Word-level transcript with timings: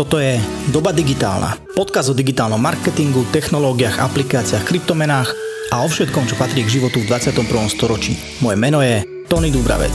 Toto 0.00 0.16
je 0.16 0.40
Doba 0.72 0.96
digitálna. 0.96 1.60
Podkaz 1.76 2.08
o 2.08 2.16
digitálnom 2.16 2.56
marketingu, 2.56 3.20
technológiách, 3.36 4.00
aplikáciách, 4.00 4.64
kryptomenách 4.64 5.28
a 5.76 5.84
o 5.84 5.88
všetkom, 5.92 6.24
čo 6.24 6.40
patrí 6.40 6.64
k 6.64 6.80
životu 6.80 7.04
v 7.04 7.12
21. 7.12 7.44
storočí. 7.68 8.16
Moje 8.40 8.56
meno 8.56 8.80
je 8.80 9.04
Tony 9.28 9.52
Dubravec. 9.52 9.92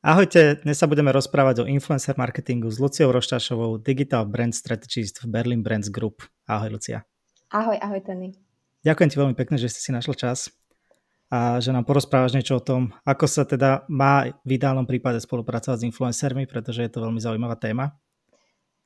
Ahojte, 0.00 0.64
dnes 0.64 0.80
sa 0.80 0.88
budeme 0.88 1.12
rozprávať 1.12 1.60
o 1.60 1.68
influencer 1.68 2.16
marketingu 2.16 2.72
s 2.72 2.80
Luciou 2.80 3.12
Roštášovou, 3.12 3.76
Digital 3.76 4.24
Brand 4.24 4.56
Strategist 4.56 5.20
v 5.20 5.28
Berlin 5.28 5.60
Brands 5.60 5.92
Group. 5.92 6.24
Ahoj, 6.48 6.80
Lucia. 6.80 7.04
Ahoj, 7.52 7.76
ahoj, 7.76 8.00
Tony. 8.08 8.32
Ďakujem 8.88 9.08
ti 9.12 9.16
veľmi 9.20 9.36
pekne, 9.36 9.60
že 9.60 9.68
si 9.68 9.84
si 9.84 9.92
našla 9.92 10.16
čas 10.16 10.48
a 11.34 11.58
že 11.58 11.74
nám 11.74 11.82
porozprávaš 11.82 12.38
niečo 12.38 12.62
o 12.62 12.62
tom, 12.62 12.94
ako 13.02 13.26
sa 13.26 13.42
teda 13.42 13.82
má 13.90 14.30
v 14.46 14.50
ideálnom 14.54 14.86
prípade 14.86 15.18
spolupracovať 15.18 15.82
s 15.82 15.86
influencermi, 15.90 16.46
pretože 16.46 16.86
je 16.86 16.90
to 16.94 17.02
veľmi 17.02 17.18
zaujímavá 17.18 17.58
téma. 17.58 17.98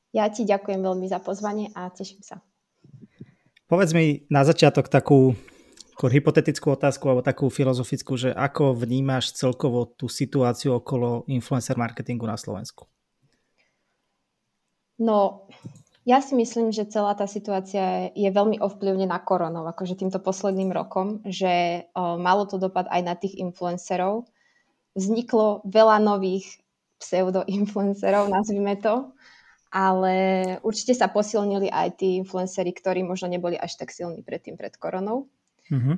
Ja 0.09 0.25
ti 0.33 0.49
ďakujem 0.49 0.81
veľmi 0.81 1.05
za 1.05 1.21
pozvanie 1.21 1.69
a 1.77 1.93
teším 1.93 2.25
sa. 2.25 2.41
Povedz 3.69 3.93
mi 3.93 4.25
na 4.33 4.41
začiatok 4.41 4.89
takú 4.89 5.37
hypotetickú 6.01 6.73
otázku 6.73 7.05
alebo 7.05 7.21
takú 7.21 7.53
filozofickú, 7.53 8.17
že 8.17 8.33
ako 8.33 8.73
vnímaš 8.73 9.37
celkovo 9.37 9.85
tú 9.93 10.09
situáciu 10.09 10.81
okolo 10.81 11.29
influencer 11.29 11.77
marketingu 11.77 12.25
na 12.25 12.33
Slovensku? 12.33 12.89
No, 14.97 15.45
ja 16.07 16.23
si 16.23 16.33
myslím, 16.35 16.71
že 16.71 16.87
celá 16.87 17.11
tá 17.15 17.27
situácia 17.27 18.09
je 18.15 18.29
veľmi 18.31 18.63
ovplyvnená 18.63 19.19
koronou, 19.27 19.67
akože 19.67 19.99
týmto 19.99 20.23
posledným 20.23 20.71
rokom, 20.71 21.19
že 21.27 21.85
o, 21.91 22.15
malo 22.15 22.47
to 22.47 22.55
dopad 22.55 22.87
aj 22.87 23.01
na 23.03 23.15
tých 23.19 23.35
influencerov. 23.35 24.23
Vzniklo 24.95 25.67
veľa 25.67 25.99
nových 25.99 26.59
pseudo-influencerov, 27.03 28.31
nazvime 28.35 28.79
to, 28.79 29.11
ale 29.69 30.15
určite 30.63 30.95
sa 30.95 31.11
posilnili 31.11 31.67
aj 31.67 31.99
tí 31.99 32.17
influenceri, 32.17 32.71
ktorí 32.71 33.03
možno 33.03 33.27
neboli 33.29 33.59
až 33.59 33.75
tak 33.75 33.91
silní 33.91 34.23
predtým, 34.23 34.55
pred 34.55 34.73
koronou. 34.79 35.27
Mm-hmm. 35.67 35.95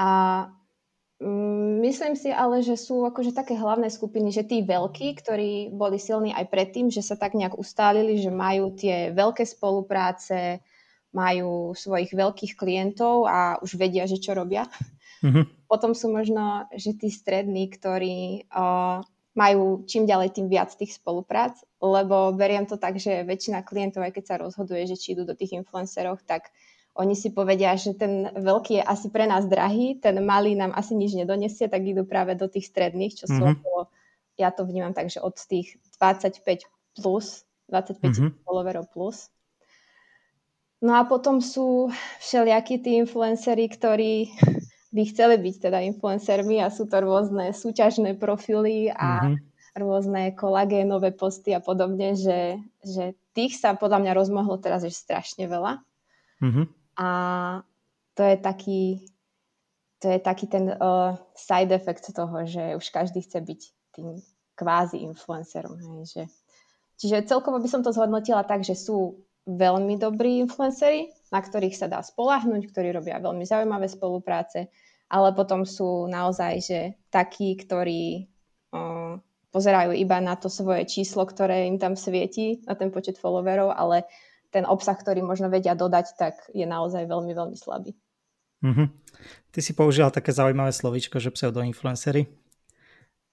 A 0.00 0.10
myslím 1.84 2.16
si 2.16 2.32
ale, 2.32 2.64
že 2.64 2.80
sú 2.80 3.04
akože 3.04 3.36
také 3.36 3.52
hlavné 3.52 3.92
skupiny, 3.92 4.32
že 4.32 4.44
tí 4.44 4.64
veľkí, 4.64 5.20
ktorí 5.20 5.68
boli 5.68 6.00
silní 6.00 6.32
aj 6.32 6.48
predtým, 6.48 6.88
že 6.88 7.04
sa 7.04 7.16
tak 7.16 7.36
nejak 7.36 7.60
ustálili, 7.60 8.16
že 8.16 8.32
majú 8.32 8.72
tie 8.72 9.12
veľké 9.12 9.44
spolupráce, 9.44 10.64
majú 11.12 11.76
svojich 11.76 12.16
veľkých 12.16 12.56
klientov 12.56 13.28
a 13.28 13.60
už 13.60 13.76
vedia, 13.76 14.08
že 14.08 14.16
čo 14.16 14.32
robia. 14.32 14.64
Mm-hmm. 15.20 15.68
Potom 15.68 15.92
sú 15.92 16.08
možno, 16.08 16.64
že 16.72 16.96
tí 16.96 17.12
strední, 17.12 17.68
ktorí 17.68 18.48
uh, 18.48 19.04
majú 19.36 19.84
čím 19.84 20.08
ďalej 20.08 20.40
tým 20.40 20.48
viac 20.48 20.72
tých 20.72 20.96
spoluprác, 20.96 21.60
lebo 21.78 22.32
beriem 22.32 22.64
to 22.64 22.80
tak, 22.80 22.96
že 22.96 23.28
väčšina 23.28 23.62
klientov, 23.62 24.02
aj 24.02 24.16
keď 24.16 24.24
sa 24.24 24.36
rozhoduje, 24.40 24.88
že 24.88 24.96
či 24.96 25.12
idú 25.12 25.28
do 25.28 25.36
tých 25.36 25.54
influencerov, 25.54 26.24
tak 26.24 26.48
oni 26.98 27.14
si 27.14 27.30
povedia, 27.30 27.78
že 27.78 27.94
ten 27.94 28.28
veľký 28.34 28.82
je 28.82 28.84
asi 28.84 29.08
pre 29.14 29.24
nás 29.24 29.46
drahý, 29.46 29.96
ten 30.02 30.18
malý 30.26 30.58
nám 30.58 30.74
asi 30.74 30.98
nič 30.98 31.14
nedonesie, 31.14 31.70
tak 31.70 31.86
idú 31.86 32.02
práve 32.02 32.34
do 32.34 32.50
tých 32.50 32.66
stredných, 32.66 33.14
čo 33.14 33.30
sú 33.30 33.38
mm-hmm. 33.38 33.56
okolo, 33.62 33.80
ja 34.40 34.50
to 34.50 34.66
vnímam 34.66 34.96
tak, 34.96 35.12
že 35.12 35.22
od 35.22 35.36
tých 35.36 35.78
25 36.00 36.66
plus, 36.98 37.46
25 37.68 38.00
mm-hmm. 38.00 38.30
followerov 38.42 38.90
plus. 38.90 39.30
No 40.80 40.96
a 40.96 41.04
potom 41.04 41.44
sú 41.44 41.92
všelijakí 42.24 42.80
tí 42.80 42.96
influenceri, 42.96 43.68
ktorí 43.68 44.32
by 44.96 45.02
chceli 45.12 45.36
byť 45.38 45.54
teda 45.70 45.78
influencermi 45.94 46.58
a 46.58 46.72
sú 46.72 46.88
to 46.88 46.98
rôzne 46.98 47.52
súťažné 47.52 48.16
profily 48.16 48.90
a 48.90 49.28
mm-hmm. 49.28 49.36
rôzne 49.78 50.22
kolagénové 50.34 51.14
posty 51.14 51.54
a 51.54 51.60
podobne, 51.60 52.16
že, 52.16 52.58
že 52.82 53.14
tých 53.36 53.60
sa 53.60 53.76
podľa 53.76 54.02
mňa 54.02 54.12
rozmohlo 54.16 54.56
teraz 54.58 54.82
ešte 54.82 55.04
strašne 55.14 55.44
veľa. 55.46 55.84
Mm-hmm. 56.40 56.79
A 57.00 57.08
to 58.12 58.22
je 58.22 58.36
taký, 58.36 58.82
to 60.04 60.12
je 60.12 60.18
taký 60.20 60.46
ten 60.52 60.68
uh, 60.76 61.16
side 61.32 61.72
effect 61.72 62.12
toho, 62.12 62.44
že 62.44 62.76
už 62.76 62.84
každý 62.92 63.24
chce 63.24 63.40
byť 63.40 63.60
tým 63.96 64.20
kvázi 64.52 65.00
influencerom. 65.08 65.80
Hej, 65.80 66.00
že. 66.12 66.22
Čiže 67.00 67.24
celkovo 67.24 67.56
by 67.56 67.68
som 67.72 67.80
to 67.80 67.96
zhodnotila 67.96 68.44
tak, 68.44 68.60
že 68.60 68.76
sú 68.76 69.24
veľmi 69.48 69.96
dobrí 69.96 70.44
influenceri, 70.44 71.08
na 71.32 71.40
ktorých 71.40 71.72
sa 71.72 71.88
dá 71.88 72.04
spolahnuť, 72.04 72.68
ktorí 72.68 72.92
robia 72.92 73.16
veľmi 73.16 73.48
zaujímavé 73.48 73.88
spolupráce, 73.88 74.68
ale 75.08 75.32
potom 75.32 75.64
sú 75.64 76.04
naozaj 76.12 76.52
že 76.60 76.80
takí, 77.08 77.56
ktorí 77.56 78.28
uh, 78.76 79.16
pozerajú 79.50 79.96
iba 79.96 80.20
na 80.20 80.36
to 80.36 80.52
svoje 80.52 80.86
číslo, 80.86 81.24
ktoré 81.24 81.66
im 81.66 81.80
tam 81.80 81.96
svieti, 81.96 82.62
na 82.68 82.76
ten 82.76 82.92
počet 82.92 83.16
followerov, 83.18 83.72
ale 83.74 84.06
ten 84.50 84.66
obsah, 84.66 84.98
ktorý 84.98 85.22
možno 85.22 85.46
vedia 85.46 85.78
dodať, 85.78 86.06
tak 86.18 86.34
je 86.50 86.66
naozaj 86.66 87.06
veľmi, 87.06 87.32
veľmi 87.32 87.56
slabý. 87.56 87.94
Mm-hmm. 88.60 88.86
Ty 89.54 89.60
si 89.62 89.72
použila 89.72 90.12
také 90.12 90.34
zaujímavé 90.34 90.74
slovíčko, 90.74 91.16
že 91.22 91.32
pseudoinfluencery. 91.32 92.28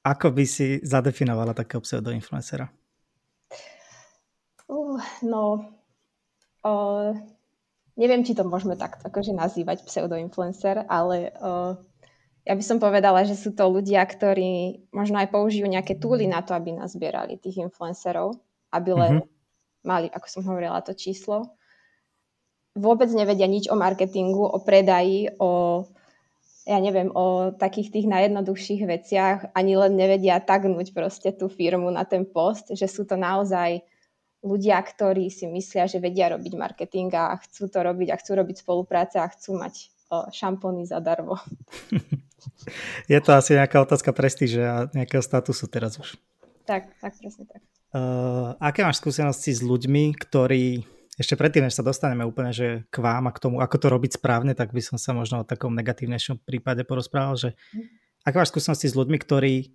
Ako 0.08 0.32
by 0.32 0.46
si 0.48 0.80
zadefinovala 0.86 1.52
takého 1.52 1.84
pseudoinfluencera? 1.84 2.72
Uh, 4.72 5.02
no, 5.26 5.68
uh, 6.64 7.12
neviem, 8.00 8.24
či 8.24 8.38
to 8.38 8.48
môžeme 8.48 8.80
takto 8.80 9.04
akože 9.04 9.36
nazývať 9.36 9.84
pseudoinfluencer, 9.84 10.88
ale 10.88 11.36
uh, 11.44 11.76
ja 12.48 12.56
by 12.56 12.64
som 12.64 12.80
povedala, 12.80 13.28
že 13.28 13.36
sú 13.36 13.52
to 13.52 13.68
ľudia, 13.68 14.00
ktorí 14.08 14.88
možno 14.96 15.20
aj 15.20 15.28
použijú 15.28 15.68
nejaké 15.68 16.00
túly 16.00 16.24
na 16.32 16.40
to, 16.40 16.56
aby 16.56 16.72
nazbierali 16.72 17.36
tých 17.36 17.60
influencerov, 17.68 18.40
aby 18.72 18.92
len 18.96 19.14
mm-hmm 19.20 19.37
mali, 19.84 20.08
ako 20.10 20.28
som 20.30 20.42
hovorila, 20.46 20.86
to 20.86 20.98
číslo. 20.98 21.58
Vôbec 22.78 23.10
nevedia 23.10 23.50
nič 23.50 23.70
o 23.70 23.76
marketingu, 23.76 24.46
o 24.46 24.58
predaji, 24.62 25.34
o 25.42 25.84
ja 26.68 26.84
neviem, 26.84 27.08
o 27.16 27.56
takých 27.56 27.96
tých 27.96 28.08
najjednoduchších 28.12 28.84
veciach, 28.84 29.56
ani 29.56 29.80
len 29.80 29.96
nevedia 29.96 30.44
tagnúť 30.44 30.92
proste 30.92 31.32
tú 31.32 31.48
firmu 31.48 31.88
na 31.88 32.04
ten 32.04 32.28
post, 32.28 32.76
že 32.76 32.92
sú 32.92 33.08
to 33.08 33.16
naozaj 33.16 33.80
ľudia, 34.44 34.76
ktorí 34.84 35.32
si 35.32 35.48
myslia, 35.48 35.88
že 35.88 36.04
vedia 36.04 36.28
robiť 36.28 36.54
marketing 36.60 37.10
a 37.16 37.40
chcú 37.40 37.72
to 37.72 37.80
robiť 37.80 38.12
a 38.12 38.20
chcú 38.20 38.32
robiť 38.44 38.56
spolupráce 38.68 39.16
a 39.16 39.32
chcú 39.32 39.56
mať 39.56 39.88
šampóny 40.36 40.84
zadarmo. 40.84 41.40
Je 43.12 43.20
to 43.24 43.32
asi 43.32 43.56
nejaká 43.56 43.80
otázka 43.80 44.12
prestíže 44.12 44.62
a 44.64 44.76
nejakého 44.92 45.24
statusu 45.24 45.72
teraz 45.72 45.96
už. 46.00 46.20
Tak, 46.68 46.92
tak, 47.00 47.16
presne 47.16 47.48
tak. 47.48 47.64
Uh, 47.96 48.52
aké 48.60 48.84
máš 48.84 49.00
skúsenosti 49.00 49.56
s 49.56 49.64
ľuďmi, 49.64 50.12
ktorí 50.20 50.84
ešte 51.18 51.34
predtým, 51.34 51.66
než 51.66 51.74
sa 51.74 51.88
dostaneme 51.88 52.22
úplne 52.28 52.54
že 52.54 52.86
k 52.94 52.98
vám 53.02 53.26
a 53.26 53.34
k 53.34 53.42
tomu, 53.42 53.58
ako 53.64 53.76
to 53.82 53.88
robiť 53.90 54.12
správne, 54.22 54.54
tak 54.54 54.70
by 54.70 54.82
som 54.86 55.02
sa 55.02 55.18
možno 55.18 55.42
o 55.42 55.48
takom 55.48 55.74
negatívnejšom 55.74 56.46
prípade 56.46 56.86
porozprával, 56.86 57.40
že 57.40 57.50
aké 58.22 58.38
máš 58.38 58.54
skúsenosti 58.54 58.92
s 58.92 58.98
ľuďmi, 58.98 59.18
ktorí 59.18 59.74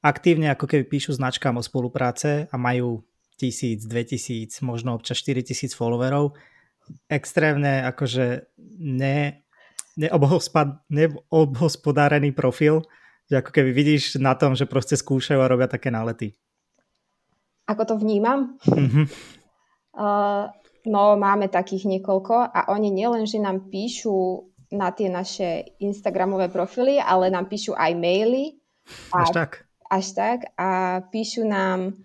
aktívne 0.00 0.48
ako 0.56 0.64
keby 0.64 0.88
píšu 0.88 1.20
značkám 1.20 1.60
o 1.60 1.62
spolupráce 1.62 2.48
a 2.48 2.56
majú 2.56 3.04
tisíc, 3.36 3.84
dve 3.84 4.08
tisíc, 4.08 4.56
možno 4.64 4.96
občas 4.96 5.20
4 5.20 5.44
tisíc 5.44 5.76
followerov, 5.76 6.36
extrémne 7.12 7.84
akože 7.84 8.48
ne, 8.80 9.44
neobhospad, 10.00 10.88
neobhospodárený 10.88 12.32
profil, 12.32 12.88
že 13.28 13.44
ako 13.44 13.50
keby 13.52 13.70
vidíš 13.76 14.16
na 14.16 14.32
tom, 14.32 14.56
že 14.56 14.64
proste 14.64 14.96
skúšajú 14.96 15.40
a 15.40 15.50
robia 15.50 15.68
také 15.68 15.92
nálety 15.92 16.40
ako 17.70 17.82
to 17.86 17.94
vnímam. 18.02 18.58
Mm-hmm. 18.66 19.06
Uh, 19.94 20.50
no 20.94 21.14
máme 21.14 21.46
takých 21.46 21.86
niekoľko 21.86 22.34
a 22.50 22.60
oni 22.74 22.90
nielen, 22.90 23.30
že 23.30 23.38
nám 23.38 23.70
píšu 23.70 24.50
na 24.74 24.90
tie 24.94 25.10
naše 25.10 25.78
Instagramové 25.82 26.50
profily, 26.50 26.98
ale 26.98 27.30
nám 27.30 27.46
píšu 27.46 27.74
aj 27.74 27.92
maily. 27.94 28.58
A, 29.14 29.26
až 29.26 29.30
tak? 29.30 29.50
Až 29.90 30.06
tak 30.14 30.38
a 30.54 31.02
píšu 31.10 31.42
nám, 31.42 31.98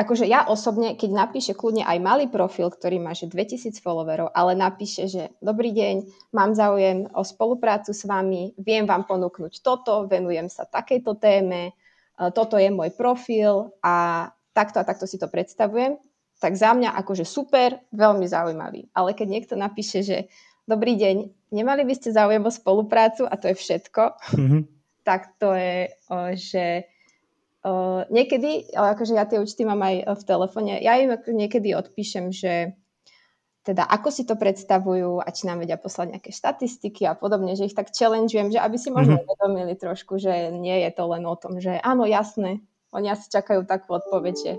akože 0.00 0.24
ja 0.24 0.48
osobne, 0.48 0.96
keď 0.96 1.10
napíše 1.12 1.52
kľudne 1.52 1.84
aj 1.84 1.98
malý 2.00 2.26
profil, 2.32 2.72
ktorý 2.72 2.96
má 2.96 3.12
že 3.12 3.28
2000 3.28 3.76
followerov, 3.84 4.32
ale 4.32 4.56
napíše, 4.56 5.04
že 5.04 5.36
dobrý 5.44 5.76
deň, 5.76 5.94
mám 6.32 6.56
záujem 6.56 7.12
o 7.12 7.20
spoluprácu 7.20 7.92
s 7.92 8.08
vami, 8.08 8.56
viem 8.56 8.88
vám 8.88 9.04
ponúknuť 9.04 9.60
toto, 9.60 10.08
venujem 10.08 10.48
sa 10.48 10.64
takejto 10.64 11.20
téme, 11.20 11.76
toto 12.32 12.56
je 12.56 12.72
môj 12.72 12.92
profil 12.96 13.72
a 13.84 14.28
takto 14.52 14.80
a 14.80 14.86
takto 14.86 15.08
si 15.08 15.16
to 15.16 15.28
predstavujem, 15.28 15.96
tak 16.40 16.56
za 16.56 16.74
mňa 16.74 16.96
akože 17.02 17.24
super, 17.24 17.80
veľmi 17.94 18.26
zaujímavý. 18.26 18.90
Ale 18.92 19.14
keď 19.14 19.28
niekto 19.28 19.54
napíše, 19.54 20.02
že 20.02 20.26
dobrý 20.66 20.94
deň, 20.98 21.16
nemali 21.54 21.82
by 21.86 21.94
ste 21.96 22.14
záujem 22.14 22.42
o 22.42 22.52
spoluprácu 22.52 23.26
a 23.26 23.34
to 23.38 23.50
je 23.50 23.56
všetko, 23.58 24.02
mm-hmm. 24.34 24.62
tak 25.06 25.34
to 25.38 25.54
je, 25.54 25.90
že 26.34 26.66
niekedy, 28.10 28.74
akože 28.74 29.14
ja 29.14 29.22
tie 29.22 29.38
účty 29.38 29.62
mám 29.62 29.78
aj 29.86 30.18
v 30.18 30.22
telefóne, 30.26 30.82
ja 30.82 30.98
im 30.98 31.14
niekedy 31.14 31.78
odpíšem, 31.78 32.34
že 32.34 32.74
teda 33.62 33.86
ako 33.86 34.10
si 34.10 34.26
to 34.26 34.34
predstavujú 34.34 35.22
a 35.22 35.28
či 35.30 35.46
nám 35.46 35.62
vedia 35.62 35.78
poslať 35.78 36.18
nejaké 36.18 36.34
štatistiky 36.34 37.06
a 37.06 37.14
podobne, 37.14 37.54
že 37.54 37.70
ich 37.70 37.78
tak 37.78 37.94
challengeujem, 37.94 38.50
že 38.50 38.58
aby 38.58 38.74
si 38.74 38.90
možno 38.90 39.22
mm-hmm. 39.22 39.30
uvedomili 39.30 39.74
trošku, 39.78 40.18
že 40.18 40.50
nie 40.50 40.82
je 40.82 40.90
to 40.90 41.06
len 41.06 41.22
o 41.22 41.38
tom, 41.38 41.62
že 41.62 41.78
áno, 41.78 42.02
jasné, 42.02 42.58
oni 42.92 43.08
asi 43.08 43.26
čakajú 43.32 43.64
takú 43.64 43.96
odpoveď, 43.96 44.34
že 44.36 44.52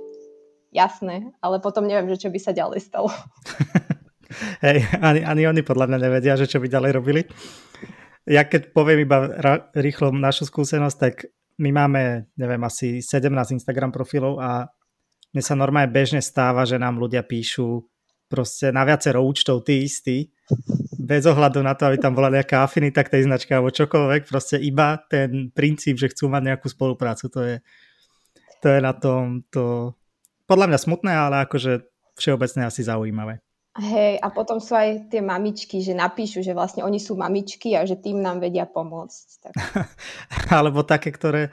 jasné, 0.74 1.32
ale 1.40 1.62
potom 1.62 1.86
neviem, 1.86 2.10
že 2.10 2.28
čo 2.28 2.30
by 2.34 2.40
sa 2.42 2.52
ďalej 2.52 2.82
stalo. 2.82 3.14
Hej, 4.66 4.90
ani, 4.98 5.22
ani 5.22 5.44
oni 5.46 5.62
podľa 5.62 5.94
mňa 5.94 6.00
nevedia, 6.02 6.34
že 6.34 6.50
čo 6.50 6.58
by 6.58 6.66
ďalej 6.66 6.92
robili. 6.98 7.22
Ja 8.26 8.50
keď 8.50 8.74
poviem 8.74 9.06
iba 9.06 9.30
rýchlo 9.78 10.10
našu 10.10 10.50
skúsenosť, 10.50 10.98
tak 10.98 11.30
my 11.62 11.70
máme, 11.70 12.34
neviem, 12.34 12.62
asi 12.66 13.06
17 13.06 13.30
Instagram 13.54 13.94
profilov 13.94 14.42
a 14.42 14.74
mne 15.34 15.44
sa 15.46 15.54
normálne 15.54 15.94
bežne 15.94 16.22
stáva, 16.22 16.66
že 16.66 16.82
nám 16.82 16.98
ľudia 16.98 17.22
píšu 17.22 17.86
proste 18.26 18.74
na 18.74 18.82
viacero 18.82 19.22
účtov 19.22 19.62
tí 19.62 19.86
istí, 19.86 20.34
bez 20.98 21.30
ohľadu 21.30 21.62
na 21.62 21.78
to, 21.78 21.86
aby 21.86 22.02
tam 22.02 22.18
bola 22.18 22.34
nejaká 22.34 22.66
afinita 22.66 23.06
k 23.06 23.20
tej 23.20 23.30
značke 23.30 23.54
alebo 23.54 23.70
čokoľvek, 23.70 24.26
proste 24.26 24.58
iba 24.58 24.98
ten 25.06 25.54
princíp, 25.54 26.02
že 26.02 26.10
chcú 26.10 26.34
mať 26.34 26.42
nejakú 26.50 26.66
spoluprácu, 26.66 27.30
to 27.30 27.40
je, 27.46 27.56
to 28.64 28.72
je 28.72 28.80
na 28.80 28.96
tom 28.96 29.44
to 29.52 29.92
podľa 30.48 30.72
mňa 30.72 30.80
smutné, 30.80 31.12
ale 31.12 31.36
akože 31.44 31.84
všeobecne 32.16 32.64
asi 32.64 32.88
zaujímavé. 32.88 33.44
Hej, 33.74 34.22
a 34.22 34.30
potom 34.30 34.62
sú 34.62 34.78
aj 34.78 35.10
tie 35.10 35.18
mamičky, 35.18 35.82
že 35.82 35.98
napíšu, 35.98 36.46
že 36.46 36.54
vlastne 36.54 36.86
oni 36.86 37.02
sú 37.02 37.18
mamičky 37.18 37.74
a 37.74 37.90
že 37.90 37.98
tým 37.98 38.22
nám 38.22 38.38
vedia 38.38 38.70
pomôcť. 38.70 39.28
Tak. 39.42 39.54
Alebo 40.62 40.86
také, 40.86 41.10
ktoré 41.10 41.50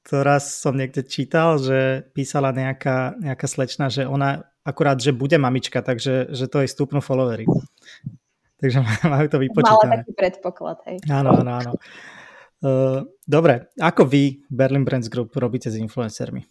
teraz 0.00 0.64
som 0.64 0.72
niekde 0.72 1.04
čítal, 1.04 1.60
že 1.60 2.08
písala 2.16 2.56
nejaká, 2.56 3.20
nejaká 3.20 3.46
slečna, 3.46 3.92
že 3.92 4.08
ona 4.08 4.48
akurát, 4.64 4.96
že 4.96 5.12
bude 5.12 5.36
mamička, 5.36 5.84
takže 5.84 6.32
že 6.32 6.46
to 6.48 6.64
jej 6.64 6.72
stúpnu 6.72 7.04
followery. 7.04 7.44
Takže 8.56 8.80
majú 9.12 9.26
to 9.28 9.36
vypočítané. 9.36 10.00
Mala 10.00 10.02
taký 10.08 10.14
predpoklad, 10.16 10.78
hej. 10.88 10.96
Áno, 11.12 11.36
áno, 11.36 11.52
áno. 11.52 11.72
Uh, 12.62 13.04
dobre, 13.32 13.72
ako 13.80 14.04
vy, 14.04 14.44
Berlin 14.52 14.84
Brands 14.84 15.08
Group, 15.08 15.32
robíte 15.40 15.72
s 15.72 15.80
influencermi? 15.80 16.44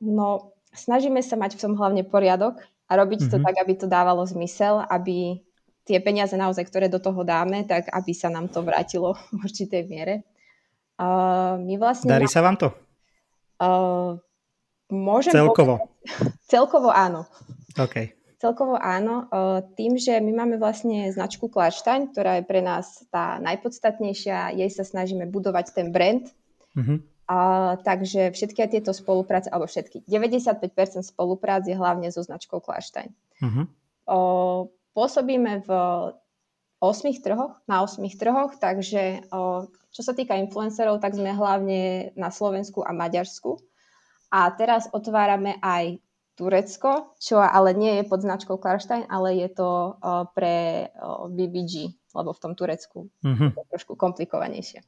No, 0.00 0.56
snažíme 0.72 1.20
sa 1.20 1.36
mať 1.36 1.60
v 1.60 1.62
tom 1.68 1.74
hlavne 1.76 2.08
poriadok, 2.08 2.56
a 2.90 2.92
robiť 2.98 3.18
mm-hmm. 3.22 3.32
to 3.32 3.38
mhm. 3.38 3.44
tak, 3.46 3.56
aby 3.62 3.72
to 3.78 3.86
dávalo 3.86 4.26
zmysel, 4.26 4.82
aby 4.90 5.38
tie 5.86 6.02
peniaze 6.02 6.34
naozaj, 6.34 6.66
ktoré 6.66 6.90
do 6.90 6.98
toho 6.98 7.22
dáme, 7.22 7.62
tak 7.62 7.86
aby 7.94 8.10
sa 8.10 8.28
nám 8.28 8.50
to 8.50 8.66
vrátilo 8.66 9.14
v 9.34 9.46
určitej 9.46 9.86
miere. 9.86 10.26
Uh, 11.00 11.56
my 11.64 11.80
vlastne 11.80 12.12
Darí 12.12 12.28
sa 12.28 12.44
vám 12.44 12.60
to? 12.60 12.68
Uh, 13.56 14.20
môžem 14.92 15.32
celkovo? 15.32 15.80
Povedať, 15.80 16.44
celkovo 16.52 16.90
áno. 16.92 17.24
OK. 17.78 18.19
Celkovo 18.40 18.80
áno. 18.80 19.28
Tým, 19.76 20.00
že 20.00 20.16
my 20.16 20.32
máme 20.32 20.56
vlastne 20.56 21.12
značku 21.12 21.52
Klarstein, 21.52 22.08
ktorá 22.08 22.40
je 22.40 22.48
pre 22.48 22.64
nás 22.64 23.04
tá 23.12 23.36
najpodstatnejšia, 23.36 24.56
jej 24.56 24.70
sa 24.72 24.80
snažíme 24.80 25.28
budovať 25.28 25.76
ten 25.76 25.92
brand. 25.92 26.24
Mm-hmm. 26.72 26.98
A, 27.30 27.38
takže 27.86 28.34
všetky 28.34 28.66
tieto 28.66 28.90
spolupráce, 28.90 29.52
alebo 29.54 29.70
všetky, 29.70 30.02
95% 30.08 31.14
spoluprác 31.14 31.62
je 31.62 31.78
hlavne 31.78 32.10
so 32.10 32.26
značkou 32.26 32.58
Klarstein. 32.58 33.14
Uh-huh. 33.38 33.70
O, 34.10 34.18
pôsobíme 34.98 35.62
v 35.62 35.70
8 36.82 37.22
trhoch, 37.22 37.54
na 37.70 37.86
8 37.86 38.02
trhoch, 38.18 38.58
takže 38.58 39.30
o, 39.30 39.70
čo 39.94 40.02
sa 40.02 40.10
týka 40.10 40.34
influencerov, 40.42 40.98
tak 40.98 41.14
sme 41.14 41.30
hlavne 41.30 42.10
na 42.18 42.34
Slovensku 42.34 42.82
a 42.82 42.90
Maďarsku. 42.90 43.62
A 44.34 44.50
teraz 44.50 44.90
otvárame 44.90 45.54
aj 45.62 46.02
Turecko, 46.40 47.12
čo 47.20 47.36
ale 47.36 47.76
nie 47.76 48.00
je 48.00 48.08
pod 48.08 48.24
značkou 48.24 48.56
Klarstein, 48.56 49.04
ale 49.12 49.36
je 49.36 49.52
to 49.52 49.68
o, 49.68 50.24
pre 50.32 50.88
o, 50.96 51.28
BBG, 51.28 51.92
lebo 52.16 52.32
v 52.32 52.40
tom 52.40 52.56
Turecku 52.56 53.12
uh-huh. 53.12 53.52
je 53.52 53.64
trošku 53.68 53.92
komplikovanejšie. 54.00 54.80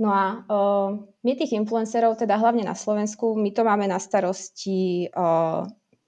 No 0.00 0.12
a 0.12 0.24
uh, 0.44 0.92
my 1.24 1.32
tých 1.36 1.56
influencerov, 1.56 2.20
teda 2.20 2.36
hlavne 2.36 2.64
na 2.64 2.76
Slovensku, 2.76 3.32
my 3.36 3.48
to 3.52 3.64
máme 3.64 3.88
na 3.88 3.96
starosti 3.96 5.08
uh, 5.08 5.64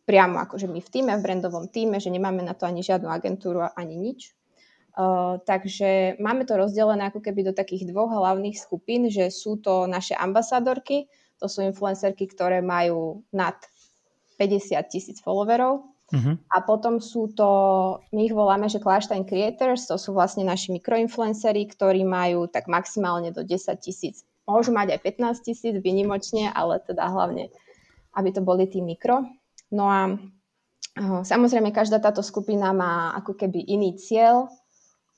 priamo 0.08 0.40
akože 0.40 0.68
my 0.68 0.80
v 0.80 0.88
týme, 0.88 1.12
v 1.16 1.24
brandovom 1.24 1.68
týme, 1.68 2.00
že 2.00 2.08
nemáme 2.08 2.40
na 2.40 2.56
to 2.56 2.64
ani 2.64 2.80
žiadnu 2.80 3.08
agentúru, 3.08 3.64
ani 3.64 3.96
nič. 3.96 4.32
Uh, 4.96 5.40
takže 5.44 6.20
máme 6.20 6.48
to 6.48 6.56
rozdelené 6.56 7.08
ako 7.12 7.20
keby 7.20 7.48
do 7.48 7.52
takých 7.52 7.88
dvoch 7.88 8.12
hlavných 8.12 8.56
skupín, 8.56 9.12
že 9.12 9.28
sú 9.28 9.60
to 9.60 9.84
naše 9.84 10.16
ambasádorky, 10.16 11.08
to 11.38 11.46
sú 11.46 11.62
influencerky, 11.62 12.26
ktoré 12.28 12.60
majú 12.60 13.22
nad 13.30 13.54
50 14.38 14.78
tisíc 14.88 15.18
followerov 15.20 15.84
Uh-huh. 16.08 16.40
A 16.48 16.64
potom 16.64 17.04
sú 17.04 17.28
to, 17.36 17.48
my 18.16 18.24
ich 18.24 18.32
voláme, 18.32 18.64
že 18.72 18.80
Klarstein 18.80 19.28
Creators, 19.28 19.84
to 19.84 20.00
sú 20.00 20.16
vlastne 20.16 20.40
naši 20.40 20.72
mikroinfluenceri, 20.72 21.68
ktorí 21.68 22.00
majú 22.08 22.48
tak 22.48 22.64
maximálne 22.64 23.28
do 23.28 23.44
10 23.44 23.76
tisíc. 23.76 24.24
Môžu 24.48 24.72
mať 24.72 24.96
aj 24.96 25.00
15 25.20 25.44
tisíc 25.44 25.74
vynimočne, 25.76 26.48
ale 26.48 26.80
teda 26.80 27.12
hlavne, 27.12 27.52
aby 28.16 28.28
to 28.32 28.40
boli 28.40 28.64
tí 28.64 28.80
mikro. 28.80 29.28
No 29.68 29.84
a 29.92 30.16
uh, 30.16 31.20
samozrejme, 31.20 31.76
každá 31.76 32.00
táto 32.00 32.24
skupina 32.24 32.72
má 32.72 33.12
ako 33.20 33.36
keby 33.36 33.60
iný 33.68 34.00
cieľ. 34.00 34.48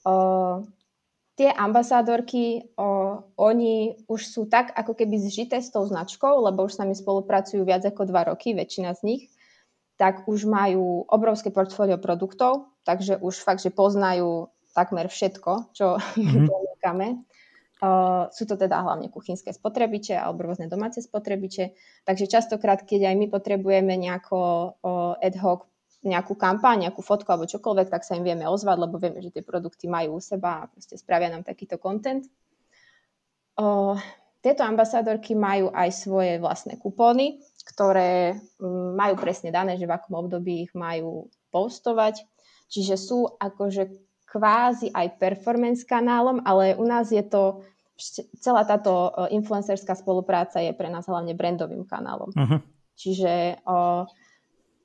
Uh, 0.02 0.66
tie 1.40 1.48
ambasádorky, 1.48 2.76
uh, 2.76 3.24
oni 3.40 3.96
už 4.04 4.20
sú 4.28 4.44
tak 4.44 4.76
ako 4.76 4.92
keby 4.92 5.16
zžité 5.16 5.64
s 5.64 5.72
tou 5.72 5.88
značkou, 5.88 6.44
lebo 6.44 6.68
už 6.68 6.76
s 6.76 6.80
nami 6.84 6.92
spolupracujú 6.92 7.64
viac 7.64 7.80
ako 7.88 8.04
dva 8.04 8.28
roky, 8.28 8.52
väčšina 8.52 8.92
z 8.92 9.02
nich 9.08 9.22
tak 10.00 10.24
už 10.24 10.48
majú 10.48 11.04
obrovské 11.12 11.52
portfólio 11.52 12.00
produktov, 12.00 12.72
takže 12.88 13.20
už 13.20 13.36
fakt, 13.44 13.60
že 13.60 13.68
poznajú 13.68 14.48
takmer 14.72 15.12
všetko, 15.12 15.76
čo 15.76 16.00
mm-hmm. 16.16 16.48
ponúkame. 16.48 17.08
Uh, 17.80 18.28
sú 18.32 18.44
to 18.44 18.60
teda 18.60 18.80
hlavne 18.80 19.08
kuchynské 19.08 19.56
spotrebiče 19.56 20.12
alebo 20.12 20.44
rôzne 20.48 20.68
domáce 20.68 21.00
spotrebiče, 21.00 21.72
takže 22.04 22.28
častokrát, 22.28 22.84
keď 22.84 23.12
aj 23.12 23.16
my 23.16 23.26
potrebujeme 23.32 23.96
nejako 23.96 24.36
uh, 24.80 25.16
ad 25.16 25.36
hoc 25.40 25.68
nejakú 26.00 26.32
kampaň, 26.32 26.88
nejakú 26.88 27.04
fotku 27.04 27.28
alebo 27.28 27.44
čokoľvek, 27.44 27.92
tak 27.92 28.02
sa 28.08 28.16
im 28.16 28.24
vieme 28.24 28.48
ozvať, 28.48 28.76
lebo 28.80 28.96
vieme, 28.96 29.20
že 29.20 29.32
tie 29.32 29.44
produkty 29.44 29.84
majú 29.84 30.16
u 30.16 30.20
seba 30.20 30.64
a 30.64 30.68
proste 30.68 30.96
spravia 30.96 31.28
nám 31.28 31.44
takýto 31.44 31.76
content. 31.76 32.24
Uh, 33.60 34.00
tieto 34.40 34.64
ambasádorky 34.64 35.36
majú 35.36 35.68
aj 35.76 35.92
svoje 35.92 36.40
vlastné 36.40 36.80
kupóny, 36.80 37.44
ktoré 37.68 38.40
mm, 38.56 38.96
majú 38.96 39.14
presne 39.20 39.52
dané, 39.52 39.76
že 39.76 39.84
v 39.84 39.92
akom 39.92 40.16
období 40.16 40.64
ich 40.64 40.72
majú 40.72 41.28
postovať. 41.52 42.24
Čiže 42.72 42.96
sú 42.96 43.28
akože 43.36 43.92
kvázi 44.24 44.94
aj 44.96 45.20
performance 45.20 45.84
kanálom, 45.84 46.40
ale 46.48 46.72
u 46.78 46.86
nás 46.88 47.12
je 47.12 47.20
to, 47.20 47.60
celá 48.40 48.64
táto 48.64 49.12
e, 49.12 49.36
influencerská 49.36 49.92
spolupráca 49.98 50.62
je 50.62 50.72
pre 50.72 50.88
nás 50.88 51.04
hlavne 51.04 51.36
brandovým 51.36 51.84
kanálom. 51.84 52.32
Uh-huh. 52.32 52.62
Čiže 52.96 53.60
o, 53.66 54.06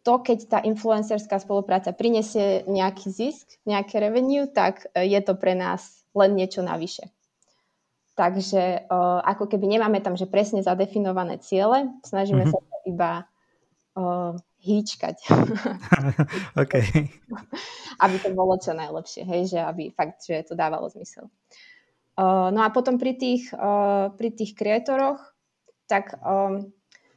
to, 0.06 0.22
keď 0.22 0.40
tá 0.46 0.60
influencerská 0.62 1.42
spolupráca 1.42 1.90
prinesie 1.90 2.62
nejaký 2.70 3.10
zisk, 3.10 3.58
nejaké 3.66 3.98
revenue, 3.98 4.46
tak 4.46 4.86
e, 4.94 5.10
je 5.10 5.18
to 5.26 5.34
pre 5.34 5.58
nás 5.58 6.06
len 6.14 6.38
niečo 6.38 6.62
navyše. 6.62 7.10
Takže 8.16 8.88
o, 8.88 9.20
ako 9.20 9.52
keby 9.52 9.76
nemáme 9.76 10.00
tam, 10.00 10.16
že 10.16 10.30
presne 10.30 10.64
zadefinované 10.64 11.36
ciele, 11.44 11.92
snažíme 12.08 12.48
uh-huh. 12.48 12.56
sa 12.56 12.80
iba 12.88 13.12
uh, 14.00 14.40
hýčkať. 14.64 15.20
okay. 16.64 17.12
aby 18.08 18.16
to 18.24 18.32
bolo 18.32 18.56
čo 18.56 18.72
najlepšie, 18.72 19.28
hej, 19.28 19.52
že 19.52 19.60
aby 19.60 19.92
fakt, 19.92 20.24
že 20.24 20.48
to 20.48 20.56
dávalo 20.56 20.88
zmysel. 20.88 21.28
Uh, 22.16 22.56
no 22.56 22.64
a 22.64 22.72
potom 22.72 22.96
pri 22.96 23.20
tých, 23.20 23.52
uh, 23.52 24.16
pri 24.16 24.32
tých 24.32 24.56
kreatoroch, 24.56 25.20
tak 25.92 26.16
um, 26.24 26.72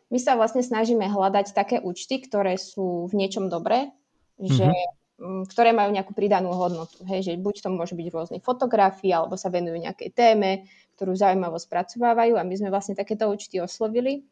my 0.08 0.18
sa 0.18 0.36
vlastne 0.40 0.64
snažíme 0.64 1.04
hľadať 1.04 1.52
také 1.52 1.76
účty, 1.84 2.24
ktoré 2.24 2.56
sú 2.56 3.08
v 3.12 3.16
niečom 3.16 3.52
dobré, 3.52 3.92
že, 4.40 4.68
mm-hmm. 4.68 5.44
ktoré 5.52 5.76
majú 5.76 5.92
nejakú 5.92 6.16
pridanú 6.16 6.54
hodnotu. 6.56 7.04
Hej, 7.04 7.28
že 7.28 7.32
buď 7.36 7.54
to 7.60 7.68
môže 7.68 7.92
byť 7.92 8.08
rôzne 8.08 8.38
fotografie, 8.40 9.12
alebo 9.12 9.36
sa 9.36 9.52
venujú 9.52 9.76
nejakej 9.76 10.10
téme, 10.16 10.64
ktorú 10.96 11.12
zaujímavo 11.12 11.60
spracovávajú 11.60 12.40
a 12.40 12.46
my 12.46 12.54
sme 12.56 12.72
vlastne 12.72 12.96
takéto 12.96 13.28
účty 13.28 13.60
oslovili 13.60 14.24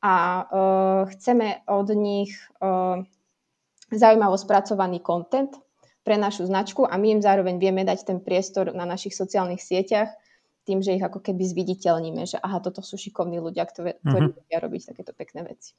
a 0.00 0.46
uh, 0.46 1.02
chceme 1.12 1.62
od 1.66 1.88
nich 1.94 2.32
uh, 2.62 3.02
zaujímavo 3.90 4.38
spracovaný 4.38 5.02
content 5.02 5.52
pre 6.06 6.16
našu 6.16 6.48
značku 6.48 6.88
a 6.88 6.96
my 6.96 7.18
im 7.18 7.20
zároveň 7.20 7.60
vieme 7.60 7.82
dať 7.84 8.08
ten 8.08 8.18
priestor 8.22 8.72
na 8.72 8.88
našich 8.88 9.12
sociálnych 9.12 9.60
sieťach 9.60 10.08
tým, 10.68 10.84
že 10.84 10.92
ich 10.92 11.00
ako 11.00 11.24
keby 11.24 11.48
zviditeľníme, 11.48 12.28
že 12.28 12.36
aha, 12.36 12.60
toto 12.60 12.84
sú 12.84 13.00
šikovní 13.00 13.40
ľudia, 13.40 13.64
ktorí, 13.64 13.96
vedia 14.04 14.58
robiť 14.60 14.92
takéto 14.92 15.16
pekné 15.16 15.48
veci. 15.48 15.72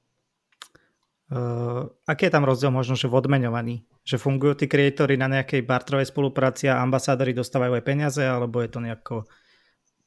Uh, 1.29 1.86
aký 2.10 2.25
je 2.25 2.34
tam 2.34 2.41
rozdiel 2.41 2.74
možno, 2.74 2.98
že 2.98 3.05
v 3.05 3.22
odmeňovaní? 3.22 3.86
Že 4.01 4.17
fungujú 4.17 4.53
tí 4.58 4.65
kreatóri 4.65 5.13
na 5.13 5.29
nejakej 5.29 5.62
bartrovej 5.62 6.10
spolupráci 6.10 6.65
a 6.65 6.81
ambasádori 6.81 7.38
dostávajú 7.38 7.77
aj 7.77 7.86
peniaze, 7.86 8.25
alebo 8.25 8.65
je 8.65 8.69
to 8.74 8.81
nejako 8.81 9.15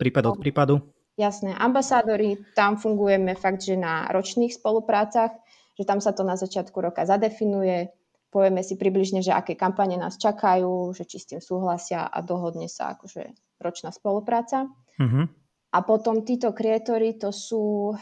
prípad 0.03 0.35
od 0.35 0.37
no. 0.37 0.43
prípadu? 0.43 0.75
Jasné, 1.15 1.55
ambasádori, 1.55 2.43
tam 2.59 2.75
fungujeme 2.75 3.39
fakt, 3.39 3.63
že 3.63 3.79
na 3.79 4.11
ročných 4.11 4.51
spoluprácach, 4.51 5.31
že 5.79 5.87
tam 5.87 6.03
sa 6.03 6.11
to 6.11 6.27
na 6.27 6.35
začiatku 6.35 6.75
roka 6.83 7.07
zadefinuje 7.07 7.95
povieme 8.33 8.65
si 8.65 8.81
približne, 8.81 9.21
že 9.21 9.37
aké 9.37 9.53
kampane 9.53 10.01
nás 10.01 10.17
čakajú, 10.17 10.97
že 10.97 11.05
či 11.05 11.21
s 11.21 11.29
tým 11.29 11.41
súhlasia 11.45 12.09
a 12.09 12.19
dohodne 12.25 12.67
sa 12.67 12.97
akože 12.97 13.29
ročná 13.61 13.93
spolupráca. 13.93 14.73
Uh-huh. 14.97 15.29
A 15.73 15.79
potom 15.85 16.25
títo 16.25 16.57
kreatóri 16.57 17.21
to 17.21 17.29
sú, 17.29 17.93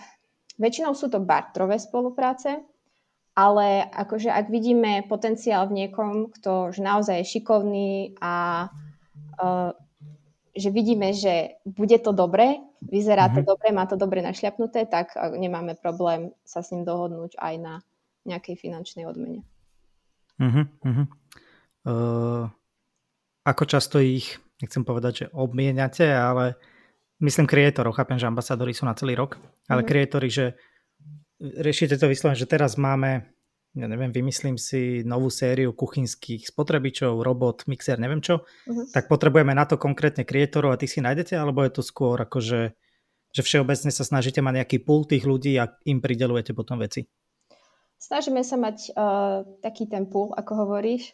väčšinou 0.56 0.94
sú 0.94 1.10
to 1.10 1.18
bartrové 1.18 1.82
spolupráce, 1.82 2.62
ale 3.34 3.82
akože 3.90 4.30
ak 4.30 4.46
vidíme 4.54 5.02
potenciál 5.10 5.66
v 5.66 5.84
niekom, 5.84 6.30
kto 6.30 6.70
že 6.70 6.80
naozaj 6.82 7.26
je 7.26 7.30
šikovný 7.36 7.90
a 8.22 8.66
uh, 9.42 9.74
že 10.54 10.70
vidíme, 10.70 11.14
že 11.14 11.58
bude 11.66 11.98
to 11.98 12.14
dobre, 12.14 12.58
vyzerá 12.82 13.30
uh-huh. 13.30 13.38
to 13.38 13.40
mhm. 13.42 13.48
dobre, 13.50 13.68
má 13.74 13.84
to 13.90 13.96
dobre 13.98 14.22
našľapnuté, 14.22 14.86
tak 14.86 15.18
nemáme 15.34 15.74
problém 15.74 16.30
sa 16.46 16.62
s 16.62 16.70
ním 16.70 16.86
dohodnúť 16.86 17.34
aj 17.34 17.54
na 17.58 17.74
nejakej 18.26 18.58
finančnej 18.62 19.06
odmene. 19.10 19.42
Uh-huh, 20.40 20.64
uh-huh. 20.88 21.06
Uh, 21.84 22.44
ako 23.44 23.64
často 23.68 24.00
ich, 24.00 24.40
nechcem 24.64 24.84
povedať, 24.88 25.12
že 25.12 25.26
obmieniate, 25.36 26.08
ale 26.08 26.56
myslím 27.20 27.44
kreatorov, 27.44 27.96
chápem, 27.96 28.16
že 28.16 28.28
ambasádori 28.28 28.72
sú 28.72 28.88
na 28.88 28.96
celý 28.96 29.20
rok, 29.20 29.36
ale 29.68 29.84
uh-huh. 29.84 30.32
že 30.32 30.56
riešite 31.40 32.00
to 32.00 32.08
vyslovene, 32.08 32.40
že 32.40 32.48
teraz 32.48 32.80
máme, 32.80 33.28
ja 33.76 33.86
neviem, 33.88 34.12
vymyslím 34.12 34.56
si 34.56 35.04
novú 35.04 35.28
sériu 35.28 35.76
kuchynských 35.76 36.48
spotrebičov, 36.48 37.20
robot, 37.20 37.68
mixer, 37.68 38.00
neviem 38.00 38.24
čo, 38.24 38.44
uh-huh. 38.44 38.88
tak 38.96 39.12
potrebujeme 39.12 39.52
na 39.52 39.68
to 39.68 39.76
konkrétne 39.76 40.24
kreatorov 40.24 40.72
a 40.72 40.80
tých 40.80 40.96
si 40.96 41.00
nájdete, 41.04 41.36
alebo 41.36 41.64
je 41.68 41.72
to 41.76 41.82
skôr 41.84 42.16
akože, 42.16 42.72
že 43.32 43.42
všeobecne 43.44 43.92
sa 43.92 44.04
snažíte 44.08 44.40
mať 44.40 44.64
nejaký 44.64 44.76
pool 44.84 45.04
tých 45.04 45.28
ľudí 45.28 45.52
a 45.60 45.68
im 45.84 46.00
pridelujete 46.00 46.56
potom 46.56 46.80
veci? 46.80 47.04
Snažíme 48.00 48.40
sa 48.40 48.56
mať 48.56 48.96
uh, 48.96 49.44
taký 49.60 49.84
ten 49.84 50.08
pool, 50.08 50.32
ako 50.32 50.64
hovoríš. 50.64 51.12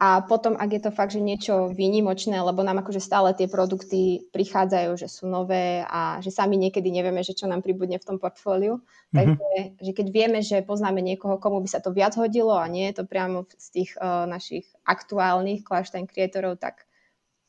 A 0.00 0.24
potom, 0.24 0.56
ak 0.56 0.70
je 0.72 0.80
to 0.80 0.96
fakt, 0.96 1.12
že 1.12 1.20
niečo 1.20 1.76
výnimočné, 1.76 2.40
lebo 2.40 2.64
nám 2.64 2.80
akože 2.80 3.04
stále 3.04 3.36
tie 3.36 3.52
produkty 3.52 4.24
prichádzajú, 4.32 4.96
že 4.96 5.12
sú 5.12 5.28
nové 5.28 5.84
a 5.84 6.24
že 6.24 6.32
sami 6.32 6.56
niekedy 6.56 6.88
nevieme, 6.88 7.20
že 7.20 7.36
čo 7.36 7.44
nám 7.44 7.60
pribudne 7.60 8.00
v 8.00 8.08
tom 8.08 8.16
portfóliu. 8.16 8.80
Mm-hmm. 8.80 9.12
Takže 9.12 9.50
že 9.76 9.92
keď 9.92 10.06
vieme, 10.08 10.40
že 10.40 10.64
poznáme 10.64 11.04
niekoho, 11.04 11.36
komu 11.36 11.60
by 11.60 11.68
sa 11.68 11.84
to 11.84 11.92
viac 11.92 12.16
hodilo 12.16 12.56
a 12.56 12.64
nie 12.64 12.88
je 12.88 12.96
to 12.96 13.04
priamo 13.04 13.44
z 13.60 13.66
tých 13.76 13.90
uh, 14.00 14.24
našich 14.24 14.64
aktuálnych 14.88 15.68
Clash 15.68 15.92
kreatorov, 15.92 16.56
tak 16.56 16.88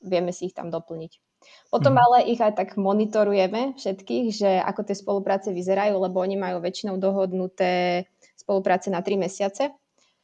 vieme 0.03 0.35
si 0.35 0.51
ich 0.51 0.57
tam 0.57 0.67
doplniť. 0.67 1.23
Potom 1.71 1.95
mm-hmm. 1.95 2.05
ale 2.19 2.27
ich 2.35 2.41
aj 2.43 2.53
tak 2.59 2.75
monitorujeme 2.75 3.79
všetkých, 3.79 4.25
že 4.35 4.59
ako 4.59 4.91
tie 4.91 4.95
spolupráce 4.99 5.55
vyzerajú, 5.55 5.95
lebo 6.03 6.19
oni 6.19 6.35
majú 6.35 6.59
väčšinou 6.59 6.99
dohodnuté 6.99 8.10
spolupráce 8.41 8.89
na 8.89 9.05
3 9.05 9.21
mesiace. 9.21 9.69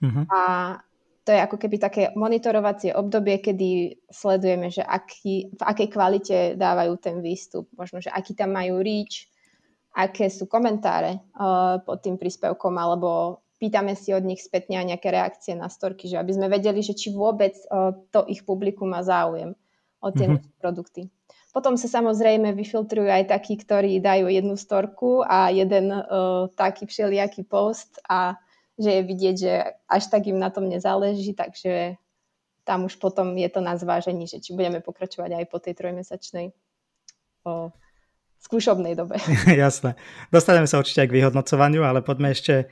Uh-huh. 0.01 0.25
A 0.33 0.41
to 1.27 1.35
je 1.35 1.43
ako 1.43 1.59
keby 1.59 1.75
také 1.75 2.03
monitorovacie 2.15 2.95
obdobie, 2.95 3.43
kedy 3.43 3.99
sledujeme, 4.07 4.71
že 4.71 4.79
aký, 4.79 5.51
v 5.51 5.61
akej 5.61 5.87
kvalite 5.91 6.37
dávajú 6.55 6.95
ten 7.03 7.19
výstup, 7.19 7.67
možno, 7.75 7.99
že 7.99 8.07
aký 8.07 8.31
tam 8.31 8.55
majú 8.55 8.79
reach, 8.79 9.27
aké 9.91 10.31
sú 10.31 10.47
komentáre 10.47 11.19
uh, 11.35 11.83
pod 11.83 11.99
tým 11.99 12.15
príspevkom, 12.15 12.71
alebo 12.79 13.41
pýtame 13.59 13.99
si 13.99 14.15
od 14.15 14.23
nich 14.23 14.39
spätne 14.39 14.79
nejaké 14.87 15.11
reakcie 15.11 15.51
na 15.51 15.67
storky, 15.67 16.07
že 16.07 16.15
aby 16.15 16.31
sme 16.31 16.47
vedeli, 16.47 16.79
že 16.79 16.95
či 16.95 17.11
vôbec 17.11 17.59
uh, 17.67 17.91
to 18.13 18.23
ich 18.31 18.47
publikum 18.47 18.95
má 18.95 19.03
záujem 19.03 19.51
o 19.99 20.07
tie 20.15 20.31
mm-hmm. 20.31 20.63
produkty. 20.63 21.11
Potom 21.57 21.73
sa 21.73 21.89
samozrejme 21.89 22.53
vyfiltrujú 22.53 23.09
aj 23.09 23.33
takí, 23.33 23.57
ktorí 23.57 23.97
dajú 23.97 24.29
jednu 24.29 24.53
storku 24.53 25.25
a 25.25 25.49
jeden 25.49 25.89
uh, 25.89 26.45
taký 26.53 26.85
všelijaký 26.85 27.49
post 27.49 27.97
a 28.05 28.37
že 28.77 28.93
je 28.93 29.01
vidieť, 29.01 29.35
že 29.41 29.53
až 29.89 30.03
tak 30.13 30.29
im 30.29 30.37
na 30.37 30.53
tom 30.53 30.69
nezáleží, 30.69 31.33
takže 31.33 31.97
tam 32.61 32.85
už 32.85 33.01
potom 33.01 33.33
je 33.33 33.49
to 33.49 33.57
na 33.57 33.73
zvážení, 33.73 34.29
že 34.29 34.37
či 34.37 34.53
budeme 34.53 34.85
pokračovať 34.85 35.33
aj 35.33 35.45
po 35.49 35.57
tej 35.57 35.73
trojmesačnej 35.81 36.53
o, 37.49 37.73
skúšobnej 38.37 38.93
dobe. 38.93 39.17
Jasné. 39.49 39.97
Dostaneme 40.29 40.69
sa 40.69 40.77
určite 40.77 41.01
aj 41.01 41.09
k 41.09 41.17
vyhodnocovaniu, 41.17 41.81
ale 41.81 42.05
poďme 42.05 42.37
ešte 42.37 42.69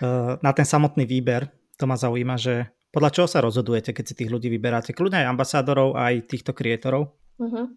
uh, 0.00 0.40
na 0.40 0.50
ten 0.56 0.64
samotný 0.64 1.04
výber. 1.04 1.52
To 1.76 1.84
ma 1.84 2.00
zaujíma, 2.00 2.40
že 2.40 2.72
podľa 2.88 3.10
čoho 3.12 3.28
sa 3.28 3.44
rozhodujete, 3.44 3.92
keď 3.92 4.04
si 4.08 4.14
tých 4.16 4.32
ľudí 4.32 4.48
vyberáte? 4.48 4.96
Kľudne 4.96 5.28
aj 5.28 5.28
ambasadorov, 5.28 5.92
aj 5.92 6.24
týchto 6.24 6.56
kreatorov? 6.56 7.12
Uh-huh. 7.42 7.74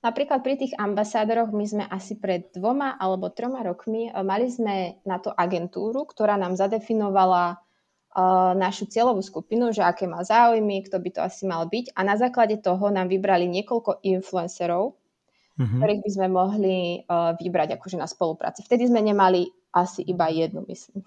Napríklad 0.00 0.40
pri 0.40 0.56
tých 0.56 0.72
ambasádoroch 0.80 1.52
my 1.52 1.64
sme 1.68 1.84
asi 1.84 2.16
pred 2.16 2.48
dvoma 2.56 2.96
alebo 2.96 3.28
troma 3.28 3.60
rokmi 3.60 4.08
e, 4.08 4.10
mali 4.24 4.48
sme 4.48 4.96
na 5.04 5.20
to 5.20 5.28
agentúru, 5.28 6.08
ktorá 6.08 6.40
nám 6.40 6.56
zadefinovala 6.56 7.60
uh, 8.16 8.52
našu 8.56 8.88
cieľovú 8.90 9.22
skupinu, 9.22 9.70
že 9.70 9.84
aké 9.84 10.08
má 10.08 10.24
záujmy, 10.24 10.88
kto 10.88 10.96
by 10.98 11.10
to 11.14 11.20
asi 11.22 11.46
mal 11.46 11.66
byť 11.66 11.94
a 11.94 12.00
na 12.02 12.16
základe 12.18 12.58
toho 12.58 12.90
nám 12.90 13.06
vybrali 13.06 13.46
niekoľko 13.46 14.02
influencerov, 14.02 14.96
mm-hmm. 15.60 15.78
ktorých 15.78 16.00
by 16.02 16.10
sme 16.10 16.28
mohli 16.32 16.76
uh, 17.04 17.36
vybrať 17.38 17.78
akože 17.78 17.96
na 18.00 18.08
spolupráci. 18.10 18.66
Vtedy 18.66 18.90
sme 18.90 19.04
nemali 19.04 19.46
asi 19.70 20.02
iba 20.02 20.26
jednu, 20.32 20.66
myslím. 20.66 21.06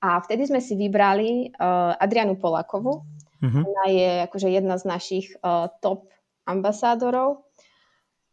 A 0.00 0.18
vtedy 0.24 0.48
sme 0.48 0.64
si 0.64 0.74
vybrali 0.74 1.52
uh, 1.52 1.94
Adrianu 2.00 2.40
Polakovu. 2.40 3.04
Mm-hmm. 3.44 3.62
Ona 3.68 3.84
je 3.92 4.10
akože 4.26 4.48
jedna 4.48 4.80
z 4.80 4.84
našich 4.88 5.26
uh, 5.44 5.68
top 5.84 6.08
ambasádorov 6.48 7.49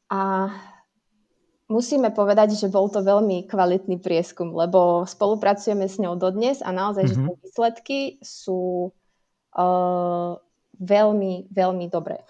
a 0.08 0.52
musíme 1.68 2.10
povedať, 2.16 2.56
že 2.56 2.72
bol 2.72 2.88
to 2.88 3.04
veľmi 3.04 3.46
kvalitný 3.48 4.00
prieskum, 4.00 4.56
lebo 4.56 5.04
spolupracujeme 5.04 5.88
s 5.88 6.00
ňou 6.00 6.16
dodnes 6.16 6.64
a 6.64 6.72
naozaj, 6.72 7.04
mm-hmm. 7.08 7.16
že 7.16 7.28
tie 7.28 7.36
mhm. 7.36 7.44
výsledky 7.44 8.00
sú 8.24 8.92
uh, 9.56 10.32
veľmi, 10.80 11.52
veľmi 11.52 11.86
dobré. 11.92 12.24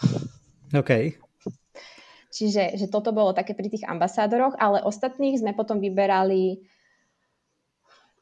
OK. 0.74 1.16
Čiže 2.28 2.78
že 2.78 2.86
toto 2.92 3.16
bolo 3.16 3.34
také 3.34 3.58
pri 3.58 3.72
tých 3.72 3.88
ambasádoroch, 3.88 4.58
ale 4.60 4.84
ostatných 4.86 5.42
sme 5.42 5.58
potom 5.58 5.82
vyberali... 5.82 6.62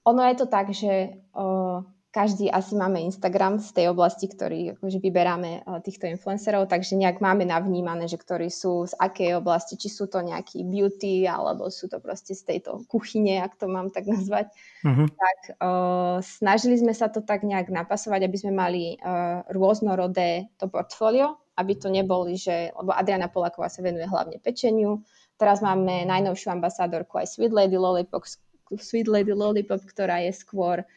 Ono 0.05 0.21
je 0.21 0.35
to 0.37 0.45
tak, 0.45 0.69
že 0.69 1.25
uh, 1.33 1.81
každý 2.15 2.47
asi 2.47 2.79
máme 2.79 3.03
Instagram 3.03 3.59
z 3.59 3.75
tej 3.75 3.85
oblasti, 3.91 4.31
ktorý 4.31 4.79
akože 4.79 5.03
vyberáme 5.03 5.51
eh, 5.59 5.79
týchto 5.83 6.07
influencerov, 6.07 6.71
takže 6.71 6.95
nejak 6.95 7.19
máme 7.19 7.43
navnímané, 7.43 8.07
že 8.07 8.15
ktorí 8.15 8.47
sú 8.47 8.87
z 8.87 8.95
akej 8.95 9.35
oblasti, 9.35 9.75
či 9.75 9.91
sú 9.91 10.07
to 10.07 10.23
nejaký 10.23 10.63
beauty, 10.63 11.27
alebo 11.27 11.67
sú 11.67 11.91
to 11.91 11.99
proste 11.99 12.31
z 12.31 12.47
tejto 12.47 12.87
kuchyne, 12.87 13.43
ak 13.43 13.59
to 13.59 13.67
mám 13.67 13.91
tak 13.91 14.07
nazvať. 14.15 14.47
Uh-huh. 14.87 15.11
Tak 15.11 15.39
uh, 15.59 16.17
snažili 16.23 16.79
sme 16.79 16.95
sa 16.95 17.11
to 17.11 17.19
tak 17.19 17.43
nejak 17.43 17.67
napasovať, 17.67 18.23
aby 18.23 18.37
sme 18.39 18.55
mali 18.55 18.95
uh, 18.95 19.43
rôznorodé 19.51 20.47
to 20.55 20.71
portfólio, 20.71 21.35
aby 21.59 21.75
to 21.75 21.91
neboli, 21.91 22.39
že, 22.39 22.71
lebo 22.79 22.95
Adriana 22.95 23.27
Polaková 23.27 23.67
sa 23.67 23.83
venuje 23.83 24.07
hlavne 24.07 24.39
pečeniu, 24.39 25.03
teraz 25.35 25.59
máme 25.59 26.07
najnovšiu 26.07 26.47
ambasádorku 26.55 27.19
aj 27.19 27.27
Sweet 27.35 27.51
Lady 27.51 27.75
Lollipop, 27.75 28.23
Sweet 28.71 29.11
Lady 29.11 29.35
Lollipop, 29.35 29.83
ktorá 29.83 30.23
je 30.23 30.31
skôr 30.31 30.87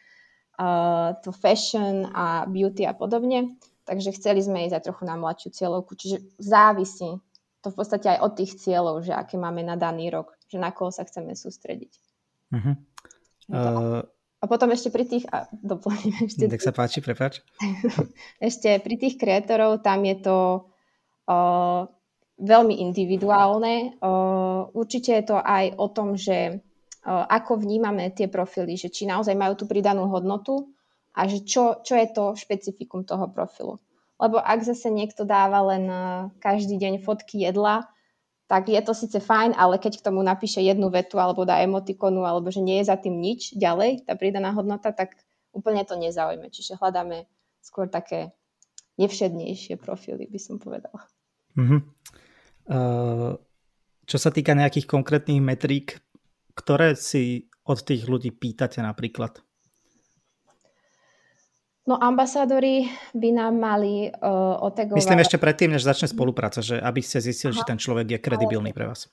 to 1.23 1.31
fashion 1.31 2.11
a 2.11 2.47
beauty 2.51 2.83
a 2.83 2.93
podobne. 2.93 3.55
Takže 3.87 4.13
chceli 4.19 4.43
sme 4.45 4.67
ísť 4.69 4.75
aj 4.75 4.85
trochu 4.85 5.03
na 5.09 5.17
mladšiu 5.17 5.49
cieľovku. 5.55 5.97
Čiže 5.97 6.21
závisí 6.37 7.17
to 7.63 7.73
v 7.73 7.77
podstate 7.79 8.07
aj 8.17 8.19
od 8.21 8.33
tých 8.37 8.53
cieľov, 8.61 9.07
že 9.07 9.15
aké 9.15 9.41
máme 9.41 9.65
na 9.65 9.79
daný 9.79 10.13
rok, 10.13 10.37
že 10.51 10.61
na 10.61 10.71
koho 10.75 10.93
sa 10.93 11.07
chceme 11.09 11.33
sústrediť. 11.33 11.93
Uh-huh. 12.53 12.75
Uh... 13.49 14.03
A 14.39 14.45
potom 14.47 14.71
ešte 14.71 14.95
pri 14.95 15.03
tých, 15.03 15.27
a 15.35 15.51
doplním 15.51 16.31
ešte. 16.31 16.47
Tak 16.47 16.63
sa 16.63 16.71
páči, 16.71 17.03
prepáč. 17.03 17.43
ešte 18.49 18.79
pri 18.79 18.95
tých 18.95 19.19
kreatorov, 19.19 19.83
tam 19.83 20.07
je 20.07 20.17
to 20.23 20.39
uh, 21.27 21.91
veľmi 22.39 22.79
individuálne. 22.79 23.99
Uh, 23.99 24.71
určite 24.79 25.19
je 25.19 25.25
to 25.27 25.37
aj 25.43 25.75
o 25.75 25.87
tom, 25.91 26.15
že 26.15 26.63
ako 27.07 27.63
vnímame 27.63 28.11
tie 28.11 28.27
profily, 28.27 28.75
že 28.75 28.91
či 28.91 29.07
naozaj 29.07 29.35
majú 29.39 29.55
tú 29.55 29.65
pridanú 29.71 30.11
hodnotu 30.11 30.73
a 31.15 31.27
že 31.31 31.43
čo, 31.47 31.83
čo 31.83 31.95
je 31.95 32.09
to 32.11 32.35
špecifikum 32.35 33.07
toho 33.07 33.31
profilu. 33.31 33.79
Lebo 34.19 34.43
ak 34.43 34.67
zase 34.67 34.91
niekto 34.91 35.23
dáva 35.23 35.63
len 35.75 35.87
každý 36.43 36.75
deň 36.75 37.07
fotky 37.07 37.47
jedla, 37.47 37.87
tak 38.49 38.73
je 38.73 38.81
to 38.81 38.97
síce 38.97 39.21
fajn, 39.21 39.55
ale 39.55 39.77
keď 39.77 40.01
k 40.01 40.07
tomu 40.09 40.25
napíše 40.25 40.65
jednu 40.65 40.89
vetu 40.89 41.21
alebo 41.21 41.45
dá 41.45 41.61
emotikonu, 41.61 42.25
alebo 42.25 42.49
že 42.49 42.65
nie 42.65 42.81
je 42.81 42.89
za 42.89 42.97
tým 42.97 43.21
nič 43.21 43.55
ďalej, 43.55 44.09
tá 44.09 44.17
pridaná 44.17 44.57
hodnota, 44.57 44.91
tak 44.91 45.21
úplne 45.53 45.85
to 45.85 46.01
nezaujme. 46.01 46.49
Čiže 46.49 46.81
hľadáme 46.81 47.29
skôr 47.61 47.93
také 47.93 48.33
nevšednejšie 48.97 49.77
profily, 49.79 50.27
by 50.27 50.41
som 50.41 50.57
povedala. 50.57 51.05
Uh-huh. 51.55 51.81
Uh, 52.67 53.37
čo 54.09 54.17
sa 54.17 54.33
týka 54.33 54.57
nejakých 54.57 54.89
konkrétnych 54.89 55.45
metrík, 55.45 56.01
ktoré 56.59 56.99
si 56.99 57.47
od 57.63 57.79
tých 57.87 58.11
ľudí 58.11 58.35
pýtate 58.35 58.83
napríklad? 58.83 59.39
No 61.89 61.97
ambasádori 61.97 62.85
by 63.17 63.31
nám 63.33 63.55
mali 63.57 64.13
uh, 64.13 64.61
otegovať... 64.61 64.99
Myslím 65.01 65.25
ešte 65.25 65.41
predtým, 65.41 65.73
než 65.73 65.89
začne 65.89 66.11
spolupráca, 66.11 66.61
že 66.61 66.77
aby 66.77 67.01
ste 67.01 67.25
zistili, 67.25 67.57
Aha. 67.57 67.65
že 67.65 67.69
ten 67.71 67.81
človek 67.81 68.13
je 68.13 68.19
kredibilný 68.21 68.77
pre 68.77 68.93
vás. 68.93 69.09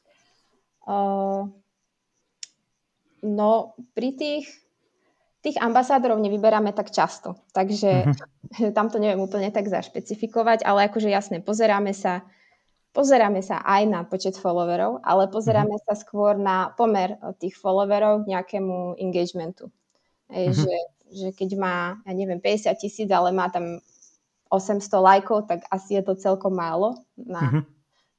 Uh, 0.83 1.47
no 3.23 3.79
pri 3.95 4.11
tých 4.19 4.45
tých 5.45 5.61
ambasádorov 5.61 6.17
nevyberáme 6.25 6.73
tak 6.73 6.89
často, 6.89 7.37
takže 7.53 8.09
uh-huh. 8.09 8.73
tam 8.77 8.89
to 8.89 8.97
neviem 8.97 9.21
úplne 9.21 9.53
tak 9.53 9.69
zašpecifikovať, 9.69 10.65
ale 10.65 10.89
akože 10.89 11.05
jasne, 11.05 11.37
pozeráme 11.37 11.93
sa, 11.93 12.25
pozeráme 12.95 13.43
sa 13.43 13.59
aj 13.59 13.83
na 13.91 14.01
počet 14.07 14.39
followerov, 14.39 15.03
ale 15.03 15.27
pozeráme 15.27 15.75
uh-huh. 15.75 15.85
sa 15.91 15.99
skôr 15.99 16.39
na 16.39 16.71
pomer 16.79 17.19
tých 17.43 17.59
followerov 17.59 18.23
k 18.23 18.31
nejakému 18.31 18.95
engagementu. 18.95 19.67
uh-huh. 20.55 20.55
že, 20.55 20.75
že 21.11 21.27
keď 21.35 21.49
má, 21.59 21.75
ja 22.07 22.13
neviem, 22.15 22.39
50 22.39 22.71
tisíc, 22.79 23.11
ale 23.11 23.35
má 23.35 23.51
tam 23.51 23.83
800 24.47 24.87
lajkov, 24.87 25.51
tak 25.51 25.67
asi 25.67 25.99
je 25.99 26.03
to 26.07 26.15
celkom 26.15 26.55
málo 26.55 27.03
na 27.19 27.43
uh-huh. 27.43 27.63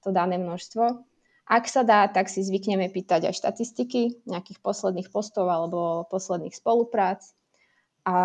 to 0.04 0.12
dané 0.12 0.37
množstvo. 0.37 1.00
Ak 1.47 1.71
sa 1.71 1.87
dá, 1.87 2.11
tak 2.11 2.26
si 2.26 2.42
zvykneme 2.42 2.90
pýtať 2.90 3.30
aj 3.30 3.38
štatistiky 3.38 4.26
nejakých 4.26 4.59
posledných 4.61 5.09
postov 5.14 5.47
alebo 5.47 6.04
posledných 6.11 6.52
spoluprác. 6.52 7.23
A, 8.02 8.18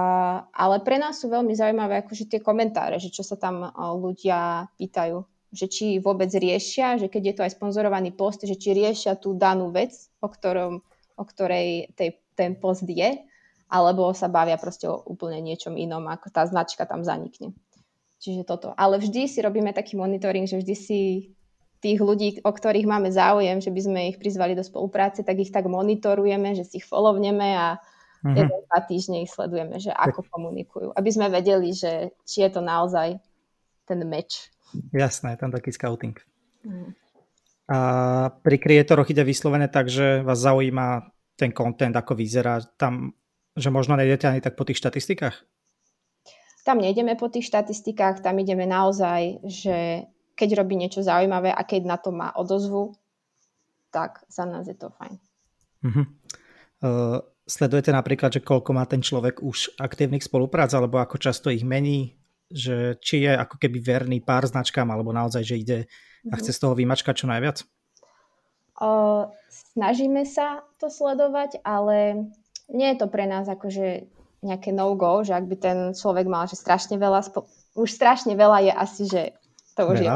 ale 0.49 0.81
pre 0.81 0.97
nás 0.97 1.21
sú 1.21 1.29
veľmi 1.29 1.53
zaujímavé 1.53 2.01
akože 2.01 2.29
tie 2.29 2.41
komentáre, 2.41 2.97
že 2.97 3.13
čo 3.13 3.21
sa 3.21 3.37
tam 3.37 3.69
ľudia 3.77 4.69
pýtajú. 4.77 5.21
Že 5.51 5.65
či 5.67 5.85
vôbec 5.99 6.31
riešia, 6.31 6.95
že 6.95 7.11
keď 7.11 7.23
je 7.23 7.35
to 7.35 7.45
aj 7.45 7.55
sponzorovaný 7.59 8.15
post, 8.15 8.47
že 8.47 8.55
či 8.55 8.71
riešia 8.71 9.19
tú 9.19 9.35
danú 9.35 9.71
vec, 9.75 9.91
o, 10.23 10.31
ktorom, 10.31 10.79
o 11.19 11.23
ktorej 11.27 11.91
tej, 11.95 12.23
ten 12.39 12.55
post 12.55 12.87
je, 12.87 13.19
alebo 13.71 14.11
sa 14.11 14.31
bavia 14.31 14.55
proste 14.59 14.87
o 14.87 15.03
úplne 15.07 15.39
niečom 15.43 15.75
inom, 15.75 16.07
ako 16.07 16.27
tá 16.31 16.43
značka 16.47 16.83
tam 16.83 17.03
zanikne. 17.03 17.55
Čiže 18.21 18.45
toto. 18.45 18.75
Ale 18.77 19.01
vždy 19.01 19.25
si 19.25 19.39
robíme 19.41 19.73
taký 19.73 19.97
monitoring, 19.97 20.45
že 20.45 20.61
vždy 20.61 20.75
si 20.77 20.99
tých 21.81 21.97
ľudí, 21.97 22.45
o 22.45 22.51
ktorých 22.53 22.85
máme 22.85 23.09
záujem, 23.09 23.57
že 23.57 23.73
by 23.73 23.81
sme 23.81 23.99
ich 24.13 24.21
prizvali 24.21 24.53
do 24.53 24.61
spolupráce, 24.61 25.25
tak 25.25 25.41
ich 25.41 25.49
tak 25.49 25.65
monitorujeme, 25.65 26.53
že 26.53 26.63
si 26.63 26.77
ich 26.77 26.85
followneme 26.85 27.57
a 27.57 27.81
mm-hmm. 28.21 28.37
jeden, 28.37 28.59
dva 28.69 28.79
týždne 28.85 29.17
ich 29.25 29.33
sledujeme, 29.33 29.81
že 29.81 29.89
ako 29.89 30.21
komunikujú. 30.29 30.93
Aby 30.93 31.09
sme 31.09 31.33
vedeli, 31.33 31.73
že 31.73 32.13
či 32.21 32.45
je 32.45 32.49
to 32.53 32.61
naozaj 32.61 33.17
ten 33.89 33.99
meč. 34.05 34.53
Jasné, 34.93 35.37
tam 35.37 35.51
taký 35.51 35.71
scouting. 35.71 36.15
Mm. 36.63 36.95
A 37.71 37.77
pri 38.43 38.57
kreatoroch 38.59 39.07
ide 39.07 39.23
vyslovené 39.23 39.71
tak, 39.71 39.87
že 39.87 40.19
vás 40.27 40.43
zaujíma 40.43 41.07
ten 41.39 41.55
content, 41.55 41.95
ako 41.95 42.19
vyzerá 42.19 42.59
tam, 42.75 43.15
že 43.55 43.71
možno 43.71 43.95
nejdete 43.95 44.27
ani 44.27 44.41
tak 44.43 44.59
po 44.59 44.67
tých 44.67 44.83
štatistikách? 44.83 45.35
Tam 46.61 46.77
nejdeme 46.77 47.17
po 47.17 47.31
tých 47.31 47.49
štatistikách, 47.49 48.21
tam 48.21 48.37
ideme 48.37 48.69
naozaj, 48.69 49.41
že 49.47 50.05
keď 50.37 50.61
robí 50.61 50.77
niečo 50.77 51.01
zaujímavé 51.01 51.49
a 51.49 51.61
keď 51.65 51.81
na 51.89 51.97
to 51.97 52.13
má 52.13 52.29
odozvu, 52.37 52.93
tak 53.89 54.21
za 54.29 54.45
nás 54.45 54.69
je 54.69 54.77
to 54.77 54.93
fajn. 54.93 55.15
Uh-huh. 55.81 56.05
Uh, 56.81 57.19
sledujete 57.49 57.89
napríklad, 57.89 58.29
že 58.29 58.45
koľko 58.45 58.77
má 58.77 58.85
ten 58.85 59.01
človek 59.01 59.41
už 59.41 59.75
aktívnych 59.81 60.21
spoluprác, 60.21 60.71
alebo 60.77 61.01
ako 61.01 61.17
často 61.17 61.49
ich 61.49 61.65
mení, 61.65 62.20
že 62.51 62.99
či 62.99 63.25
je 63.25 63.33
ako 63.33 63.55
keby 63.57 63.79
verný 63.79 64.19
pár 64.21 64.45
značkám, 64.47 64.87
alebo 64.87 65.15
naozaj, 65.15 65.43
že 65.43 65.55
ide 65.59 65.79
a 66.29 66.35
chce 66.37 66.53
mhm. 66.53 66.57
z 66.57 66.61
toho 66.61 66.73
vymačkať 66.77 67.15
čo 67.23 67.27
najviac? 67.27 67.65
Uh, 68.81 69.29
snažíme 69.77 70.25
sa 70.25 70.65
to 70.81 70.89
sledovať, 70.89 71.61
ale 71.61 72.29
nie 72.69 72.87
je 72.93 72.97
to 72.97 73.07
pre 73.09 73.29
nás 73.29 73.45
akože 73.45 74.09
nejaké 74.41 74.73
no-go, 74.73 75.21
že 75.21 75.37
ak 75.37 75.45
by 75.45 75.55
ten 75.57 75.77
človek 75.93 76.25
mal, 76.25 76.49
že 76.49 76.57
strašne 76.57 76.97
veľa, 76.97 77.21
spo- 77.21 77.45
už 77.77 77.89
strašne 77.93 78.33
veľa 78.33 78.57
je 78.65 78.73
asi, 78.73 79.03
že 79.05 79.21
to 79.77 79.85
už 79.85 80.01
je 80.01 80.09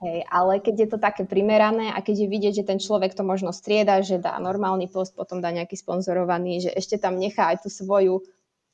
Hej, 0.00 0.24
ale 0.32 0.64
keď 0.64 0.74
je 0.80 0.88
to 0.88 0.98
také 0.98 1.28
primerané 1.28 1.92
a 1.92 2.00
keď 2.00 2.24
je 2.24 2.32
vidieť, 2.32 2.54
že 2.64 2.68
ten 2.72 2.80
človek 2.80 3.12
to 3.12 3.20
možno 3.20 3.52
strieda, 3.52 4.00
že 4.00 4.16
dá 4.16 4.32
normálny 4.40 4.88
post, 4.88 5.12
potom 5.12 5.44
dá 5.44 5.52
nejaký 5.52 5.76
sponzorovaný, 5.76 6.64
že 6.64 6.70
ešte 6.72 6.96
tam 6.96 7.20
nechá 7.20 7.52
aj 7.52 7.60
tú 7.60 7.68
svoju 7.68 8.24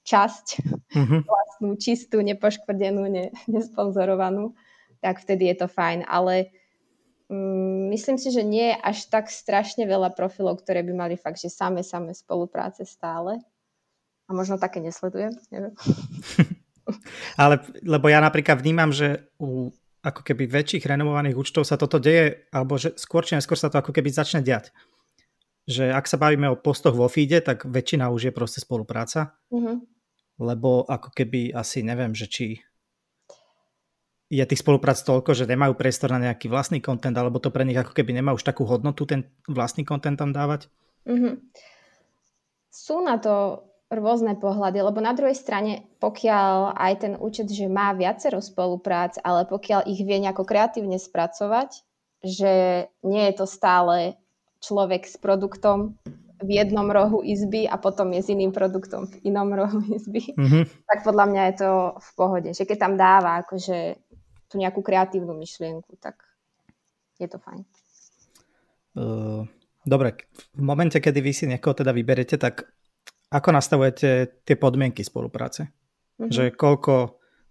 časť, 0.07 0.47
mm-hmm. 0.95 1.21
vlastnú, 1.31 1.75
čistú, 1.77 2.23
nepoškvrdenú, 2.23 3.03
ne, 3.11 3.35
nesponzorovanú, 3.51 4.55
tak 5.03 5.19
vtedy 5.21 5.51
je 5.51 5.67
to 5.67 5.69
fajn. 5.69 6.07
Ale 6.07 6.55
mm, 7.27 7.91
myslím 7.91 8.17
si, 8.17 8.31
že 8.31 8.47
nie 8.47 8.73
je 8.73 8.77
až 8.79 9.11
tak 9.11 9.27
strašne 9.29 9.85
veľa 9.85 10.15
profilov, 10.15 10.63
ktoré 10.63 10.87
by 10.87 10.93
mali 10.95 11.15
fakt, 11.19 11.43
že 11.43 11.51
same, 11.51 11.83
same 11.83 12.15
spolupráce 12.15 12.87
stále. 12.87 13.43
A 14.27 14.35
možno 14.35 14.59
také 14.59 14.79
nesledujem, 14.83 15.35
neviem. 15.51 15.75
Ale, 17.43 17.59
lebo 17.83 18.07
ja 18.07 18.23
napríklad 18.23 18.63
vnímam, 18.63 18.95
že 18.95 19.27
u 19.43 19.75
ako 20.07 20.23
keby 20.23 20.47
väčších 20.47 20.87
renomovaných 20.87 21.35
účtov 21.35 21.67
sa 21.67 21.75
toto 21.75 21.99
deje, 21.99 22.47
alebo 22.55 22.79
že 22.79 22.95
skôr 22.95 23.27
či 23.27 23.35
neskôr 23.35 23.59
sa 23.59 23.67
to 23.67 23.83
ako 23.83 23.91
keby 23.91 24.07
začne 24.15 24.39
diať. 24.39 24.71
Že 25.67 25.91
ak 25.91 26.07
sa 26.07 26.15
bavíme 26.15 26.47
o 26.47 26.55
postoch 26.55 26.95
vo 26.95 27.11
feede, 27.11 27.43
tak 27.43 27.67
väčšina 27.67 28.07
už 28.15 28.31
je 28.31 28.33
proste 28.33 28.63
spolupráca. 28.63 29.35
Mm-hmm. 29.51 29.96
Lebo 30.37 30.85
ako 30.85 31.13
keby 31.17 31.57
asi 31.57 31.81
neviem, 31.81 32.13
že 32.13 32.29
či 32.29 32.47
je 34.27 34.43
tých 34.43 34.59
spoluprác 34.59 34.99
toľko, 35.07 35.39
že 35.39 35.47
nemajú 35.47 35.79
priestor 35.79 36.11
na 36.11 36.19
nejaký 36.31 36.51
vlastný 36.51 36.83
kontent, 36.83 37.15
alebo 37.15 37.39
to 37.39 37.55
pre 37.55 37.63
nich 37.63 37.79
ako 37.79 37.95
keby 37.95 38.11
nemá 38.11 38.35
už 38.35 38.43
takú 38.43 38.67
hodnotu 38.67 39.07
ten 39.07 39.31
vlastný 39.47 39.87
kontent 39.87 40.19
tam 40.19 40.35
dávať? 40.35 40.67
Mm-hmm. 41.07 41.35
Sú 42.75 43.01
na 43.07 43.23
to 43.23 43.65
rôzne 43.87 44.35
pohľady, 44.35 44.83
lebo 44.83 44.99
na 44.99 45.15
druhej 45.15 45.39
strane, 45.39 45.87
pokiaľ 46.03 46.75
aj 46.75 46.93
ten 46.99 47.15
účet, 47.15 47.47
že 47.47 47.71
má 47.71 47.95
viacero 47.95 48.43
spoluprác, 48.43 49.23
ale 49.23 49.47
pokiaľ 49.47 49.87
ich 49.87 50.03
vie 50.03 50.19
nejako 50.19 50.43
kreatívne 50.43 50.99
spracovať, 50.99 51.87
že 52.27 52.53
nie 53.07 53.25
je 53.31 53.35
to 53.39 53.47
stále 53.47 54.19
človek 54.59 55.07
s 55.07 55.15
produktom 55.23 55.95
v 56.37 56.51
jednom 56.61 56.85
rohu 56.93 57.25
izby 57.25 57.65
a 57.65 57.81
potom 57.81 58.13
je 58.13 58.21
s 58.21 58.29
iným 58.29 58.53
produktom 58.53 59.09
v 59.09 59.33
inom 59.33 59.49
rohu 59.57 59.81
izby, 59.97 60.37
mm-hmm. 60.37 60.65
tak 60.85 60.99
podľa 61.05 61.27
mňa 61.33 61.43
je 61.49 61.55
to 61.65 61.71
v 61.97 62.11
pohode. 62.13 62.51
Že 62.53 62.65
keď 62.69 62.79
tam 62.79 62.95
dáva 63.01 63.41
akože 63.41 63.97
tú 64.47 64.61
nejakú 64.61 64.85
kreatívnu 64.85 65.33
myšlienku, 65.33 65.97
tak 65.97 66.21
je 67.17 67.29
to 67.29 67.41
fajn. 67.41 67.65
Uh, 68.97 69.45
dobre, 69.85 70.29
v 70.57 70.63
momente, 70.63 71.01
kedy 71.01 71.19
vy 71.21 71.33
si 71.33 71.45
niekoho 71.49 71.77
teda 71.77 71.93
vyberete, 71.93 72.37
tak 72.37 72.69
ako 73.33 73.49
nastavujete 73.53 74.41
tie 74.45 74.57
podmienky 74.57 75.03
spolupráce? 75.03 75.73
Mm-hmm. 76.17 76.33
Že 76.33 76.45
koľko, 76.57 76.95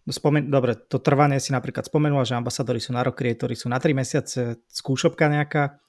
no 0.05 0.11
spomen- 0.13 0.49
dobre, 0.49 0.77
to 0.77 1.01
trvanie 1.01 1.41
si 1.41 1.53
napríklad 1.53 1.85
spomenula, 1.85 2.25
že 2.25 2.37
ambasadori 2.37 2.81
sú 2.81 2.93
na 2.93 3.01
rok, 3.05 3.17
kreatóri 3.17 3.57
sú 3.57 3.69
na 3.69 3.81
3 3.81 3.93
mesiace, 3.97 4.61
skúšobka 4.69 5.29
nejaká, 5.29 5.81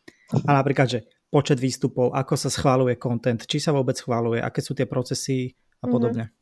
a 0.44 0.50
napríklad, 0.58 0.88
že 0.90 1.00
počet 1.28 1.58
výstupov, 1.58 2.14
ako 2.14 2.34
sa 2.38 2.48
schváluje 2.48 2.96
content, 2.96 3.42
či 3.42 3.58
sa 3.58 3.74
vôbec 3.74 3.98
schváluje, 3.98 4.38
aké 4.38 4.62
sú 4.62 4.72
tie 4.72 4.86
procesy 4.86 5.54
a 5.82 5.86
mhm. 5.86 5.92
podobne. 5.92 6.24
Mm-hmm. 6.30 6.34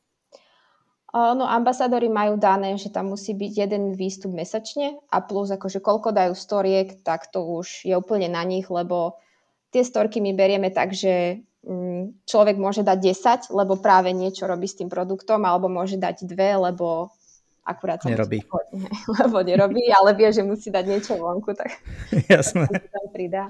No 1.14 1.46
ambasadori 1.46 2.10
majú 2.10 2.34
dané, 2.34 2.74
že 2.74 2.90
tam 2.90 3.14
musí 3.14 3.38
byť 3.38 3.52
jeden 3.54 3.94
výstup 3.94 4.34
mesačne 4.34 4.98
a 5.14 5.22
plus 5.22 5.46
akože 5.54 5.78
koľko 5.78 6.10
dajú 6.10 6.34
storiek, 6.34 7.06
tak 7.06 7.30
to 7.30 7.38
už 7.38 7.86
je 7.86 7.94
úplne 7.94 8.26
na 8.26 8.42
nich, 8.42 8.66
lebo 8.66 9.14
tie 9.70 9.86
storky 9.86 10.18
my 10.18 10.34
berieme 10.34 10.74
tak, 10.74 10.90
že 10.90 11.38
Mm, 11.64 12.20
človek 12.28 12.60
môže 12.60 12.84
dať 12.84 12.98
10, 13.48 13.56
lebo 13.56 13.80
práve 13.80 14.12
niečo 14.12 14.44
robí 14.44 14.68
s 14.68 14.76
tým 14.76 14.92
produktom, 14.92 15.40
alebo 15.48 15.72
môže 15.72 15.96
dať 15.96 16.28
dve, 16.28 16.60
lebo 16.60 17.08
akurát 17.64 18.04
sa 18.04 18.12
nerobí. 18.12 18.44
Musí, 18.44 18.84
lebo 19.24 19.40
nerobí, 19.40 19.88
ale 19.88 20.12
vie, 20.12 20.28
že 20.28 20.44
musí 20.44 20.68
dať 20.68 20.84
niečo 20.84 21.16
vonku, 21.16 21.56
tak 21.56 21.72
Jasné. 22.32 22.68
tak 22.76 22.84
tam 22.92 23.06
pridá. 23.16 23.44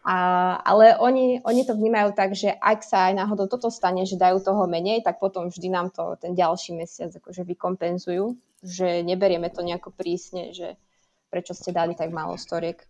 A, 0.00 0.56
ale 0.64 0.96
oni, 0.96 1.44
oni 1.44 1.62
to 1.68 1.76
vnímajú 1.76 2.16
tak, 2.16 2.32
že 2.32 2.56
ak 2.56 2.80
sa 2.80 3.12
aj 3.12 3.20
náhodou 3.20 3.52
toto 3.52 3.68
stane, 3.68 4.08
že 4.08 4.16
dajú 4.16 4.40
toho 4.40 4.64
menej, 4.64 5.04
tak 5.04 5.20
potom 5.20 5.52
vždy 5.52 5.68
nám 5.68 5.92
to 5.92 6.16
ten 6.16 6.32
ďalší 6.32 6.72
mesiac 6.72 7.12
akože 7.12 7.44
vykompenzujú, 7.44 8.32
že 8.64 9.04
neberieme 9.04 9.52
to 9.52 9.60
nejako 9.60 9.92
prísne, 9.92 10.56
že 10.56 10.80
prečo 11.28 11.52
ste 11.52 11.76
dali 11.76 11.92
tak 11.92 12.16
málo 12.16 12.40
storiek. 12.40 12.80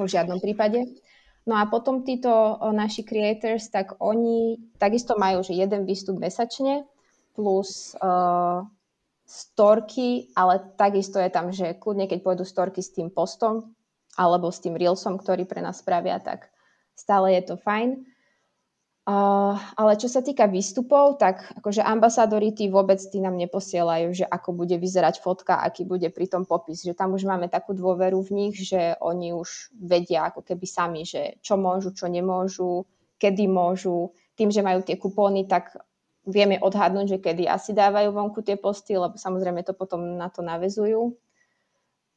V 0.00 0.08
žiadnom 0.08 0.40
prípade. 0.40 0.88
No 1.44 1.60
a 1.60 1.68
potom 1.68 2.00
títo 2.00 2.56
naši 2.72 3.04
creators, 3.04 3.68
tak 3.68 4.00
oni 4.00 4.56
takisto 4.80 5.20
majú, 5.20 5.44
že 5.44 5.52
jeden 5.52 5.84
výstup 5.84 6.16
mesačne 6.16 6.88
plus 7.36 7.92
uh, 8.00 8.64
storky, 9.28 10.32
ale 10.32 10.72
takisto 10.80 11.20
je 11.20 11.28
tam, 11.28 11.52
že 11.52 11.76
kľudne 11.76 12.08
keď 12.08 12.24
pôjdu 12.24 12.44
storky 12.48 12.80
s 12.80 12.96
tým 12.96 13.12
postom 13.12 13.76
alebo 14.20 14.52
s 14.52 14.60
tým 14.60 14.76
reelsom, 14.76 15.16
ktorý 15.16 15.48
pre 15.48 15.64
nás 15.64 15.80
spravia, 15.80 16.20
tak 16.20 16.52
stále 16.92 17.32
je 17.40 17.42
to 17.48 17.56
fajn. 17.56 18.04
Uh, 19.08 19.56
ale 19.80 19.96
čo 19.96 20.12
sa 20.12 20.20
týka 20.20 20.44
výstupov, 20.44 21.16
tak 21.16 21.42
akože 21.56 21.80
ambasádori 21.80 22.52
tí 22.52 22.68
vôbec 22.68 23.00
tí 23.00 23.18
nám 23.18 23.34
neposielajú, 23.40 24.12
že 24.12 24.28
ako 24.28 24.52
bude 24.52 24.76
vyzerať 24.76 25.24
fotka, 25.24 25.64
aký 25.64 25.88
bude 25.88 26.12
pri 26.12 26.28
tom 26.28 26.44
popis, 26.44 26.84
že 26.84 26.92
tam 26.92 27.16
už 27.16 27.24
máme 27.24 27.48
takú 27.48 27.72
dôveru 27.72 28.20
v 28.20 28.30
nich, 28.36 28.60
že 28.60 28.94
oni 29.00 29.32
už 29.32 29.72
vedia 29.72 30.28
ako 30.28 30.44
keby 30.44 30.66
sami, 30.68 31.02
že 31.08 31.40
čo 31.40 31.56
môžu, 31.56 31.96
čo 31.96 32.06
nemôžu, 32.12 32.84
kedy 33.16 33.48
môžu. 33.48 34.12
Tým, 34.36 34.52
že 34.52 34.60
majú 34.60 34.84
tie 34.84 35.00
kupóny, 35.00 35.48
tak 35.48 35.74
vieme 36.28 36.60
odhadnúť, 36.60 37.16
že 37.16 37.18
kedy 37.18 37.48
asi 37.48 37.72
dávajú 37.72 38.12
vonku 38.12 38.44
tie 38.44 38.60
posty, 38.60 38.94
lebo 38.94 39.16
samozrejme 39.16 39.64
to 39.64 39.72
potom 39.72 40.20
na 40.20 40.28
to 40.28 40.44
navezujú. 40.44 41.16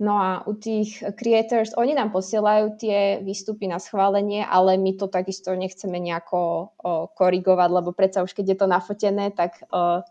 No 0.03 0.19
a 0.19 0.43
u 0.43 0.51
tých 0.51 0.99
creators, 1.15 1.71
oni 1.79 1.95
nám 1.95 2.11
posielajú 2.11 2.75
tie 2.75 3.23
výstupy 3.23 3.71
na 3.71 3.79
schválenie, 3.79 4.43
ale 4.43 4.75
my 4.75 4.99
to 4.99 5.07
takisto 5.07 5.55
nechceme 5.55 5.95
nejako 5.95 6.39
o, 6.43 7.07
korigovať, 7.15 7.69
lebo 7.71 7.95
predsa 7.95 8.19
už 8.19 8.35
keď 8.35 8.45
je 8.51 8.57
to 8.59 8.67
nafotené, 8.67 9.31
tak 9.31 9.63
o, 9.71 10.03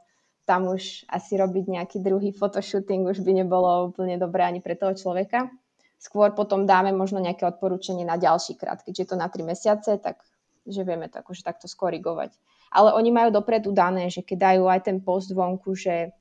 tam 0.48 0.72
už 0.72 1.04
asi 1.12 1.36
robiť 1.36 1.64
nejaký 1.68 2.00
druhý 2.00 2.32
photoshooting 2.32 3.04
už 3.04 3.20
by 3.20 3.44
nebolo 3.44 3.92
úplne 3.92 4.16
dobré 4.16 4.48
ani 4.48 4.64
pre 4.64 4.80
toho 4.80 4.96
človeka. 4.96 5.52
Skôr 6.00 6.32
potom 6.32 6.64
dáme 6.64 6.96
možno 6.96 7.20
nejaké 7.20 7.44
odporúčanie 7.44 8.08
na 8.08 8.16
ďalší 8.16 8.56
krát. 8.56 8.80
Keďže 8.80 9.02
je 9.04 9.08
to 9.12 9.20
na 9.20 9.28
3 9.28 9.44
mesiace, 9.44 10.00
tak 10.00 10.24
že 10.64 10.88
vieme 10.88 11.12
to 11.12 11.20
akože 11.20 11.44
takto 11.44 11.68
skorigovať. 11.68 12.32
Ale 12.72 12.96
oni 12.96 13.12
majú 13.12 13.28
dopredu 13.28 13.76
dané, 13.76 14.08
že 14.08 14.24
keď 14.24 14.56
dajú 14.56 14.64
aj 14.72 14.80
ten 14.88 14.98
post 15.04 15.28
vonku, 15.36 15.76
že 15.76 16.16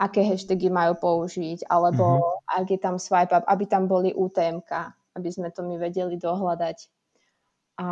aké 0.00 0.24
hashtagy 0.24 0.72
majú 0.72 0.96
použiť, 0.96 1.68
alebo 1.68 2.04
mm-hmm. 2.16 2.56
ak 2.56 2.66
je 2.72 2.78
tam 2.80 2.96
swipe 2.96 3.36
up, 3.36 3.44
aby 3.44 3.68
tam 3.68 3.84
boli 3.84 4.16
UTMK, 4.16 4.72
aby 5.20 5.28
sme 5.28 5.52
to 5.52 5.60
my 5.60 5.76
vedeli 5.76 6.16
dohľadať. 6.16 6.88
A, 7.84 7.88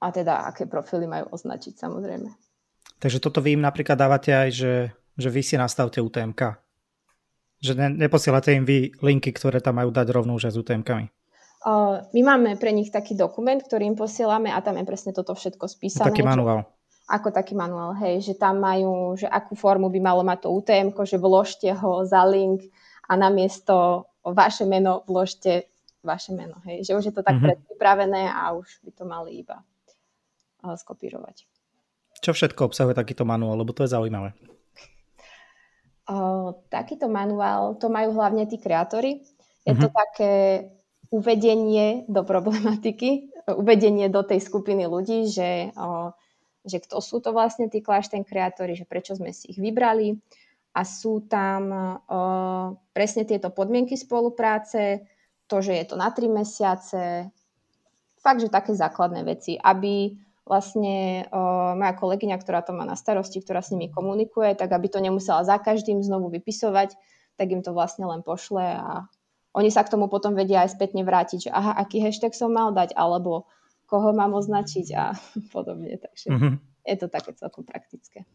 a 0.00 0.06
teda, 0.08 0.48
aké 0.48 0.64
profily 0.64 1.04
majú 1.04 1.36
označiť, 1.36 1.76
samozrejme. 1.76 2.32
Takže 2.96 3.20
toto 3.20 3.44
vy 3.44 3.60
im 3.60 3.62
napríklad 3.64 4.00
dávate 4.00 4.32
aj, 4.32 4.48
že, 4.56 4.74
že 5.20 5.28
vy 5.28 5.44
si 5.44 5.60
nastavte 5.60 6.00
UTMK. 6.00 6.56
Že 7.60 7.72
ne, 7.76 7.88
neposielate 8.08 8.56
im 8.56 8.64
vy 8.64 8.96
linky, 9.04 9.36
ktoré 9.36 9.60
tam 9.60 9.76
majú 9.76 9.92
dať 9.92 10.08
rovno 10.08 10.32
už 10.40 10.48
aj 10.48 10.52
s 10.56 10.60
UTMKami. 10.64 11.06
Uh, 11.66 12.04
my 12.14 12.20
máme 12.22 12.56
pre 12.56 12.72
nich 12.72 12.88
taký 12.88 13.18
dokument, 13.18 13.58
ktorý 13.58 13.90
im 13.90 13.96
posielame 13.98 14.54
a 14.54 14.60
tam 14.64 14.80
je 14.80 14.84
presne 14.86 15.12
toto 15.12 15.36
všetko 15.36 15.66
spísané. 15.66 16.08
Taký 16.08 16.24
manuál 16.24 16.75
ako 17.06 17.30
taký 17.30 17.54
manuál, 17.54 17.94
hej, 18.02 18.18
že 18.18 18.34
tam 18.34 18.58
majú, 18.58 19.14
že 19.14 19.30
akú 19.30 19.54
formu 19.54 19.86
by 19.86 20.00
malo 20.02 20.26
mať 20.26 20.42
to 20.42 20.48
UTM, 20.50 20.88
že 21.06 21.22
vložte 21.22 21.70
ho 21.70 22.02
za 22.02 22.26
link 22.26 22.66
a 23.06 23.14
namiesto 23.14 24.06
vaše 24.26 24.66
meno 24.66 25.06
vložte 25.06 25.70
vaše 26.02 26.34
meno, 26.34 26.58
hej, 26.66 26.82
že 26.82 26.92
už 26.98 27.04
je 27.10 27.14
to 27.14 27.22
tak 27.22 27.38
mm-hmm. 27.38 27.46
predpripravené 27.46 28.26
a 28.26 28.54
už 28.58 28.82
by 28.82 28.90
to 28.90 29.04
mali 29.06 29.42
iba 29.42 29.62
skopírovať. 30.62 31.46
Čo 32.18 32.34
všetko 32.34 32.74
obsahuje 32.74 32.98
takýto 32.98 33.22
manuál, 33.22 33.62
lebo 33.62 33.70
to 33.70 33.86
je 33.86 33.94
zaujímavé. 33.94 34.34
O, 36.10 36.54
takýto 36.70 37.06
manuál, 37.06 37.78
to 37.78 37.86
majú 37.86 38.18
hlavne 38.18 38.46
tí 38.50 38.58
kreatóri. 38.58 39.22
Je 39.62 39.74
mm-hmm. 39.74 39.82
to 39.82 39.88
mhm. 39.90 39.94
také 39.94 40.32
uvedenie 41.14 42.02
do 42.10 42.26
problematiky, 42.26 43.30
uvedenie 43.54 44.10
do 44.10 44.26
tej 44.26 44.42
skupiny 44.42 44.90
ľudí, 44.90 45.30
že 45.30 45.70
o, 45.78 46.10
že 46.66 46.82
kto 46.82 46.98
sú 46.98 47.22
to 47.22 47.30
vlastne 47.30 47.70
tí 47.70 47.78
klášten 47.78 48.26
kreatóri, 48.26 48.74
že 48.74 48.84
prečo 48.84 49.14
sme 49.14 49.30
si 49.30 49.54
ich 49.54 49.58
vybrali 49.62 50.18
a 50.76 50.82
sú 50.84 51.24
tam 51.24 51.62
uh, 51.72 52.74
presne 52.92 53.24
tieto 53.24 53.48
podmienky 53.48 53.96
spolupráce, 53.96 55.06
to, 55.46 55.62
že 55.62 55.72
je 55.72 55.84
to 55.86 55.96
na 55.96 56.10
tri 56.10 56.26
mesiace, 56.26 57.30
fakt, 58.18 58.42
že 58.42 58.50
také 58.50 58.74
základné 58.74 59.22
veci, 59.22 59.54
aby 59.54 60.18
vlastne 60.42 61.26
uh, 61.30 61.72
moja 61.78 61.94
kolegyňa, 61.94 62.36
ktorá 62.42 62.60
to 62.66 62.74
má 62.74 62.82
na 62.82 62.98
starosti, 62.98 63.40
ktorá 63.40 63.62
s 63.62 63.70
nimi 63.70 63.88
komunikuje, 63.88 64.58
tak 64.58 64.74
aby 64.74 64.90
to 64.90 64.98
nemusela 64.98 65.46
za 65.46 65.56
každým 65.62 66.02
znovu 66.02 66.28
vypisovať, 66.34 66.98
tak 67.38 67.46
im 67.50 67.62
to 67.62 67.70
vlastne 67.70 68.04
len 68.06 68.20
pošle 68.26 68.62
a 68.62 69.06
oni 69.56 69.72
sa 69.72 69.80
k 69.88 69.96
tomu 69.96 70.12
potom 70.12 70.36
vedia 70.36 70.68
aj 70.68 70.76
spätne 70.76 71.00
vrátiť, 71.00 71.48
že 71.48 71.50
aha, 71.50 71.72
aký 71.80 72.04
hashtag 72.04 72.36
som 72.36 72.52
mal 72.52 72.76
dať, 72.76 72.92
alebo 72.92 73.48
koho 73.86 74.10
mám 74.12 74.34
označiť 74.34 74.86
a 74.98 75.14
podobne. 75.54 75.96
Takže 75.96 76.26
mm-hmm. 76.30 76.54
je 76.86 76.96
to 76.98 77.06
také 77.06 77.30
celkom 77.38 77.62
praktické. 77.62 78.26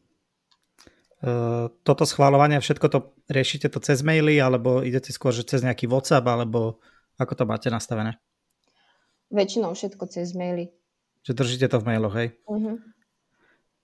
Uh, 1.22 1.70
toto 1.86 2.02
schváľovanie, 2.02 2.58
všetko 2.58 2.88
to 2.90 3.00
riešite 3.30 3.70
to 3.70 3.78
cez 3.78 4.02
maily, 4.02 4.42
alebo 4.42 4.82
idete 4.82 5.14
skôr, 5.14 5.30
že 5.30 5.46
cez 5.46 5.62
nejaký 5.62 5.86
WhatsApp, 5.86 6.26
alebo 6.26 6.82
ako 7.22 7.34
to 7.38 7.44
máte 7.46 7.70
nastavené? 7.70 8.18
Väčšinou 9.30 9.78
všetko 9.78 10.10
cez 10.10 10.34
maily. 10.34 10.74
Že 11.22 11.38
držíte 11.38 11.68
to 11.70 11.78
v 11.78 11.88
mailoch, 11.94 12.16
hej? 12.18 12.34
Uh-huh. 12.50 12.82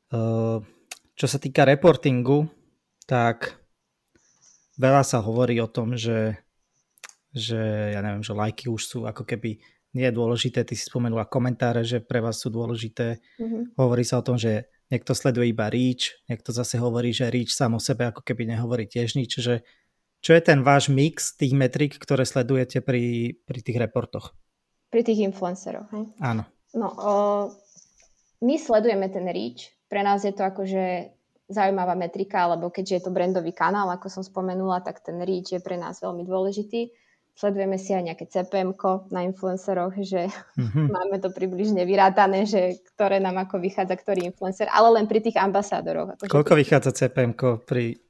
Uh, 0.09 0.65
čo 1.13 1.29
sa 1.29 1.37
týka 1.37 1.61
reportingu, 1.61 2.49
tak 3.05 3.61
veľa 4.81 5.05
sa 5.05 5.21
hovorí 5.21 5.61
o 5.61 5.69
tom, 5.69 5.93
že, 5.93 6.41
že 7.37 7.93
ja 7.93 8.01
neviem, 8.01 8.25
že 8.25 8.33
lajky 8.33 8.65
už 8.65 8.81
sú 8.81 8.99
ako 9.05 9.29
keby 9.29 9.61
nie 9.95 10.05
je 10.07 10.13
dôležité. 10.13 10.67
Ty 10.67 10.73
si 10.75 10.87
spomenula 10.87 11.29
komentáre, 11.29 11.85
že 11.87 12.03
pre 12.03 12.19
vás 12.19 12.41
sú 12.41 12.51
dôležité. 12.51 13.23
Mm-hmm. 13.39 13.79
Hovorí 13.79 14.03
sa 14.03 14.19
o 14.19 14.25
tom, 14.25 14.35
že 14.35 14.67
niekto 14.91 15.15
sleduje 15.15 15.51
iba 15.51 15.67
reach, 15.71 16.19
niekto 16.27 16.51
zase 16.51 16.79
hovorí, 16.79 17.11
že 17.11 17.31
reach 17.31 17.51
sám 17.51 17.75
o 17.75 17.81
sebe 17.81 18.07
ako 18.07 18.23
keby 18.23 18.47
nehovorí 18.47 18.87
tiež 18.87 19.15
nič. 19.15 19.39
Že 19.39 19.63
čo 20.23 20.31
je 20.35 20.41
ten 20.41 20.63
váš 20.65 20.91
mix 20.91 21.35
tých 21.35 21.53
metrik, 21.53 21.95
ktoré 21.95 22.27
sledujete 22.27 22.83
pri, 22.83 23.35
pri 23.43 23.59
tých 23.63 23.77
reportoch? 23.79 24.33
Pri 24.87 25.03
tých 25.03 25.27
influenceroch, 25.27 25.87
hej? 25.91 26.05
Áno. 26.23 26.47
No, 26.75 26.87
o, 26.87 27.13
my 28.43 28.55
sledujeme 28.55 29.11
ten 29.11 29.27
reach. 29.27 29.71
Pre 29.87 30.03
nás 30.03 30.23
je 30.23 30.31
to 30.35 30.43
akože 30.43 31.15
zaujímavá 31.47 31.95
metrika, 31.95 32.43
lebo 32.51 32.67
keďže 32.67 32.93
je 32.99 33.03
to 33.07 33.15
brandový 33.15 33.55
kanál, 33.55 33.87
ako 33.87 34.11
som 34.11 34.23
spomenula, 34.23 34.83
tak 34.83 34.99
ten 34.99 35.19
reach 35.23 35.55
je 35.55 35.63
pre 35.63 35.79
nás 35.79 36.03
veľmi 36.03 36.27
dôležitý 36.27 36.91
sledujeme 37.37 37.77
si 37.77 37.93
aj 37.93 38.03
nejaké 38.09 38.25
cpm 38.25 38.73
na 39.13 39.21
influenceroch, 39.21 39.93
že 40.01 40.33
mm-hmm. 40.57 40.85
máme 40.97 41.21
to 41.21 41.29
približne 41.29 41.85
vyrátané, 41.85 42.49
že 42.49 42.81
ktoré 42.93 43.21
nám 43.21 43.37
ako 43.45 43.61
vychádza, 43.61 43.93
ktorý 43.93 44.33
influencer, 44.33 44.65
ale 44.73 44.97
len 44.97 45.05
pri 45.05 45.21
tých 45.21 45.37
ambasádoroch. 45.37 46.17
Ako 46.17 46.33
Koľko 46.33 46.57
vychádza 46.57 46.91
cpm 46.97 47.61
pri 47.61 48.01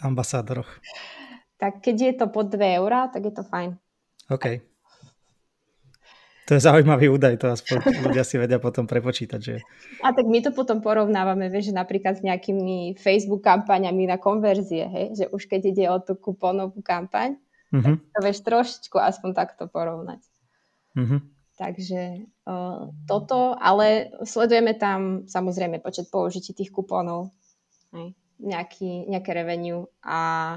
ambasádoroch? 0.00 0.68
Tak 1.60 1.84
keď 1.84 1.96
je 2.00 2.12
to 2.24 2.26
pod 2.32 2.48
2 2.48 2.80
eurá, 2.80 3.12
tak 3.12 3.28
je 3.28 3.34
to 3.36 3.44
fajn. 3.44 3.76
OK. 4.32 4.64
To 6.48 6.58
je 6.58 6.66
zaujímavý 6.66 7.06
údaj, 7.06 7.38
to 7.38 7.46
aspoň 7.46 8.00
ľudia 8.10 8.26
si 8.26 8.34
vedia 8.34 8.58
potom 8.58 8.82
prepočítať. 8.82 9.38
Že... 9.38 9.54
A 10.02 10.10
tak 10.10 10.26
my 10.26 10.42
to 10.42 10.50
potom 10.50 10.82
porovnávame, 10.82 11.46
vieš, 11.46 11.70
že 11.70 11.78
napríklad 11.78 12.18
s 12.18 12.26
nejakými 12.26 12.98
Facebook 12.98 13.46
kampaňami 13.46 14.10
na 14.10 14.18
konverzie, 14.18 14.88
hej? 14.90 15.06
že 15.14 15.24
už 15.30 15.46
keď 15.46 15.60
ide 15.70 15.84
o 15.86 16.02
tú 16.02 16.18
kupónovú 16.18 16.82
kampaň, 16.82 17.38
Mm-hmm. 17.70 17.94
Tak 17.96 18.10
to 18.14 18.18
vieš 18.22 18.40
trošičku 18.42 18.96
aspoň 18.98 19.30
takto 19.34 19.64
porovnať. 19.70 20.20
Mm-hmm. 20.98 21.20
Takže 21.60 22.02
uh, 22.48 22.88
toto, 23.04 23.52
ale 23.60 24.08
sledujeme 24.24 24.72
tam 24.74 25.28
samozrejme 25.28 25.84
počet 25.84 26.08
použití 26.08 26.56
tých 26.56 26.72
kupónov, 26.72 27.36
hej, 27.92 28.16
nejaký, 28.40 29.04
nejaké 29.12 29.30
revenue 29.36 29.84
a 30.00 30.56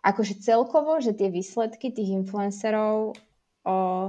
akože 0.00 0.40
celkovo, 0.40 0.96
že 1.04 1.12
tie 1.12 1.28
výsledky 1.28 1.92
tých 1.92 2.16
influencerov 2.24 3.20
uh, 3.68 4.08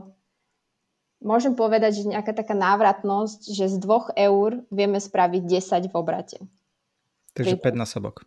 môžem 1.20 1.54
povedať, 1.54 2.00
že 2.00 2.16
nejaká 2.16 2.32
taká 2.32 2.56
návratnosť, 2.56 3.52
že 3.52 3.68
z 3.68 3.76
dvoch 3.84 4.08
eur 4.16 4.64
vieme 4.72 5.04
spraviť 5.04 5.44
10 5.44 5.92
v 5.92 5.96
obrate. 6.00 6.40
Takže 7.36 7.60
5 7.60 7.76
násobok. 7.76 8.24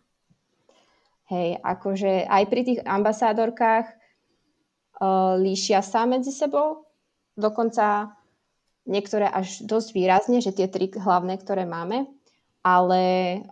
Hej, 1.31 1.63
akože 1.63 2.27
aj 2.27 2.43
pri 2.51 2.61
tých 2.67 2.79
ambasádorkách 2.83 3.85
uh, 3.87 5.39
líšia 5.39 5.79
sa 5.79 6.03
medzi 6.03 6.35
sebou, 6.35 6.83
dokonca 7.39 8.11
niektoré 8.83 9.31
až 9.31 9.63
dosť 9.63 9.95
výrazne, 9.95 10.43
že 10.43 10.51
tie 10.51 10.67
tri 10.67 10.91
hlavné, 10.91 11.39
ktoré 11.39 11.63
máme, 11.63 12.11
ale 12.59 13.03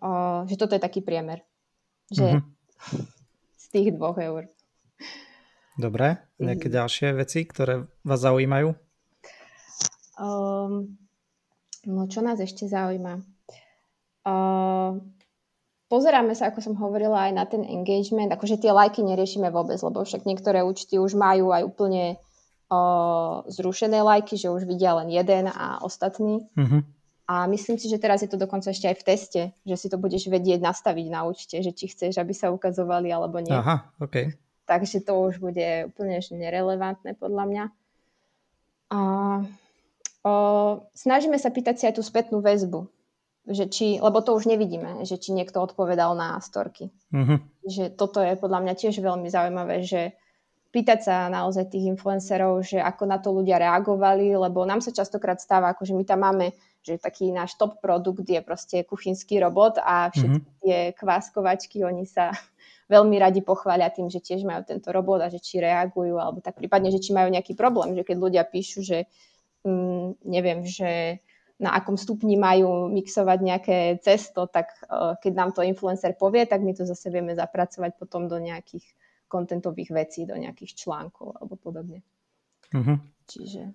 uh, 0.03 0.43
že 0.47 0.59
toto 0.59 0.75
je 0.75 0.83
taký 0.83 0.99
priemer, 0.99 1.43
že 2.11 2.43
mm-hmm. 2.43 3.07
z 3.63 3.65
tých 3.71 3.89
dvoch 3.95 4.19
eur. 4.19 4.51
Dobre, 5.79 6.19
nejaké 6.35 6.67
mm. 6.67 6.75
ďalšie 6.75 7.07
veci, 7.15 7.47
ktoré 7.47 7.87
vás 8.03 8.19
zaujímajú? 8.19 8.75
Um, 10.19 10.99
no 11.87 12.01
čo 12.11 12.19
nás 12.19 12.37
ešte 12.43 12.67
zaujíma? 12.67 13.23
Uh, 14.27 14.99
Pozeráme 15.91 16.31
sa, 16.39 16.47
ako 16.47 16.63
som 16.63 16.75
hovorila, 16.79 17.27
aj 17.27 17.33
na 17.35 17.43
ten 17.43 17.67
engagement, 17.67 18.31
akože 18.31 18.63
tie 18.63 18.71
lajky 18.71 19.03
neriešime 19.03 19.51
vôbec, 19.51 19.75
lebo 19.83 20.07
však 20.07 20.23
niektoré 20.23 20.63
účty 20.63 20.95
už 20.95 21.19
majú 21.19 21.51
aj 21.51 21.67
úplne 21.67 22.15
o, 22.71 23.43
zrušené 23.51 23.99
lajky, 23.99 24.39
že 24.39 24.47
už 24.47 24.63
vidia 24.63 24.95
len 24.95 25.11
jeden 25.11 25.51
a 25.51 25.83
ostatný. 25.83 26.47
Mm-hmm. 26.55 26.81
A 27.27 27.43
myslím 27.51 27.75
si, 27.75 27.91
že 27.91 27.99
teraz 27.99 28.23
je 28.23 28.31
to 28.31 28.39
dokonca 28.39 28.71
ešte 28.71 28.87
aj 28.87 29.03
v 29.03 29.07
teste, 29.07 29.41
že 29.67 29.75
si 29.75 29.91
to 29.91 29.99
budeš 29.99 30.31
vedieť 30.31 30.63
nastaviť 30.63 31.11
na 31.11 31.27
účte, 31.27 31.59
že 31.59 31.75
či 31.75 31.91
chceš, 31.91 32.15
aby 32.23 32.31
sa 32.31 32.55
ukazovali 32.55 33.11
alebo 33.11 33.43
nie. 33.43 33.51
Aha, 33.51 33.91
OK. 33.99 34.31
Takže 34.63 35.03
to 35.03 35.27
už 35.27 35.43
bude 35.43 35.91
úplne 35.91 36.23
nerelevantné 36.23 37.19
podľa 37.19 37.43
mňa. 37.51 37.65
A 38.95 38.99
o, 40.23 40.33
snažíme 40.95 41.35
sa 41.35 41.51
pýtať 41.51 41.75
si 41.75 41.83
aj 41.83 41.99
tú 41.99 42.03
spätnú 42.07 42.39
väzbu 42.39 42.87
že 43.49 43.65
či, 43.73 43.97
lebo 43.97 44.21
to 44.21 44.37
už 44.37 44.45
nevidíme, 44.45 45.01
že 45.01 45.17
či 45.17 45.33
niekto 45.33 45.57
odpovedal 45.65 46.13
na 46.13 46.37
storky. 46.37 46.93
Mm-hmm. 47.09 47.37
Že 47.65 47.83
toto 47.97 48.21
je 48.21 48.37
podľa 48.37 48.59
mňa 48.61 48.73
tiež 48.77 49.01
veľmi 49.01 49.27
zaujímavé, 49.33 49.81
že 49.81 50.13
pýtať 50.71 50.99
sa 51.03 51.15
naozaj 51.27 51.73
tých 51.73 51.89
influencerov, 51.89 52.63
že 52.63 52.79
ako 52.79 53.03
na 53.09 53.17
to 53.19 53.33
ľudia 53.33 53.59
reagovali, 53.59 54.31
lebo 54.37 54.63
nám 54.63 54.79
sa 54.79 54.93
častokrát 54.93 55.41
stáva, 55.41 55.73
ako 55.73 55.83
že 55.83 55.93
my 55.97 56.03
tam 56.07 56.23
máme, 56.23 56.55
že 56.85 57.01
taký 57.01 57.33
náš 57.33 57.59
top 57.59 57.83
produkt 57.83 58.23
je 58.23 58.39
proste 58.39 58.85
kuchynský 58.87 59.41
robot 59.43 59.81
a 59.81 60.13
všetky 60.13 60.39
mm-hmm. 60.39 60.61
tie 60.63 60.77
kváskovačky, 60.95 61.83
oni 61.83 62.05
sa 62.05 62.31
veľmi 62.93 63.17
radi 63.17 63.41
pochvália 63.41 63.89
tým, 63.89 64.07
že 64.07 64.23
tiež 64.23 64.45
majú 64.45 64.63
tento 64.63 64.93
robot 64.93 65.25
a 65.25 65.33
že 65.33 65.41
či 65.41 65.57
reagujú, 65.59 66.15
alebo 66.21 66.39
tak 66.45 66.61
prípadne, 66.61 66.93
že 66.93 67.03
či 67.03 67.11
majú 67.11 67.27
nejaký 67.33 67.57
problém, 67.57 67.97
že 67.97 68.05
keď 68.05 68.17
ľudia 68.21 68.43
píšu, 68.45 68.85
že 68.85 69.09
mm, 69.67 70.23
neviem, 70.29 70.61
že 70.63 71.19
na 71.61 71.77
akom 71.77 71.93
stupni 71.93 72.41
majú 72.41 72.89
mixovať 72.89 73.39
nejaké 73.39 73.77
cesto, 74.01 74.49
tak 74.49 74.73
uh, 74.89 75.13
keď 75.21 75.33
nám 75.37 75.49
to 75.53 75.61
influencer 75.61 76.17
povie, 76.17 76.49
tak 76.49 76.65
my 76.65 76.73
to 76.73 76.89
zase 76.89 77.13
vieme 77.13 77.37
zapracovať 77.37 78.01
potom 78.01 78.25
do 78.25 78.41
nejakých 78.41 78.83
kontentových 79.29 79.93
vecí, 79.93 80.25
do 80.25 80.33
nejakých 80.33 80.73
článkov 80.73 81.37
alebo 81.37 81.53
podobne. 81.55 82.01
Uh-huh. 82.73 82.97
Čiže 83.29 83.69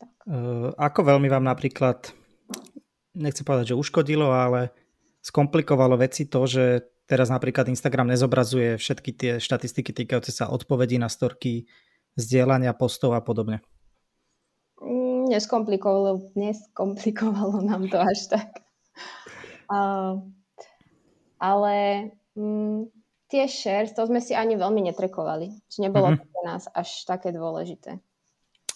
tak. 0.00 0.12
Uh, 0.24 0.72
ako 0.80 1.14
veľmi 1.14 1.28
vám 1.28 1.44
napríklad, 1.44 2.10
nechcem 3.14 3.44
povedať, 3.44 3.76
že 3.76 3.78
uškodilo, 3.78 4.32
ale 4.32 4.72
skomplikovalo 5.22 6.00
veci 6.00 6.26
to, 6.26 6.48
že 6.48 6.64
teraz 7.06 7.30
napríklad 7.30 7.70
Instagram 7.70 8.10
nezobrazuje 8.10 8.80
všetky 8.80 9.10
tie 9.14 9.32
štatistiky 9.38 9.94
týkajúce 9.94 10.34
sa 10.34 10.50
odpovedí 10.50 10.98
na 10.98 11.06
storky, 11.06 11.68
zdieľania 12.18 12.74
postov 12.74 13.14
a 13.14 13.22
podobne. 13.22 13.62
Neskomplikovalo, 15.22 16.34
neskomplikovalo 16.34 17.62
nám 17.62 17.86
to 17.88 17.98
až 18.00 18.18
tak. 18.26 18.50
Uh, 19.70 20.26
ale 21.42 21.74
mm, 22.34 22.90
tie 23.32 23.48
shares, 23.48 23.96
to 23.96 24.04
sme 24.04 24.20
si 24.20 24.36
ani 24.36 24.60
veľmi 24.60 24.84
netrekovali. 24.92 25.50
Čiže 25.66 25.88
nebolo 25.88 26.12
mm-hmm. 26.12 26.20
to 26.20 26.32
pre 26.32 26.42
nás 26.44 26.64
až 26.70 26.88
také 27.08 27.32
dôležité. 27.32 27.98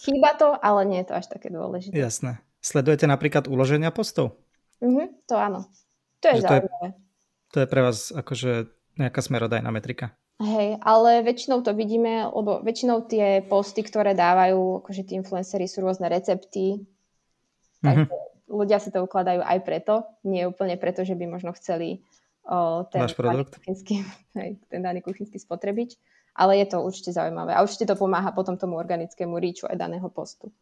Chýba 0.01 0.33
to, 0.37 0.55
ale 0.57 0.85
nie 0.89 0.99
je 1.05 1.07
to 1.09 1.15
až 1.17 1.25
také 1.29 1.53
dôležité. 1.53 1.93
Jasné. 1.93 2.41
Sledujete 2.61 3.05
napríklad 3.05 3.45
uloženia 3.45 3.93
postov? 3.93 4.41
Mm-hmm, 4.81 5.07
to 5.29 5.35
áno. 5.37 5.69
To 6.21 6.25
je 6.33 6.35
zaujímavé. 6.41 6.67
To 6.67 6.85
je, 6.85 6.89
to 7.53 7.57
je 7.61 7.67
pre 7.69 7.81
vás 7.85 8.09
akože 8.09 8.51
nejaká 8.97 9.21
smerodajná 9.21 9.69
metrika. 9.69 10.17
Hej, 10.37 10.77
ale 10.85 11.25
väčšinou 11.25 11.65
to 11.65 11.73
vidíme, 11.73 12.29
lebo 12.29 12.61
väčšinou 12.61 13.09
tie 13.09 13.41
posty, 13.41 13.81
ktoré 13.81 14.13
dávajú, 14.13 14.85
akože 14.85 15.01
tí 15.09 15.17
influencery 15.17 15.65
sú 15.65 15.81
rôzne 15.81 16.05
recepty, 16.13 16.85
takže 17.81 18.05
mm-hmm. 18.05 18.53
ľudia 18.53 18.77
si 18.77 18.93
to 18.93 19.01
ukladajú 19.01 19.41
aj 19.41 19.59
preto, 19.65 20.05
nie 20.21 20.45
úplne 20.45 20.77
preto, 20.77 21.01
že 21.01 21.17
by 21.17 21.25
možno 21.25 21.57
chceli 21.57 22.05
o, 22.45 22.85
ten, 22.85 23.01
Váš 23.01 23.17
produkt? 23.17 23.57
Kuchynský, 23.57 24.05
hej, 24.37 24.61
ten 24.69 24.85
daný 24.85 25.01
kuchynský 25.01 25.41
spotrebič 25.41 25.97
ale 26.37 26.61
je 26.61 26.65
to 26.69 26.85
určite 26.85 27.17
zaujímavé 27.17 27.57
a 27.57 27.65
určite 27.65 27.89
to 27.89 27.97
pomáha 27.97 28.29
potom 28.29 28.53
tomu 28.55 28.77
organickému 28.77 29.41
ríču 29.41 29.65
aj 29.65 29.73
daného 29.81 30.05
postu. 30.13 30.53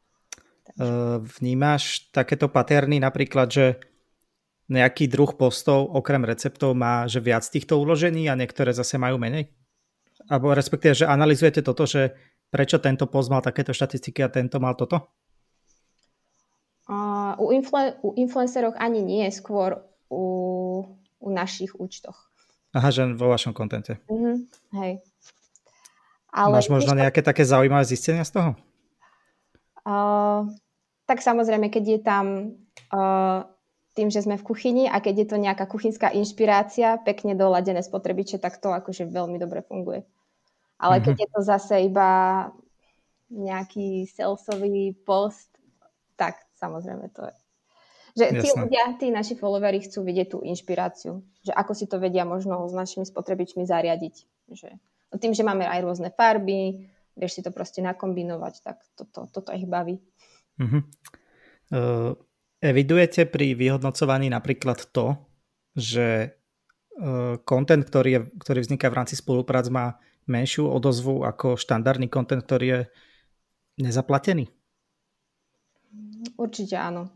Takže. 0.65 0.81
Vnímaš 1.43 2.09
takéto 2.09 2.49
paterny 2.49 2.97
napríklad, 2.97 3.51
že 3.51 3.65
nejaký 4.71 5.05
druh 5.05 5.29
postov 5.38 5.93
okrem 5.93 6.25
receptov 6.25 6.73
má 6.73 7.05
že 7.05 7.21
viac 7.21 7.45
týchto 7.45 7.77
uložení 7.77 8.31
a 8.31 8.39
niektoré 8.39 8.73
zase 8.73 8.97
majú 8.97 9.21
menej? 9.21 9.51
Alebo 10.25 10.53
respektíve, 10.53 10.97
že 10.97 11.05
analizujete 11.05 11.61
toto, 11.61 11.85
že 11.85 12.17
prečo 12.49 12.81
tento 12.81 13.05
post 13.05 13.29
mal 13.29 13.45
takéto 13.45 13.73
štatistiky 13.73 14.25
a 14.25 14.33
tento 14.33 14.57
mal 14.57 14.73
toto? 14.73 15.13
Uh, 16.85 17.33
u, 17.41 17.49
influ- 17.49 17.97
u 18.05 18.13
influencerov 18.13 18.77
ani 18.77 19.01
nie, 19.01 19.25
skôr 19.33 19.81
u, 20.09 20.23
u 21.17 21.27
našich 21.33 21.73
účtoch. 21.73 22.29
Aha, 22.77 22.93
že 22.93 23.09
vo 23.17 23.31
vašom 23.31 23.55
kontente. 23.55 23.97
Uh-huh, 24.05 24.38
hej. 24.83 25.01
Ale 26.35 26.59
Máš 26.59 26.67
možno 26.67 26.91
nejaké 26.93 27.23
také 27.23 27.47
zaujímavé 27.47 27.88
zistenia 27.88 28.27
z 28.27 28.35
toho? 28.35 28.49
Uh, 29.88 30.51
tak 31.07 31.23
samozrejme, 31.23 31.71
keď 31.71 31.83
je 31.88 31.99
tam 32.03 32.25
uh, 32.91 33.47
tým, 33.95 34.12
že 34.12 34.27
sme 34.27 34.36
v 34.36 34.43
kuchyni 34.43 34.86
a 34.91 34.99
keď 34.99 35.15
je 35.23 35.27
to 35.31 35.38
nejaká 35.39 35.65
kuchynská 35.71 36.12
inšpirácia, 36.12 36.99
pekne 36.99 37.34
doladené 37.34 37.79
spotrebiče, 37.79 38.43
tak 38.43 38.60
to 38.60 38.75
akože 38.75 39.08
veľmi 39.08 39.39
dobre 39.39 39.63
funguje. 39.63 40.03
Ale 40.75 40.99
mm-hmm. 40.99 41.05
keď 41.08 41.15
je 41.15 41.29
to 41.31 41.39
zase 41.41 41.75
iba 41.88 42.12
nejaký 43.31 44.05
salesový 44.12 44.91
post, 45.08 45.47
tak 46.19 46.43
samozrejme 46.60 47.08
to 47.15 47.23
je. 47.23 47.36
Že 48.15 48.25
tí 48.39 48.47
Jasne. 48.47 48.62
ľudia, 48.63 48.84
tí 48.95 49.08
naši 49.12 49.36
followery 49.36 49.84
chcú 49.84 50.03
vidieť 50.03 50.27
tú 50.31 50.39
inšpiráciu, 50.39 51.19
že 51.43 51.51
ako 51.51 51.71
si 51.75 51.84
to 51.88 51.99
vedia 51.99 52.23
možno 52.23 52.63
s 52.67 52.71
našimi 52.71 53.03
spotrebičmi 53.03 53.67
zariadiť. 53.67 54.15
Že 54.55 54.69
tým, 55.19 55.36
že 55.36 55.43
máme 55.43 55.67
aj 55.67 55.84
rôzne 55.84 56.10
farby, 56.15 56.88
vieš 57.15 57.39
si 57.39 57.41
to 57.43 57.51
proste 57.51 57.84
nakombinovať, 57.84 58.63
tak 58.63 58.77
toto, 58.95 59.27
toto 59.31 59.51
ich 59.51 59.67
baví. 59.67 59.99
Uh-huh. 60.60 60.84
Uh, 61.75 62.15
evidujete 62.65 63.30
pri 63.30 63.54
vyhodnocovaní 63.54 64.28
napríklad 64.34 64.89
to, 64.89 65.15
že 65.78 66.34
kontent, 67.43 67.84
uh, 67.84 67.89
ktorý, 67.91 68.10
je, 68.10 68.21
ktorý 68.39 68.60
vzniká 68.63 68.88
v 68.88 68.97
rámci 69.04 69.15
spoluprác, 69.19 69.67
má 69.67 69.99
menšiu 70.25 70.65
odozvu 70.71 71.21
ako 71.28 71.60
štandardný 71.60 72.10
kontent, 72.10 72.41
ktorý 72.47 72.65
je 72.65 72.80
nezaplatený? 73.84 74.49
Určite 76.39 76.80
áno. 76.80 77.12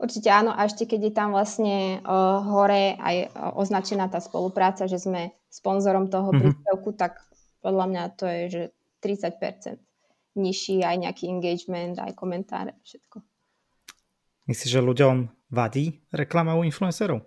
Určite 0.00 0.32
áno 0.32 0.52
a 0.56 0.64
ešte 0.64 0.88
keď 0.88 1.00
je 1.08 1.12
tam 1.12 1.28
vlastne 1.36 2.00
uh, 2.00 2.40
hore 2.40 2.96
aj 2.96 3.16
uh, 3.30 3.52
označená 3.56 4.08
tá 4.08 4.18
spolupráca, 4.18 4.88
že 4.88 4.96
sme 4.96 5.36
sponzorom 5.52 6.08
toho 6.08 6.32
mm-hmm. 6.32 6.40
príspevku, 6.40 6.90
tak 6.96 7.20
podľa 7.60 7.86
mňa 7.88 8.02
to 8.16 8.24
je, 8.24 8.42
že 8.48 8.62
30% 9.04 9.76
nižší 10.40 10.80
aj 10.80 10.96
nejaký 11.04 11.28
engagement, 11.28 12.00
aj 12.00 12.16
komentáre, 12.16 12.76
všetko. 12.80 13.29
Myslíš, 14.50 14.70
že 14.74 14.82
ľuďom 14.82 15.30
vadí 15.54 16.02
reklama 16.10 16.58
u 16.58 16.66
influencerov? 16.66 17.22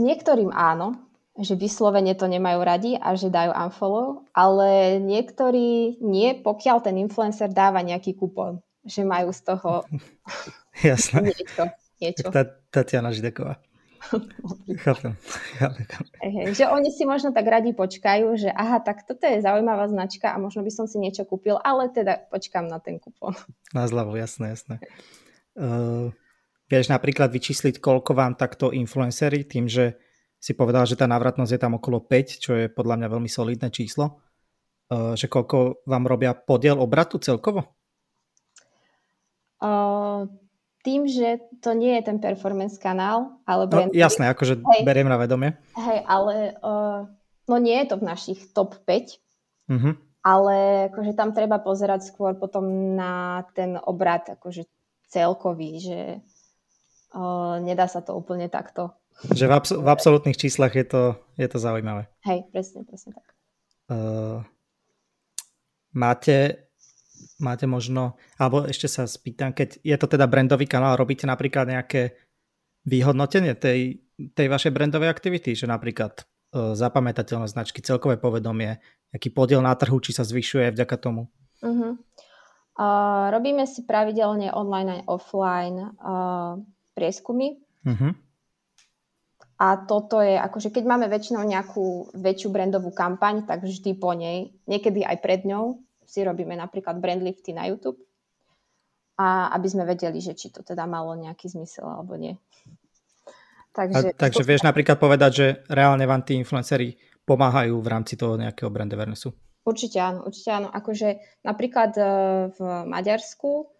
Niektorým 0.00 0.48
áno, 0.48 0.96
že 1.36 1.52
vyslovene 1.52 2.16
to 2.16 2.24
nemajú 2.24 2.60
radi 2.64 2.92
a 2.96 3.12
že 3.12 3.28
dajú 3.28 3.52
unfollow, 3.52 4.24
ale 4.32 4.96
niektorí 5.04 6.00
nie, 6.00 6.32
pokiaľ 6.40 6.80
ten 6.80 6.96
influencer 6.96 7.52
dáva 7.52 7.84
nejaký 7.84 8.16
kupón 8.16 8.64
že 8.82 9.06
majú 9.06 9.30
z 9.30 9.40
toho 9.46 9.86
Jasné. 10.88 11.18
niečo. 11.30 11.62
niečo. 12.02 12.26
Tá, 12.30 12.42
Tatiana 12.70 13.14
Žideková. 13.14 13.62
Chápem. 14.84 15.14
Že 16.52 16.64
oni 16.68 16.90
si 16.90 17.06
možno 17.06 17.30
tak 17.30 17.46
radi 17.46 17.70
počkajú, 17.72 18.34
že 18.38 18.50
aha, 18.50 18.82
tak 18.82 19.06
toto 19.06 19.24
je 19.26 19.42
zaujímavá 19.42 19.86
značka 19.88 20.34
a 20.34 20.40
možno 20.42 20.66
by 20.66 20.72
som 20.74 20.86
si 20.90 20.98
niečo 20.98 21.22
kúpil, 21.24 21.58
ale 21.62 21.88
teda 21.90 22.28
počkám 22.28 22.66
na 22.66 22.82
ten 22.82 22.98
kupón. 22.98 23.36
Na 23.70 23.86
zľavu, 23.86 24.18
jasné, 24.18 24.54
jasné. 24.54 24.82
Uh, 25.54 26.10
vieš 26.66 26.90
napríklad 26.90 27.30
vyčísliť, 27.30 27.78
koľko 27.78 28.16
vám 28.16 28.34
takto 28.34 28.72
influencery, 28.74 29.46
tým, 29.46 29.68
že 29.68 29.96
si 30.42 30.58
povedal, 30.58 30.82
že 30.88 30.98
tá 30.98 31.06
návratnosť 31.06 31.52
je 31.54 31.60
tam 31.60 31.78
okolo 31.78 32.02
5, 32.02 32.42
čo 32.42 32.52
je 32.58 32.66
podľa 32.66 32.98
mňa 32.98 33.08
veľmi 33.08 33.30
solidné 33.30 33.68
číslo, 33.70 34.18
uh, 34.90 35.14
že 35.14 35.30
koľko 35.30 35.86
vám 35.86 36.04
robia 36.10 36.34
podiel 36.34 36.80
obratu 36.80 37.22
celkovo? 37.22 37.78
Tým, 40.82 41.06
že 41.06 41.38
to 41.62 41.72
nie 41.78 41.94
je 41.98 42.02
ten 42.10 42.18
performance 42.18 42.76
kanál, 42.76 43.38
ale 43.46 43.70
no, 43.70 43.94
jasné, 43.94 44.26
akože 44.34 44.58
hej, 44.58 44.82
beriem 44.82 45.06
na 45.06 45.16
vedomie. 45.16 45.54
Hej, 45.78 46.02
ale 46.10 46.58
uh, 46.58 47.06
no 47.46 47.56
nie 47.62 47.78
je 47.82 47.86
to 47.94 47.96
v 48.02 48.06
našich 48.10 48.40
top 48.50 48.74
5, 48.82 49.18
uh-huh. 49.70 49.94
ale 50.26 50.56
akože 50.90 51.14
tam 51.14 51.30
treba 51.30 51.62
pozerať 51.62 52.10
skôr 52.10 52.34
potom 52.34 52.94
na 52.98 53.46
ten 53.54 53.78
obrad 53.78 54.26
akože 54.26 54.66
celkový, 55.06 55.78
že 55.78 56.00
uh, 57.14 57.62
nedá 57.62 57.86
sa 57.86 58.02
to 58.02 58.18
úplne 58.18 58.50
takto. 58.50 58.90
Že 59.30 59.46
v, 59.46 59.52
abs- 59.54 59.78
v 59.78 59.88
absolútnych 59.88 60.34
číslach 60.34 60.74
je 60.74 60.82
to, 60.82 61.02
je 61.38 61.46
to 61.46 61.62
zaujímavé. 61.62 62.10
Hej, 62.26 62.50
presne, 62.50 62.82
presne 62.82 63.14
tak. 63.14 63.26
Uh, 63.86 64.42
máte 65.94 66.66
máte 67.38 67.66
možno, 67.66 68.16
alebo 68.38 68.64
ešte 68.66 68.86
sa 68.86 69.08
spýtam, 69.08 69.54
keď 69.54 69.82
je 69.82 69.96
to 69.98 70.06
teda 70.06 70.26
brandový 70.26 70.66
kanál, 70.66 70.98
robíte 70.98 71.26
napríklad 71.26 71.68
nejaké 71.68 72.16
vyhodnotenie 72.86 73.54
tej, 73.54 74.02
tej 74.34 74.46
vašej 74.50 74.74
brandovej 74.74 75.10
aktivity, 75.10 75.54
že 75.54 75.70
napríklad 75.70 76.22
uh, 76.22 76.74
zapamätateľné 76.74 77.46
značky, 77.46 77.82
celkové 77.82 78.18
povedomie, 78.18 78.82
aký 79.14 79.30
podiel 79.30 79.62
na 79.62 79.74
trhu, 79.78 79.98
či 80.02 80.14
sa 80.14 80.26
zvyšuje 80.26 80.74
vďaka 80.74 80.96
tomu? 80.98 81.30
Uh-huh. 81.62 81.94
Uh, 82.74 83.30
robíme 83.30 83.68
si 83.68 83.84
pravidelne 83.86 84.50
online 84.50 84.98
aj 84.98 85.02
offline 85.06 85.78
uh, 86.02 86.58
prieskumy. 86.96 87.62
Uh-huh. 87.86 88.12
A 89.62 89.78
toto 89.86 90.18
je, 90.18 90.34
akože 90.34 90.74
keď 90.74 90.84
máme 90.90 91.06
väčšinou 91.06 91.46
nejakú 91.46 92.10
väčšiu 92.18 92.50
brandovú 92.50 92.90
kampaň, 92.90 93.46
tak 93.46 93.62
vždy 93.62 93.94
po 93.94 94.10
nej, 94.10 94.58
niekedy 94.66 95.06
aj 95.06 95.22
pred 95.22 95.46
ňou, 95.46 95.78
si 96.12 96.20
robíme 96.20 96.52
napríklad 96.52 97.00
brandlifty 97.00 97.56
na 97.56 97.64
YouTube 97.72 97.96
a 99.16 99.48
aby 99.56 99.68
sme 99.72 99.88
vedeli, 99.88 100.20
že 100.20 100.36
či 100.36 100.52
to 100.52 100.60
teda 100.60 100.84
malo 100.84 101.16
nejaký 101.16 101.48
zmysel 101.48 101.88
alebo 101.88 102.20
nie. 102.20 102.36
Takže, 103.72 104.12
a, 104.12 104.20
takže 104.20 104.44
vieš 104.44 104.68
napríklad 104.68 105.00
povedať, 105.00 105.30
že 105.32 105.46
reálne 105.72 106.04
vám 106.04 106.20
tí 106.20 106.36
influenceri 106.36 107.00
pomáhajú 107.24 107.80
v 107.80 107.88
rámci 107.88 108.20
toho 108.20 108.36
nejakého 108.36 108.68
brand 108.68 108.92
awarenessu? 108.92 109.32
Určite 109.64 109.96
áno, 110.04 110.28
určite 110.28 110.52
áno. 110.52 110.68
Akože 110.68 111.40
napríklad 111.40 111.96
e, 111.96 112.04
v 112.52 112.58
Maďarsku 112.88 113.72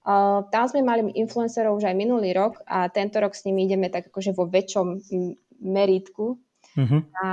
Uh, 0.00 0.48
tam 0.48 0.64
sme 0.64 0.80
mali 0.80 1.12
influencerov 1.12 1.76
už 1.76 1.92
aj 1.92 1.92
minulý 1.92 2.32
rok 2.32 2.64
a 2.64 2.88
tento 2.88 3.20
rok 3.20 3.36
s 3.36 3.44
nimi 3.44 3.68
ideme 3.68 3.92
tak 3.92 4.08
akože 4.08 4.32
vo 4.32 4.48
väčšom 4.48 4.96
meritku 5.60 6.40
Uh-huh. 6.78 7.02
A 7.18 7.28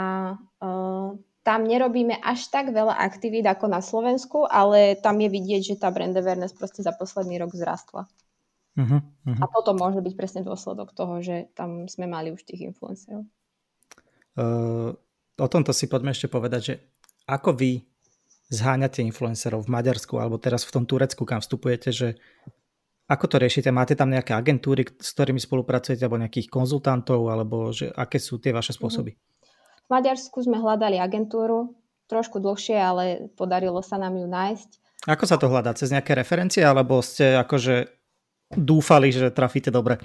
uh, 0.66 1.14
tam 1.48 1.64
nerobíme 1.64 2.20
až 2.20 2.52
tak 2.52 2.76
veľa 2.76 3.00
aktivít 3.00 3.48
ako 3.48 3.72
na 3.72 3.80
Slovensku, 3.80 4.44
ale 4.44 5.00
tam 5.00 5.16
je 5.24 5.32
vidieť, 5.32 5.62
že 5.64 5.80
tá 5.80 5.88
brand 5.96 6.12
awareness 6.12 6.52
proste 6.52 6.84
za 6.84 6.92
posledný 6.92 7.40
rok 7.40 7.56
vzrastla. 7.56 8.04
Uh-huh, 8.76 9.00
uh-huh. 9.00 9.40
A 9.40 9.46
toto 9.56 9.72
môže 9.72 10.04
byť 10.04 10.14
presne 10.20 10.42
dôsledok 10.44 10.92
toho, 10.92 11.24
že 11.24 11.48
tam 11.56 11.88
sme 11.88 12.04
mali 12.04 12.36
už 12.36 12.44
tých 12.44 12.68
influencerov. 12.68 13.24
Uh, 14.36 14.92
o 15.40 15.48
tomto 15.48 15.72
si 15.72 15.88
poďme 15.88 16.12
ešte 16.12 16.28
povedať, 16.28 16.62
že 16.62 16.74
ako 17.32 17.56
vy 17.56 17.80
zháňate 18.52 19.00
influencerov 19.08 19.64
v 19.64 19.72
Maďarsku 19.72 20.20
alebo 20.20 20.36
teraz 20.36 20.68
v 20.68 20.76
tom 20.76 20.84
Turecku, 20.84 21.24
kam 21.24 21.40
vstupujete, 21.40 21.96
že 21.96 22.20
ako 23.08 23.24
to 23.32 23.36
riešite? 23.40 23.72
Máte 23.72 23.96
tam 23.96 24.12
nejaké 24.12 24.36
agentúry, 24.36 24.84
s 24.84 25.16
ktorými 25.16 25.40
spolupracujete 25.40 26.04
alebo 26.04 26.20
nejakých 26.20 26.52
konzultantov 26.52 27.24
alebo 27.32 27.72
že 27.72 27.88
aké 27.96 28.20
sú 28.20 28.36
tie 28.36 28.52
vaše 28.52 28.76
spôsoby? 28.76 29.16
Uh-huh. 29.16 29.37
V 29.88 29.96
Maďarsku 29.96 30.44
sme 30.44 30.60
hľadali 30.60 31.00
agentúru, 31.00 31.72
trošku 32.12 32.44
dlhšie, 32.44 32.76
ale 32.76 33.04
podarilo 33.40 33.80
sa 33.80 33.96
nám 33.96 34.20
ju 34.20 34.28
nájsť. 34.28 34.70
Ako 35.08 35.24
sa 35.24 35.40
to 35.40 35.48
hľadá? 35.48 35.72
Cez 35.80 35.96
nejaké 35.96 36.12
referencie, 36.12 36.60
alebo 36.60 37.00
ste 37.00 37.40
akože 37.40 37.88
dúfali, 38.52 39.16
že 39.16 39.32
trafíte 39.32 39.72
dobre? 39.72 40.00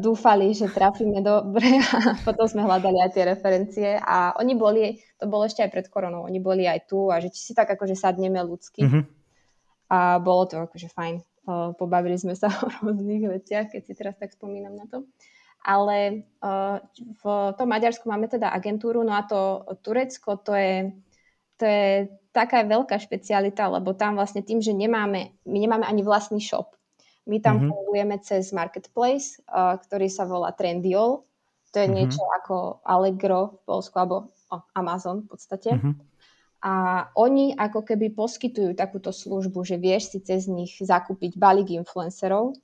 Dúfali, 0.00 0.56
že 0.56 0.72
trafíme 0.72 1.20
dobre 1.20 1.80
a 1.92 2.16
potom 2.24 2.48
sme 2.48 2.64
hľadali 2.64 3.04
aj 3.04 3.10
tie 3.12 3.24
referencie 3.28 3.88
a 4.00 4.32
oni 4.40 4.56
boli, 4.56 4.96
to 5.20 5.28
bolo 5.28 5.44
ešte 5.44 5.60
aj 5.64 5.72
pred 5.72 5.86
koronou, 5.92 6.24
oni 6.24 6.40
boli 6.40 6.64
aj 6.64 6.88
tu 6.88 7.12
a 7.12 7.20
že 7.20 7.28
či 7.28 7.40
si 7.40 7.52
tak 7.52 7.68
akože 7.68 7.96
sadneme 7.96 8.40
ľudsky 8.44 8.84
uh-huh. 8.84 9.04
a 9.92 10.20
bolo 10.20 10.48
to 10.48 10.56
akože 10.60 10.88
fajn. 10.92 11.20
Pobavili 11.76 12.16
sme 12.16 12.32
sa 12.32 12.48
o 12.64 12.68
rôznych 12.80 13.28
veciach, 13.28 13.72
keď 13.72 13.82
si 13.84 13.92
teraz 13.92 14.16
tak 14.20 14.32
spomínam 14.32 14.76
na 14.76 14.88
to 14.88 15.04
ale 15.64 16.28
uh, 16.40 16.78
v 16.94 17.22
tom 17.58 17.68
Maďarsku 17.68 18.06
máme 18.08 18.30
teda 18.30 18.48
agentúru, 18.54 19.02
no 19.04 19.12
a 19.12 19.26
to 19.26 19.66
Turecko 19.82 20.38
to 20.40 20.54
je, 20.54 20.94
to 21.58 21.64
je 21.66 21.90
taká 22.32 22.62
veľká 22.62 22.96
špecialita, 22.96 23.66
lebo 23.66 23.92
tam 23.92 24.14
vlastne 24.16 24.46
tým, 24.46 24.62
že 24.62 24.70
nemáme, 24.70 25.34
my 25.44 25.58
nemáme 25.58 25.84
ani 25.84 26.06
vlastný 26.06 26.38
shop. 26.38 26.78
My 27.28 27.44
tam 27.44 27.60
mm-hmm. 27.60 27.70
fungujeme 27.70 28.16
cez 28.24 28.54
marketplace, 28.56 29.36
uh, 29.52 29.76
ktorý 29.76 30.08
sa 30.08 30.24
volá 30.24 30.54
Trendyol. 30.56 31.28
To 31.72 31.76
je 31.76 31.84
mm-hmm. 31.84 31.92
niečo 31.92 32.24
ako 32.40 32.80
Allegro 32.88 33.60
v 33.60 33.62
Polsku, 33.68 33.94
alebo 34.00 34.32
oh, 34.48 34.62
Amazon 34.72 35.28
v 35.28 35.36
podstate. 35.36 35.76
Mm-hmm. 35.76 35.94
A 36.58 37.06
oni 37.14 37.54
ako 37.54 37.86
keby 37.86 38.16
poskytujú 38.16 38.74
takúto 38.74 39.14
službu, 39.14 39.62
že 39.62 39.76
vieš 39.78 40.16
si 40.16 40.18
cez 40.24 40.50
nich 40.50 40.74
zakúpiť 40.80 41.38
balík 41.38 41.70
influencerov, 41.70 42.56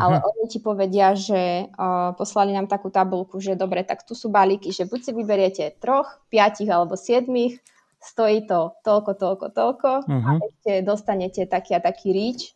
Ale 0.00 0.16
oni 0.22 0.44
ti 0.50 0.58
povedia, 0.58 1.14
že 1.14 1.70
uh, 1.70 2.12
poslali 2.18 2.50
nám 2.50 2.66
takú 2.66 2.90
tabulku, 2.90 3.38
že 3.38 3.54
dobre, 3.54 3.86
tak 3.86 4.02
tu 4.02 4.16
sú 4.16 4.32
balíky, 4.32 4.74
že 4.74 4.88
buď 4.88 5.00
si 5.00 5.10
vyberiete 5.14 5.64
troch, 5.78 6.08
piatich 6.32 6.66
alebo 6.70 6.98
siedmých, 6.98 7.62
stojí 8.04 8.44
to 8.44 8.76
toľko, 8.84 9.12
toľko, 9.16 9.46
toľko 9.54 9.90
uh-huh. 10.04 10.24
a 10.24 10.30
mhm. 10.36 10.40
ešte 10.44 10.72
dostanete 10.84 11.42
taký 11.48 11.76
a 11.76 11.80
taký 11.80 12.12
reach. 12.12 12.52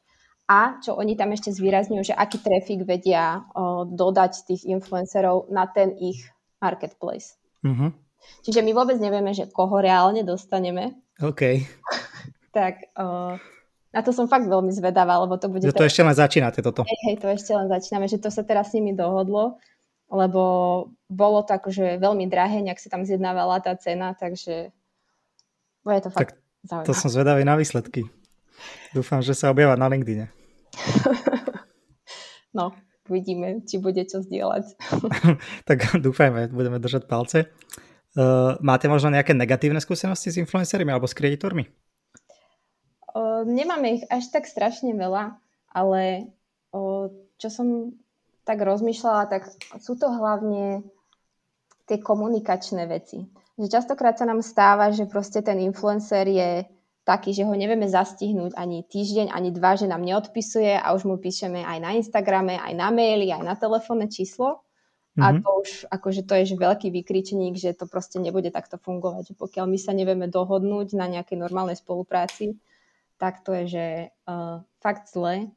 A 0.48 0.80
čo 0.80 0.96
oni 0.96 1.12
tam 1.12 1.36
ešte 1.36 1.52
zvýrazňujú, 1.52 2.08
že 2.08 2.16
aký 2.16 2.40
trafik 2.40 2.88
vedia 2.88 3.44
uh, 3.52 3.84
dodať 3.84 4.48
tých 4.48 4.64
influencerov 4.64 5.52
na 5.52 5.68
ten 5.68 5.92
ich 6.00 6.24
marketplace. 6.56 7.36
Uh-huh. 7.60 7.92
Čiže 8.48 8.64
my 8.64 8.72
vôbec 8.72 8.96
nevieme, 8.96 9.36
že 9.36 9.44
koho 9.52 9.76
reálne 9.76 10.24
dostaneme. 10.24 10.96
OK. 11.20 11.68
tak 12.56 12.88
uh, 12.96 13.36
na 13.88 14.00
to 14.04 14.12
som 14.12 14.28
fakt 14.28 14.44
veľmi 14.44 14.68
zvedavá, 14.68 15.16
lebo 15.24 15.40
to 15.40 15.48
bude... 15.48 15.64
Že 15.64 15.72
to 15.72 15.80
teraz... 15.80 15.90
ešte 15.92 16.02
len 16.04 16.16
začínate 16.16 16.58
toto. 16.60 16.84
Hej, 16.84 17.00
hej, 17.08 17.16
to 17.20 17.26
ešte 17.32 17.52
len 17.56 17.66
začíname, 17.72 18.06
že 18.06 18.20
to 18.20 18.28
sa 18.28 18.44
teraz 18.44 18.70
s 18.70 18.76
nimi 18.76 18.92
dohodlo, 18.92 19.56
lebo 20.12 20.42
bolo 21.08 21.40
to 21.44 21.56
akože 21.56 21.96
veľmi 21.96 22.28
drahé, 22.28 22.60
nejak 22.60 22.80
sa 22.80 22.92
tam 22.92 23.08
zjednávala 23.08 23.64
tá 23.64 23.72
cena, 23.80 24.12
takže 24.12 24.72
bude 25.84 26.00
to 26.04 26.12
fakt 26.12 26.36
tak 26.36 26.44
zaujímavé. 26.68 26.88
To 26.88 26.92
som 26.92 27.08
zvedavý 27.08 27.42
na 27.48 27.56
výsledky. 27.56 28.04
Dúfam, 28.92 29.24
že 29.24 29.32
sa 29.32 29.48
objava 29.48 29.78
na 29.80 29.88
LinkedIne. 29.88 30.28
no, 32.58 32.76
uvidíme, 33.08 33.64
či 33.64 33.80
bude 33.80 34.04
čo 34.04 34.20
zdieľať. 34.20 34.64
tak 35.68 35.78
dúfajme, 35.96 36.52
budeme 36.52 36.76
držať 36.76 37.08
palce. 37.08 37.48
Uh, 38.16 38.56
máte 38.60 38.88
možno 38.88 39.12
nejaké 39.12 39.32
negatívne 39.32 39.80
skúsenosti 39.80 40.28
s 40.32 40.40
influencermi 40.40 40.92
alebo 40.92 41.08
s 41.08 41.16
kreditormi? 41.16 41.87
Nemáme 43.44 44.00
ich 44.00 44.04
až 44.08 44.28
tak 44.28 44.44
strašne 44.44 44.92
veľa, 44.92 45.36
ale 45.72 46.32
o, 46.72 47.12
čo 47.40 47.48
som 47.48 47.96
tak 48.44 48.64
rozmýšľala, 48.64 49.28
tak 49.28 49.48
sú 49.80 49.96
to 50.00 50.08
hlavne 50.08 50.84
tie 51.88 52.00
komunikačné 52.00 52.84
veci. 52.88 53.28
Že 53.60 53.68
častokrát 53.68 54.16
sa 54.16 54.28
nám 54.28 54.44
stáva, 54.44 54.92
že 54.92 55.08
proste 55.08 55.44
ten 55.44 55.60
influencer 55.60 56.24
je 56.28 56.50
taký, 57.08 57.32
že 57.32 57.48
ho 57.48 57.54
nevieme 57.56 57.88
zastihnúť 57.88 58.52
ani 58.52 58.84
týždeň, 58.84 59.32
ani 59.32 59.48
dva, 59.52 59.80
že 59.80 59.88
nám 59.88 60.04
neodpisuje 60.04 60.76
a 60.76 60.92
už 60.92 61.08
mu 61.08 61.16
píšeme 61.16 61.64
aj 61.64 61.78
na 61.80 61.90
Instagrame, 61.96 62.60
aj 62.60 62.72
na 62.76 62.92
maily, 62.92 63.32
aj 63.32 63.44
na 63.44 63.56
telefónne 63.56 64.12
číslo. 64.12 64.60
Mm-hmm. 65.16 65.24
A 65.24 65.26
mhm. 65.32 65.40
to 65.40 65.48
už, 65.64 65.70
akože 65.88 66.22
to 66.28 66.32
je 66.38 66.44
že 66.52 66.56
veľký 66.60 66.88
vykričník, 66.92 67.56
že 67.56 67.72
to 67.72 67.88
proste 67.88 68.20
nebude 68.20 68.52
takto 68.52 68.76
fungovať. 68.76 69.32
Že 69.32 69.34
pokiaľ 69.40 69.66
my 69.66 69.78
sa 69.80 69.96
nevieme 69.96 70.28
dohodnúť 70.28 70.94
na 70.94 71.08
nejakej 71.08 71.40
normálnej 71.40 71.80
spolupráci, 71.80 72.60
tak 73.18 73.42
to 73.44 73.52
je, 73.62 73.64
že 73.66 73.86
uh, 74.26 74.62
fakt 74.80 75.10
zle. 75.10 75.50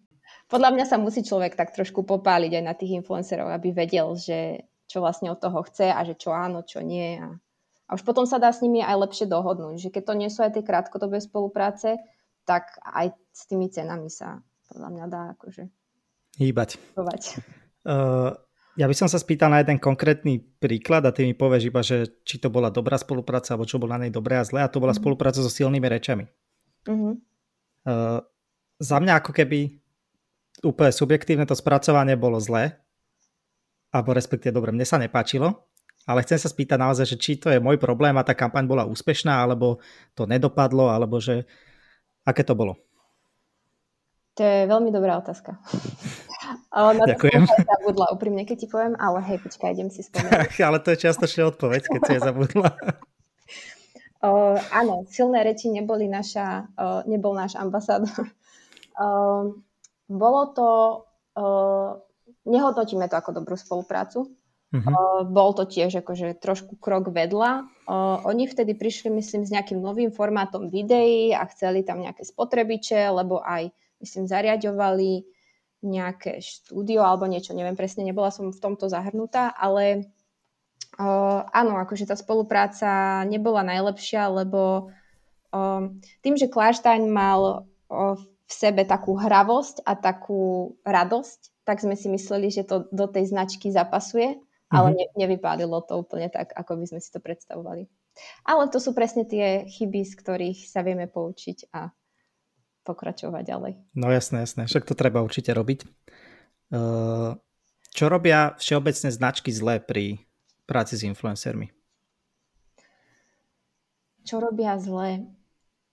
Podľa 0.50 0.69
mňa 0.76 0.86
sa 0.89 0.97
musí 1.00 1.24
človek 1.24 1.56
tak 1.56 1.71
trošku 1.71 2.04
popáliť 2.04 2.60
aj 2.60 2.63
na 2.65 2.76
tých 2.76 3.00
influencerov, 3.00 3.54
aby 3.54 3.71
vedel, 3.71 4.17
že 4.17 4.67
čo 4.91 5.00
vlastne 5.00 5.32
od 5.32 5.39
toho 5.39 5.63
chce 5.63 5.88
a 5.88 6.04
že 6.04 6.19
čo 6.19 6.36
áno, 6.36 6.67
čo 6.67 6.84
nie. 6.84 7.15
A, 7.21 7.39
a 7.88 7.91
už 7.95 8.04
potom 8.04 8.28
sa 8.28 8.41
dá 8.41 8.52
s 8.52 8.60
nimi 8.60 8.84
aj 8.84 9.08
lepšie 9.08 9.26
dohodnúť, 9.32 9.80
že 9.80 9.89
keď 9.93 10.04
to 10.04 10.13
nie 10.19 10.30
sú 10.34 10.43
aj 10.43 10.60
tie 10.60 10.67
krátkodobé 10.67 11.24
spolupráce, 11.24 12.02
tak 12.43 12.76
aj 12.84 13.15
s 13.32 13.47
tými 13.47 13.71
cenami 13.71 14.12
sa 14.12 14.43
podľa 14.67 14.89
mňa 14.91 15.06
dá 15.08 15.21
akože 15.39 15.71
hýbať. 16.39 16.80
Uh, 17.82 18.32
ja 18.80 18.88
by 18.88 18.95
som 18.95 19.12
sa 19.12 19.19
spýtal 19.19 19.52
na 19.52 19.60
jeden 19.60 19.82
konkrétny 19.82 20.39
príklad 20.39 21.04
a 21.04 21.12
ty 21.12 21.28
mi 21.28 21.36
povieš 21.36 21.63
iba, 21.67 21.82
že 21.84 22.08
či 22.24 22.39
to 22.39 22.47
bola 22.47 22.71
dobrá 22.71 22.95
spolupráca 22.95 23.54
alebo 23.54 23.67
čo 23.67 23.82
bolo 23.82 23.97
na 23.97 24.08
nej 24.08 24.13
dobré 24.13 24.39
a 24.39 24.47
zlé 24.47 24.63
a 24.63 24.71
to 24.71 24.80
bola 24.80 24.95
mm-hmm. 24.95 25.04
spolupráca 25.04 25.43
so 25.43 25.52
silnými 25.52 25.88
rečami. 25.91 26.30
Mm-hmm. 26.88 27.13
Uh, 27.82 28.22
za 28.82 28.98
mňa 28.98 29.22
ako 29.22 29.32
keby 29.34 29.82
úplne 30.62 30.91
subjektívne 30.94 31.46
to 31.46 31.58
spracovanie 31.58 32.13
bolo 32.17 32.38
zlé, 32.38 32.78
alebo 33.91 34.13
respektíve 34.15 34.54
dobre, 34.54 34.72
mne 34.72 34.86
sa 34.86 35.02
nepáčilo, 35.02 35.67
ale 36.06 36.24
chcem 36.26 36.39
sa 36.41 36.50
spýtať 36.50 36.78
naozaj, 36.82 37.06
že 37.13 37.17
či 37.17 37.38
to 37.38 37.54
je 37.54 37.62
môj 37.62 37.78
problém 37.78 38.13
a 38.17 38.26
tá 38.26 38.34
kampaň 38.34 38.65
bola 38.65 38.88
úspešná, 38.89 39.41
alebo 39.41 39.82
to 40.17 40.26
nedopadlo, 40.26 40.89
alebo 40.89 41.22
že 41.22 41.46
aké 42.26 42.41
to 42.41 42.58
bolo? 42.58 42.78
To 44.39 44.41
je 44.48 44.63
veľmi 44.65 44.89
dobrá 44.96 45.20
otázka. 45.20 45.60
Ale 46.72 46.98
na 46.98 47.06
Ďakujem. 47.06 47.46
To 47.46 47.54
zabudla, 47.67 48.06
úprimne, 48.15 48.44
keď 48.48 48.58
ti 48.65 48.67
poviem, 48.67 48.98
ale 48.98 49.22
hej, 49.24 49.38
počkaj, 49.44 49.72
idem 49.78 49.94
si 49.94 50.02
spomenúť. 50.04 50.58
ale 50.67 50.82
to 50.82 50.91
je 50.91 51.06
čiastočne 51.06 51.48
odpoveď, 51.54 51.86
keď 51.86 52.02
si 52.02 52.12
je 52.17 52.22
zabudla. 52.24 52.70
Uh, 54.21 54.62
áno, 54.69 55.10
silné 55.10 55.41
reči 55.41 55.73
neboli 55.73 56.05
naša, 56.05 56.69
uh, 56.77 57.01
nebol 57.10 57.34
náš 57.34 57.57
ambasádor. 57.57 58.29
Uh, 58.93 59.57
bolo 60.21 60.41
to, 60.53 60.69
uh, 61.41 61.97
nehodnotíme 62.45 63.10
to 63.10 63.17
ako 63.17 63.41
dobrú 63.41 63.57
spoluprácu. 63.57 64.29
Uh-huh. 64.71 64.88
Uh, 64.88 65.21
bol 65.27 65.51
to 65.51 65.67
tiež 65.67 65.99
akože 65.99 66.38
trošku 66.39 66.77
krok 66.77 67.12
vedľa. 67.12 67.67
Uh, 67.89 68.23
oni 68.23 68.47
vtedy 68.47 68.77
prišli, 68.77 69.12
myslím, 69.12 69.43
s 69.43 69.51
nejakým 69.51 69.81
novým 69.81 70.13
formátom 70.13 70.69
videí 70.71 71.36
a 71.36 71.43
chceli 71.51 71.84
tam 71.84 71.99
nejaké 71.99 72.23
spotrebiče, 72.23 73.12
lebo 73.12 73.41
aj, 73.41 73.73
myslím, 73.99 74.29
zariadovali 74.29 75.25
nejaké 75.81 76.39
štúdio 76.39 77.01
alebo 77.01 77.25
niečo, 77.25 77.57
neviem 77.57 77.73
presne, 77.73 78.05
nebola 78.05 78.29
som 78.29 78.53
v 78.53 78.62
tomto 78.62 78.86
zahrnutá, 78.86 79.49
ale 79.49 80.13
Uh, 80.99 81.47
áno, 81.56 81.80
akože 81.80 82.04
tá 82.04 82.19
spolupráca 82.19 83.23
nebola 83.23 83.63
najlepšia, 83.63 84.27
lebo 84.27 84.91
uh, 85.56 85.88
tým, 86.19 86.36
že 86.36 86.51
Klarstein 86.51 87.08
mal 87.08 87.63
uh, 87.63 88.19
v 88.19 88.51
sebe 88.51 88.84
takú 88.84 89.15
hravosť 89.15 89.88
a 89.88 89.95
takú 89.95 90.75
radosť, 90.84 91.63
tak 91.63 91.80
sme 91.80 91.95
si 91.95 92.12
mysleli, 92.12 92.51
že 92.51 92.67
to 92.67 92.91
do 92.91 93.08
tej 93.08 93.32
značky 93.32 93.71
zapasuje, 93.71 94.36
mm-hmm. 94.36 94.75
ale 94.75 94.88
mhm. 94.91 94.95
ne, 94.99 95.06
nevypálilo 95.15 95.80
to 95.88 96.04
úplne 96.04 96.27
tak, 96.27 96.51
ako 96.51 96.75
by 96.75 96.86
sme 96.91 96.99
si 96.99 97.10
to 97.10 97.23
predstavovali. 97.23 97.88
Ale 98.43 98.68
to 98.68 98.84
sú 98.84 98.91
presne 98.91 99.24
tie 99.24 99.63
chyby, 99.72 100.03
z 100.03 100.13
ktorých 100.20 100.59
sa 100.68 100.84
vieme 100.84 101.07
poučiť 101.07 101.72
a 101.72 101.95
pokračovať 102.84 103.43
ďalej. 103.47 103.74
No 103.95 104.11
jasné, 104.11 104.43
jasné. 104.43 104.68
Však 104.68 104.84
to 104.84 104.97
treba 104.97 105.24
určite 105.24 105.53
robiť. 105.55 105.88
Čo 107.91 108.05
robia 108.07 108.55
všeobecné 108.57 109.09
značky 109.11 109.51
zlé 109.53 109.80
pri 109.80 110.24
práci 110.66 110.97
s 110.99 111.07
influencermi? 111.07 111.70
Čo 114.22 114.38
robia 114.39 114.78
zle? 114.78 115.26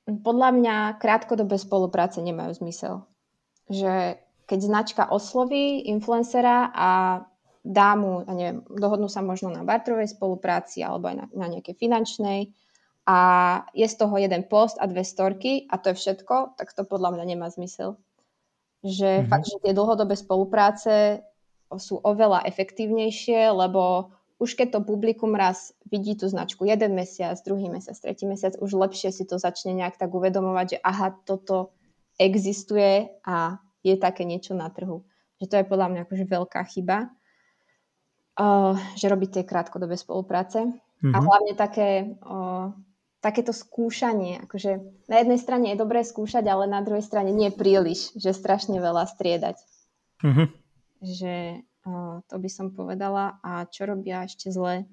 Podľa 0.09 0.49
mňa 0.57 0.77
krátkodobé 1.01 1.57
spolupráce 1.61 2.21
nemajú 2.21 2.65
zmysel. 2.65 3.05
Že 3.69 4.21
keď 4.49 4.59
značka 4.65 5.03
osloví 5.13 5.85
influencera 5.93 6.73
a 6.73 6.91
dá 7.61 7.93
mu, 8.01 8.25
ja 8.25 8.33
neviem, 8.33 8.65
dohodnú 8.65 9.13
sa 9.13 9.21
možno 9.21 9.53
na 9.53 9.61
barterovej 9.61 10.17
spolupráci 10.17 10.81
alebo 10.81 11.13
aj 11.13 11.17
na, 11.21 11.27
na 11.37 11.47
nejakej 11.53 11.77
finančnej 11.77 12.49
a 13.05 13.19
je 13.73 13.85
z 13.89 13.97
toho 13.97 14.17
jeden 14.17 14.45
post 14.49 14.81
a 14.81 14.89
dve 14.89 15.05
storky 15.05 15.69
a 15.69 15.77
to 15.77 15.93
je 15.93 16.01
všetko, 16.01 16.57
tak 16.57 16.73
to 16.73 16.89
podľa 16.89 17.17
mňa 17.17 17.25
nemá 17.25 17.49
zmysel. 17.53 18.01
Že 18.81 19.25
mm-hmm. 19.25 19.31
fakt, 19.33 19.47
že 19.49 19.61
tie 19.61 19.77
dlhodobé 19.77 20.17
spolupráce 20.17 21.25
sú 21.77 22.01
oveľa 22.01 22.49
efektívnejšie, 22.49 23.53
lebo 23.53 24.13
už 24.39 24.55
keď 24.55 24.79
to 24.79 24.81
publikum 24.87 25.35
raz 25.35 25.75
vidí 25.91 26.15
tú 26.15 26.31
značku 26.31 26.63
jeden 26.63 26.95
mesiac, 26.95 27.35
druhý 27.43 27.67
mesiac, 27.67 27.99
tretí 27.99 28.25
mesiac, 28.27 28.55
už 28.59 28.71
lepšie 28.71 29.11
si 29.11 29.27
to 29.27 29.39
začne 29.39 29.75
nejak 29.75 29.99
tak 29.99 30.15
uvedomovať, 30.15 30.67
že 30.75 30.79
aha, 30.83 31.15
toto 31.27 31.75
existuje 32.19 33.11
a 33.27 33.59
je 33.83 33.95
také 33.99 34.23
niečo 34.23 34.55
na 34.55 34.71
trhu. 34.71 35.03
Že 35.43 35.47
to 35.47 35.55
je 35.59 35.71
podľa 35.71 35.87
mňa 35.91 36.01
akože 36.07 36.25
veľká 36.27 36.63
chyba 36.71 37.11
uh, 38.39 38.75
že 38.95 39.11
robiť 39.11 39.31
tie 39.41 39.45
krátkodobé 39.45 39.99
spolupráce. 39.99 40.65
Mm-hmm. 40.65 41.15
A 41.15 41.19
mhm. 41.19 41.25
hlavne 41.27 41.53
také, 41.59 41.89
uh, 42.23 42.71
takéto 43.19 43.51
skúšanie. 43.51 44.39
Akože 44.47 44.79
na 45.11 45.17
jednej 45.23 45.39
strane 45.43 45.75
je 45.75 45.83
dobré 45.83 46.07
skúšať, 46.07 46.47
ale 46.47 46.71
na 46.71 46.81
druhej 46.83 47.03
strane 47.03 47.35
nie 47.35 47.51
príliš, 47.51 48.15
že 48.15 48.35
strašne 48.35 48.79
veľa 48.79 49.11
striedať. 49.11 49.59
Mm-hmm. 50.23 50.47
Že 51.03 51.35
to 52.27 52.37
by 52.39 52.51
som 52.51 52.75
povedala. 52.75 53.39
A 53.43 53.65
čo 53.69 53.89
robia 53.89 54.25
ešte 54.25 54.51
zle? 54.53 54.89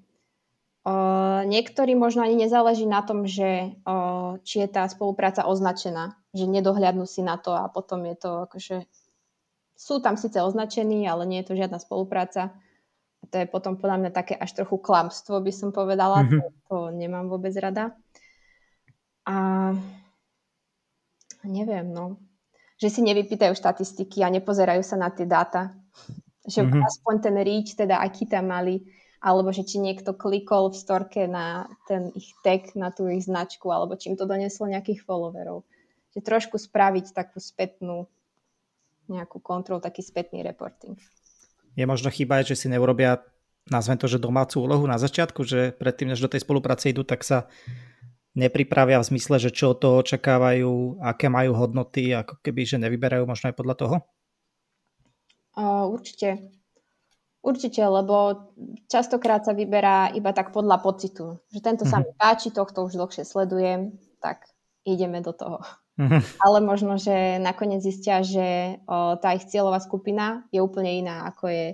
Uh, 0.86 1.42
niektorí 1.50 1.98
možno 1.98 2.22
ani 2.22 2.46
nezáleží 2.46 2.86
na 2.86 3.02
tom, 3.02 3.26
že 3.26 3.74
uh, 3.90 4.38
či 4.46 4.62
je 4.62 4.70
tá 4.70 4.86
spolupráca 4.86 5.50
označená, 5.50 6.14
že 6.30 6.46
nedohľadnú 6.46 7.10
si 7.10 7.26
na 7.26 7.42
to 7.42 7.58
a 7.58 7.66
potom 7.74 8.06
je 8.06 8.14
to 8.14 8.46
akože 8.46 8.86
sú 9.74 9.98
tam 10.00 10.14
síce 10.14 10.38
označení, 10.38 11.10
ale 11.10 11.26
nie 11.26 11.42
je 11.42 11.50
to 11.50 11.58
žiadna 11.58 11.82
spolupráca 11.82 12.54
to 13.30 13.36
je 13.42 13.48
potom 13.50 13.78
podľa 13.78 13.98
mňa 14.06 14.12
také 14.14 14.34
až 14.38 14.54
trochu 14.54 14.78
klamstvo, 14.80 15.42
by 15.42 15.52
som 15.54 15.70
povedala. 15.74 16.24
Mm-hmm. 16.26 16.40
To, 16.40 16.48
to 16.70 16.78
nemám 16.94 17.28
vôbec 17.28 17.54
rada. 17.58 17.94
A 19.26 19.36
neviem, 21.44 21.90
no. 21.90 22.22
Že 22.78 22.88
si 22.92 23.02
nevypýtajú 23.08 23.54
štatistiky 23.56 24.22
a 24.22 24.34
nepozerajú 24.34 24.84
sa 24.86 25.00
na 25.00 25.10
tie 25.10 25.26
dáta. 25.26 25.74
Že 26.46 26.62
mm-hmm. 26.62 26.84
aspoň 26.86 27.16
ten 27.22 27.36
reach, 27.42 27.74
teda 27.74 28.00
aký 28.00 28.30
tam 28.30 28.54
mali, 28.54 28.86
alebo 29.22 29.50
že 29.50 29.66
či 29.66 29.82
niekto 29.82 30.14
klikol 30.14 30.70
v 30.70 30.78
storke 30.78 31.26
na 31.26 31.66
ten 31.90 32.14
ich 32.14 32.34
tag, 32.46 32.72
na 32.78 32.94
tú 32.94 33.10
ich 33.10 33.26
značku, 33.26 33.70
alebo 33.74 33.98
či 33.98 34.14
im 34.14 34.18
to 34.18 34.30
doneslo 34.30 34.70
nejakých 34.70 35.02
followerov. 35.02 35.66
Že 36.14 36.20
trošku 36.22 36.56
spraviť 36.62 37.18
takú 37.18 37.42
spätnú 37.42 38.06
nejakú 39.10 39.42
kontrolu, 39.42 39.82
taký 39.82 40.06
spätný 40.06 40.46
reporting 40.46 40.98
je 41.76 41.84
možno 41.84 42.08
chyba, 42.08 42.42
že 42.42 42.56
si 42.56 42.72
neurobia, 42.72 43.22
nazvem 43.68 44.00
to, 44.00 44.08
že 44.08 44.24
domácu 44.24 44.64
úlohu 44.64 44.88
na 44.88 44.96
začiatku, 44.96 45.44
že 45.44 45.76
predtým, 45.76 46.16
než 46.16 46.24
do 46.24 46.32
tej 46.32 46.42
spolupráce 46.42 46.90
idú, 46.90 47.04
tak 47.04 47.22
sa 47.28 47.52
nepripravia 48.36 49.00
v 49.00 49.08
zmysle, 49.16 49.40
že 49.40 49.52
čo 49.52 49.76
to 49.76 50.00
očakávajú, 50.00 51.04
aké 51.04 51.28
majú 51.28 51.56
hodnoty, 51.56 52.16
ako 52.16 52.40
keby, 52.40 52.64
že 52.64 52.80
nevyberajú 52.80 53.28
možno 53.28 53.52
aj 53.52 53.56
podľa 53.56 53.76
toho? 53.76 53.96
Určite. 55.56 56.52
Určite, 57.46 57.86
lebo 57.86 58.50
častokrát 58.90 59.46
sa 59.46 59.54
vyberá 59.54 60.10
iba 60.18 60.34
tak 60.34 60.50
podľa 60.50 60.82
pocitu. 60.82 61.46
Že 61.54 61.60
tento 61.62 61.84
uh-huh. 61.86 61.94
sa 61.94 61.98
mhm. 62.02 62.06
mi 62.10 62.12
páči, 62.18 62.50
tohto 62.50 62.84
už 62.90 62.98
dlhšie 62.98 63.22
sledujem, 63.22 63.94
tak 64.18 64.50
ideme 64.82 65.22
do 65.22 65.30
toho. 65.30 65.62
Uh-huh. 65.96 66.22
Ale 66.42 66.58
možno, 66.66 66.98
že 66.98 67.38
nakoniec 67.38 67.86
zistia, 67.86 68.26
že 68.26 68.82
o, 68.90 69.16
tá 69.22 69.38
ich 69.38 69.46
cieľová 69.46 69.78
skupina 69.80 70.44
je 70.50 70.60
úplne 70.60 70.92
iná, 71.06 71.30
ako 71.30 71.46
je 71.48 71.66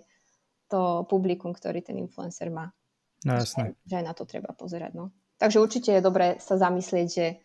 to 0.68 1.08
publikum, 1.08 1.56
ktorý 1.56 1.80
ten 1.82 1.98
influencer 1.98 2.52
má. 2.52 2.70
No 3.24 3.40
jasné. 3.40 3.74
Že 3.88 4.04
aj 4.04 4.06
na 4.06 4.14
to 4.14 4.24
treba 4.28 4.52
pozerať. 4.54 4.92
No. 4.94 5.16
Takže 5.40 5.58
určite 5.58 5.90
je 5.96 6.06
dobré 6.06 6.38
sa 6.38 6.60
zamyslieť, 6.60 7.08
že 7.08 7.42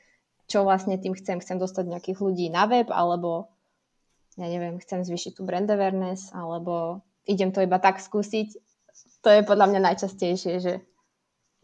čo 0.46 0.62
vlastne 0.62 0.98
tým 0.98 1.14
chcem. 1.14 1.42
Chcem 1.42 1.58
dostať 1.58 1.90
nejakých 1.90 2.18
ľudí 2.22 2.46
na 2.50 2.66
web, 2.70 2.90
alebo 2.90 3.55
ja 4.36 4.46
neviem, 4.46 4.76
chcem 4.80 5.02
zvýšiť 5.02 5.40
tú 5.40 5.42
brand 5.44 5.68
awareness, 5.68 6.30
alebo 6.32 7.04
idem 7.24 7.52
to 7.52 7.64
iba 7.64 7.80
tak 7.80 8.00
skúsiť. 8.00 8.56
To 9.24 9.28
je 9.32 9.42
podľa 9.42 9.72
mňa 9.72 9.80
najčastejšie, 9.92 10.54
že 10.62 10.72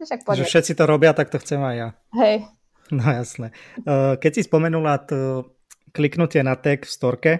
však 0.03 0.25
Že 0.25 0.49
všetci 0.49 0.73
to 0.75 0.83
robia, 0.83 1.15
tak 1.15 1.31
to 1.31 1.39
chcem 1.39 1.63
aj 1.63 1.75
ja. 1.79 1.89
Hej, 2.17 2.43
No 2.91 3.05
jasné. 3.09 3.55
Eh, 3.81 4.13
keď 4.19 4.31
si 4.35 4.41
spomenula 4.43 4.99
to 5.07 5.49
kliknutie 5.95 6.43
na 6.43 6.53
tag 6.53 6.83
v 6.83 6.91
storke, 6.91 7.31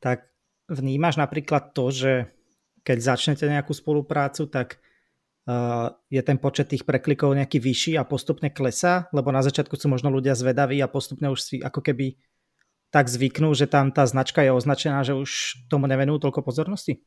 tak 0.00 0.26
vnímaš 0.70 1.18
napríklad 1.20 1.74
to, 1.74 1.90
že 1.92 2.12
keď 2.86 2.98
začnete 3.14 3.44
nejakú 3.44 3.76
spoluprácu, 3.76 4.48
tak 4.48 4.80
eh, 5.46 5.88
je 6.08 6.22
ten 6.24 6.38
počet 6.40 6.72
tých 6.72 6.88
preklikov 6.88 7.36
nejaký 7.36 7.60
vyšší 7.60 7.92
a 8.00 8.08
postupne 8.08 8.48
klesá, 8.48 9.06
lebo 9.12 9.28
na 9.30 9.44
začiatku 9.44 9.76
sú 9.76 9.92
možno 9.92 10.08
ľudia 10.08 10.32
zvedaví 10.32 10.80
a 10.80 10.88
postupne 10.88 11.28
už 11.28 11.40
si 11.40 11.56
ako 11.60 11.84
keby 11.84 12.16
tak 12.88 13.12
zvyknú, 13.12 13.52
že 13.52 13.68
tam 13.68 13.92
tá 13.92 14.08
značka 14.08 14.40
je 14.40 14.52
označená, 14.52 15.04
že 15.04 15.12
už 15.12 15.64
tomu 15.68 15.84
nevenujú 15.84 16.24
toľko 16.28 16.40
pozornosti? 16.40 17.04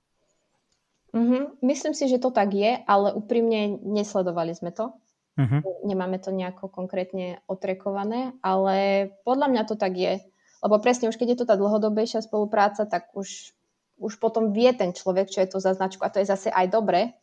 Mm-hmm. 1.12 1.60
Myslím 1.66 1.94
si, 1.98 2.08
že 2.08 2.22
to 2.22 2.32
tak 2.32 2.56
je, 2.56 2.80
ale 2.88 3.12
úprimne 3.12 3.82
nesledovali 3.84 4.56
sme 4.56 4.72
to. 4.72 4.96
Uh-huh. 5.40 5.64
Nemáme 5.88 6.20
to 6.20 6.32
nejako 6.36 6.68
konkrétne 6.68 7.40
otrekované, 7.48 8.36
ale 8.44 9.10
podľa 9.24 9.48
mňa 9.48 9.64
to 9.64 9.76
tak 9.80 9.96
je. 9.96 10.20
Lebo 10.62 10.76
presne 10.84 11.08
už 11.08 11.18
keď 11.18 11.34
je 11.34 11.40
to 11.42 11.50
tá 11.50 11.56
dlhodobejšia 11.56 12.22
spolupráca, 12.22 12.86
tak 12.86 13.10
už, 13.16 13.56
už 13.98 14.14
potom 14.20 14.52
vie 14.52 14.70
ten 14.76 14.92
človek, 14.92 15.32
čo 15.32 15.40
je 15.42 15.50
to 15.50 15.58
za 15.64 15.74
značku. 15.74 16.04
A 16.04 16.12
to 16.12 16.20
je 16.22 16.30
zase 16.30 16.52
aj 16.52 16.68
dobre, 16.70 17.16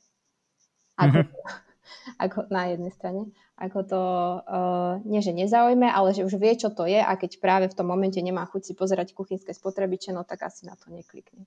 ako, 0.99 1.17
uh-huh. 1.21 1.68
Ako 2.17 2.49
na 2.49 2.73
jednej 2.73 2.93
strane. 2.93 3.23
Ako 3.59 3.83
to 3.83 4.03
uh, 4.47 5.03
nie, 5.03 5.19
že 5.19 5.35
nezaujme, 5.35 5.91
ale 5.91 6.15
že 6.15 6.23
už 6.23 6.39
vie, 6.39 6.55
čo 6.55 6.71
to 6.71 6.87
je 6.87 7.03
a 7.03 7.11
keď 7.19 7.43
práve 7.43 7.67
v 7.67 7.75
tom 7.75 7.91
momente 7.91 8.23
nemá 8.23 8.47
chuť 8.47 8.63
si 8.71 8.73
pozerať 8.79 9.19
kuchynské 9.19 9.51
spotrebiče, 9.51 10.15
no 10.15 10.23
tak 10.23 10.47
asi 10.47 10.65
na 10.65 10.79
to 10.79 10.95
neklikne. 10.95 11.43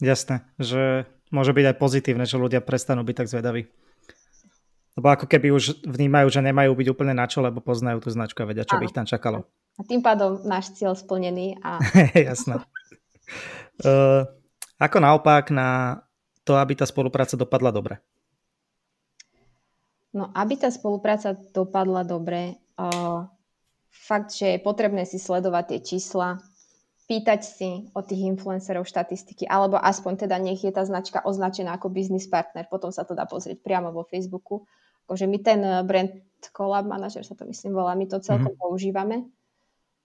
Jasné, 0.00 0.42
že 0.56 1.06
môže 1.30 1.52
byť 1.54 1.64
aj 1.72 1.76
pozitívne, 1.76 2.24
že 2.24 2.40
ľudia 2.40 2.64
prestanú 2.64 3.04
byť 3.04 3.16
tak 3.22 3.30
zvedaví. 3.30 3.68
Lebo 4.92 5.08
ako 5.08 5.24
keby 5.24 5.48
už 5.56 5.84
vnímajú, 5.88 6.28
že 6.28 6.44
nemajú 6.44 6.76
byť 6.76 6.88
úplne 6.92 7.16
na 7.16 7.24
čo, 7.24 7.40
lebo 7.40 7.64
poznajú 7.64 8.04
tú 8.04 8.12
značku 8.12 8.44
a 8.44 8.48
vedia, 8.48 8.68
čo 8.68 8.76
Áno. 8.76 8.80
by 8.84 8.86
ich 8.88 8.96
tam 8.96 9.06
čakalo. 9.08 9.48
A 9.80 9.82
tým 9.88 10.04
pádom 10.04 10.44
náš 10.44 10.76
cieľ 10.76 10.92
splnený. 10.92 11.56
A... 11.64 11.80
Jasné. 12.28 12.60
uh, 13.88 14.28
ako 14.76 14.96
naopak 15.00 15.48
na 15.48 16.02
to, 16.44 16.60
aby 16.60 16.76
tá 16.76 16.84
spolupráca 16.84 17.40
dopadla 17.40 17.72
dobre? 17.72 18.04
No, 20.12 20.28
aby 20.36 20.60
tá 20.60 20.68
spolupráca 20.68 21.32
dopadla 21.32 22.04
dobre, 22.04 22.60
uh, 22.76 23.24
fakt, 23.88 24.36
že 24.36 24.56
je 24.56 24.58
potrebné 24.60 25.08
si 25.08 25.16
sledovať 25.16 25.64
tie 25.72 25.80
čísla, 25.96 26.36
pýtať 27.08 27.40
si 27.40 27.70
od 27.96 28.04
tých 28.04 28.20
influencerov 28.28 28.84
štatistiky, 28.84 29.48
alebo 29.48 29.80
aspoň 29.80 30.28
teda 30.28 30.36
nech 30.36 30.60
je 30.60 30.72
tá 30.72 30.84
značka 30.84 31.24
označená 31.24 31.76
ako 31.76 31.88
business 31.88 32.28
partner, 32.28 32.68
potom 32.68 32.92
sa 32.92 33.08
to 33.08 33.16
dá 33.16 33.24
pozrieť 33.24 33.64
priamo 33.64 33.88
vo 33.88 34.04
Facebooku 34.04 34.68
akože 35.06 35.26
my 35.26 35.38
ten 35.44 35.60
eh, 35.60 35.82
brand 35.84 36.12
collab 36.56 36.86
manager 36.86 37.20
sa 37.20 37.36
to 37.36 37.44
myslím 37.44 37.76
volá, 37.76 37.92
my 37.92 38.06
to 38.08 38.18
celkom 38.18 38.50
mm-hmm. 38.50 38.66
používame, 38.66 39.16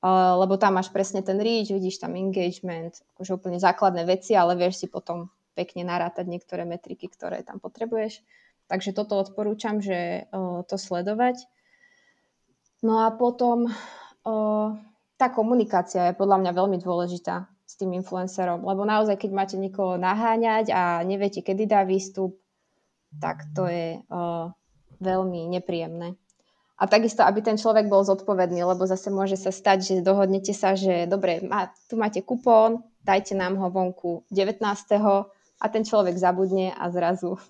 uh, 0.05 0.37
lebo 0.37 0.53
tam 0.61 0.77
máš 0.77 0.93
presne 0.93 1.25
ten 1.25 1.41
reach, 1.41 1.73
vidíš 1.73 1.97
tam 1.97 2.13
engagement, 2.13 2.93
akože 3.17 3.41
úplne 3.41 3.57
základné 3.57 4.05
veci, 4.05 4.37
ale 4.37 4.53
vieš 4.53 4.85
si 4.85 4.87
potom 4.91 5.33
pekne 5.57 5.81
narátať 5.81 6.29
niektoré 6.29 6.61
metriky, 6.61 7.09
ktoré 7.09 7.41
tam 7.41 7.57
potrebuješ. 7.57 8.21
Takže 8.67 8.91
toto 8.91 9.15
odporúčam, 9.15 9.79
že 9.79 10.27
to 10.67 10.75
sledovať. 10.75 11.39
No 12.83 13.01
a 13.01 13.15
potom 13.15 13.71
tá 15.17 15.27
komunikácia 15.31 16.11
je 16.11 16.19
podľa 16.19 16.43
mňa 16.43 16.51
veľmi 16.51 16.77
dôležitá 16.83 17.47
s 17.67 17.73
tým 17.79 17.95
influencerom, 17.99 18.63
lebo 18.63 18.83
naozaj, 18.87 19.19
keď 19.19 19.31
máte 19.31 19.55
niekoho 19.59 19.95
naháňať 19.99 20.71
a 20.71 21.03
neviete, 21.03 21.43
kedy 21.43 21.67
dá 21.67 21.83
výstup, 21.87 22.39
tak 23.19 23.47
to 23.55 23.67
je 23.71 24.03
veľmi 24.99 25.47
nepríjemné. 25.51 26.15
A 26.77 26.85
takisto, 26.85 27.25
aby 27.25 27.41
ten 27.41 27.57
človek 27.57 27.89
bol 27.89 28.05
zodpovedný, 28.05 28.61
lebo 28.61 28.85
zase 28.85 29.09
môže 29.09 29.33
sa 29.33 29.49
stať, 29.49 29.77
že 29.81 30.05
dohodnete 30.05 30.53
sa, 30.53 30.77
že 30.77 31.09
dobre, 31.09 31.41
má, 31.41 31.73
tu 31.89 31.97
máte 31.97 32.21
kupón, 32.21 32.85
dajte 33.01 33.33
nám 33.33 33.57
ho 33.57 33.73
vonku 33.73 34.29
19. 34.29 34.61
a 35.57 35.65
ten 35.73 35.81
človek 35.81 36.13
zabudne 36.13 36.77
a 36.77 36.85
zrazu 36.93 37.41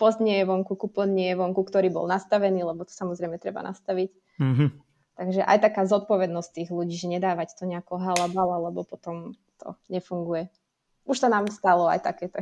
post 0.00 0.18
nie 0.24 0.40
je 0.40 0.48
vonku, 0.48 0.76
kupón 0.76 1.12
nie 1.12 1.32
je 1.32 1.36
vonku, 1.36 1.62
ktorý 1.64 1.92
bol 1.92 2.08
nastavený, 2.08 2.64
lebo 2.64 2.84
to 2.84 2.92
samozrejme 2.92 3.36
treba 3.36 3.60
nastaviť. 3.64 4.10
Mm-hmm. 4.40 4.68
Takže 5.16 5.40
aj 5.48 5.58
taká 5.64 5.88
zodpovednosť 5.88 6.50
tých 6.52 6.70
ľudí, 6.72 6.96
že 6.96 7.08
nedávať 7.08 7.56
to 7.56 7.64
nejako 7.64 7.96
halabala, 7.96 8.68
lebo 8.68 8.84
potom 8.84 9.32
to 9.56 9.72
nefunguje. 9.88 10.52
Už 11.08 11.16
sa 11.22 11.32
nám 11.32 11.48
stalo 11.48 11.88
aj 11.88 12.04
takéto. 12.04 12.40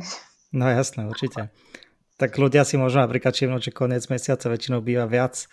No 0.55 0.67
jasné, 0.71 1.03
určite 1.07 1.51
tak 2.15 2.31
ľudia 2.39 2.63
si 2.63 2.79
môžu 2.79 3.03
napríklad 3.03 3.35
všimnúť, 3.35 3.71
že 3.71 3.75
koniec 3.75 4.03
mesiaca 4.07 4.47
väčšinou 4.47 4.79
býva 4.79 5.03
viac, 5.03 5.51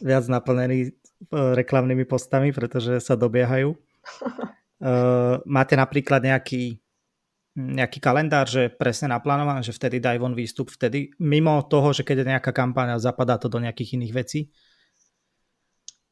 viac 0.00 0.28
naplnený 0.28 0.78
e, 0.84 0.90
reklamnými 1.32 2.04
postami, 2.04 2.52
pretože 2.52 3.00
sa 3.00 3.16
dobiehajú. 3.16 3.72
Uh, 4.78 5.40
máte 5.56 5.74
napríklad 5.74 6.22
nejaký 6.22 6.78
nejaký 7.56 8.04
kalendár, 8.04 8.44
že 8.44 8.68
presne 8.68 9.16
naplánované, 9.16 9.64
že 9.64 9.72
vtedy 9.72 9.96
daj 9.96 10.20
von 10.20 10.36
výstup, 10.36 10.68
vtedy 10.68 11.16
mimo 11.16 11.64
toho, 11.64 11.96
že 11.96 12.04
keď 12.04 12.22
je 12.22 12.30
nejaká 12.36 12.52
kampáň 12.52 12.94
a 12.94 13.02
zapadá 13.02 13.40
to 13.40 13.48
do 13.48 13.56
nejakých 13.56 13.96
iných 13.96 14.12
vecí? 14.12 14.40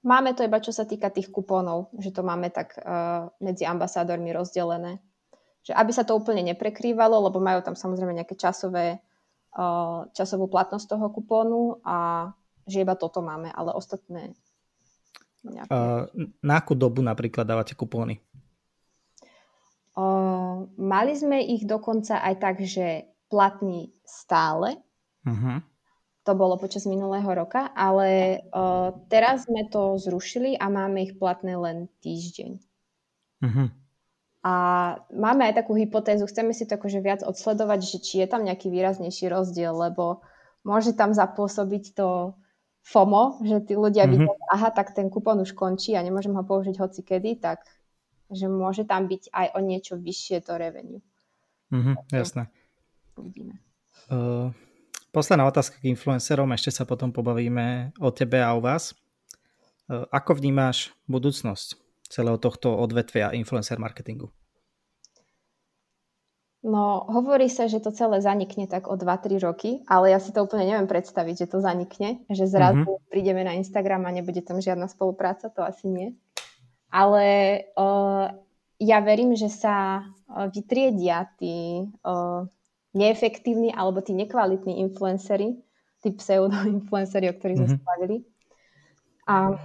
Máme 0.04 0.32
to 0.36 0.44
iba 0.44 0.60
čo 0.60 0.72
sa 0.72 0.84
týka 0.84 1.08
tých 1.12 1.28
kupónov, 1.28 1.92
že 2.00 2.12
to 2.12 2.24
máme 2.24 2.48
tak 2.48 2.76
uh, 2.80 3.28
medzi 3.40 3.64
ambasádormi 3.64 4.32
rozdelené. 4.32 5.00
Že 5.64 5.72
aby 5.76 5.92
sa 5.96 6.04
to 6.04 6.16
úplne 6.16 6.44
neprekrývalo, 6.52 7.24
lebo 7.28 7.40
majú 7.40 7.64
tam 7.64 7.72
samozrejme 7.72 8.12
nejaké 8.12 8.36
časové, 8.36 9.00
uh, 9.56 10.04
časovú 10.12 10.48
platnosť 10.48 10.96
toho 10.96 11.08
kupónu 11.08 11.80
a 11.84 12.28
že 12.68 12.84
iba 12.84 12.96
toto 12.96 13.24
máme, 13.24 13.52
ale 13.52 13.72
ostatné 13.72 14.36
nejaké... 15.44 15.72
Uh, 15.72 16.08
na 16.40 16.60
akú 16.60 16.76
dobu 16.76 17.04
napríklad 17.04 17.48
dávate 17.48 17.76
kupóny? 17.76 18.20
Uh, 19.94 20.66
mali 20.74 21.14
sme 21.14 21.38
ich 21.38 21.62
dokonca 21.66 22.18
aj 22.18 22.34
tak, 22.42 22.56
že 22.66 23.06
platný 23.30 23.94
stále. 24.02 24.78
Uh-huh 25.22 25.62
to 26.24 26.32
bolo 26.32 26.56
počas 26.56 26.88
minulého 26.88 27.28
roka, 27.28 27.68
ale 27.76 28.40
uh, 28.48 28.96
teraz 29.12 29.44
sme 29.44 29.68
to 29.68 30.00
zrušili 30.00 30.56
a 30.56 30.72
máme 30.72 31.04
ich 31.04 31.20
platné 31.20 31.52
len 31.52 31.92
týždeň. 32.00 32.50
Uh-huh. 33.44 33.68
A 34.40 34.54
máme 35.12 35.44
aj 35.44 35.60
takú 35.60 35.76
hypotézu, 35.76 36.24
chceme 36.24 36.56
si 36.56 36.64
to 36.64 36.80
akože 36.80 37.04
viac 37.04 37.20
odsledovať, 37.20 37.80
že 37.84 37.98
či 38.00 38.14
je 38.24 38.26
tam 38.28 38.40
nejaký 38.40 38.72
výraznejší 38.72 39.28
rozdiel, 39.28 39.76
lebo 39.76 40.24
môže 40.64 40.96
tam 40.96 41.12
zapôsobiť 41.12 41.92
to 41.92 42.32
FOMO, 42.88 43.44
že 43.44 43.60
tí 43.68 43.76
ľudia 43.76 44.08
uh-huh. 44.08 44.12
vidia, 44.16 44.34
aha, 44.48 44.72
tak 44.72 44.96
ten 44.96 45.12
kupón 45.12 45.44
už 45.44 45.52
končí 45.52 45.92
a 45.92 46.00
nemôžem 46.00 46.32
ho 46.32 46.40
použiť 46.40 46.80
hoci 46.80 47.04
kedy, 47.04 47.36
tak 47.44 47.68
že 48.30 48.46
môže 48.48 48.88
tam 48.88 49.08
byť 49.08 49.32
aj 49.32 49.46
o 49.56 49.60
niečo 49.60 49.94
vyššie 49.96 50.44
to 50.44 50.52
revenue. 50.56 51.00
Uh-huh, 51.72 51.96
jasné. 52.12 52.48
Uvidíme. 53.16 53.58
Uh, 54.08 54.52
Posledná 55.14 55.46
otázka 55.46 55.78
k 55.78 55.94
influencerom, 55.94 56.50
ešte 56.58 56.74
sa 56.74 56.82
potom 56.82 57.14
pobavíme 57.14 57.94
o 58.02 58.10
tebe 58.10 58.42
a 58.42 58.50
o 58.50 58.58
vás. 58.58 58.90
E, 58.90 58.94
ako 60.10 60.42
vnímáš 60.42 60.90
budúcnosť 61.06 61.78
celého 62.10 62.34
tohto 62.34 62.74
odvetvia 62.74 63.30
influencer 63.30 63.78
marketingu? 63.78 64.34
No, 66.66 67.06
hovorí 67.06 67.46
sa, 67.46 67.70
že 67.70 67.78
to 67.78 67.94
celé 67.94 68.18
zanikne 68.18 68.66
tak 68.66 68.90
o 68.90 68.98
2-3 68.98 69.38
roky, 69.38 69.86
ale 69.86 70.10
ja 70.10 70.18
si 70.18 70.34
to 70.34 70.42
úplne 70.42 70.66
neviem 70.66 70.90
predstaviť, 70.90 71.46
že 71.46 71.50
to 71.54 71.62
zanikne, 71.62 72.26
že 72.26 72.50
zrazu 72.50 72.82
mm-hmm. 72.82 73.06
prídeme 73.06 73.46
na 73.46 73.54
Instagram 73.54 74.10
a 74.10 74.16
nebude 74.18 74.42
tam 74.42 74.58
žiadna 74.58 74.90
spolupráca, 74.90 75.46
to 75.46 75.62
asi 75.62 75.86
nie. 75.86 76.08
Ale 76.94 77.26
uh, 77.74 78.30
ja 78.78 78.98
verím, 79.02 79.34
že 79.34 79.50
sa 79.50 80.06
uh, 80.06 80.46
vytriedia 80.46 81.26
tí 81.34 81.82
uh, 81.82 82.46
neefektívni 82.94 83.74
alebo 83.74 83.98
tí 83.98 84.14
nekvalitní 84.14 84.78
influencery, 84.78 85.58
tí 85.98 86.08
pseudo-influencery, 86.14 87.34
o 87.34 87.34
ktorých 87.34 87.58
mm-hmm. 87.58 87.82
sme 87.82 87.88
bavili. 87.90 88.16
A 89.26 89.58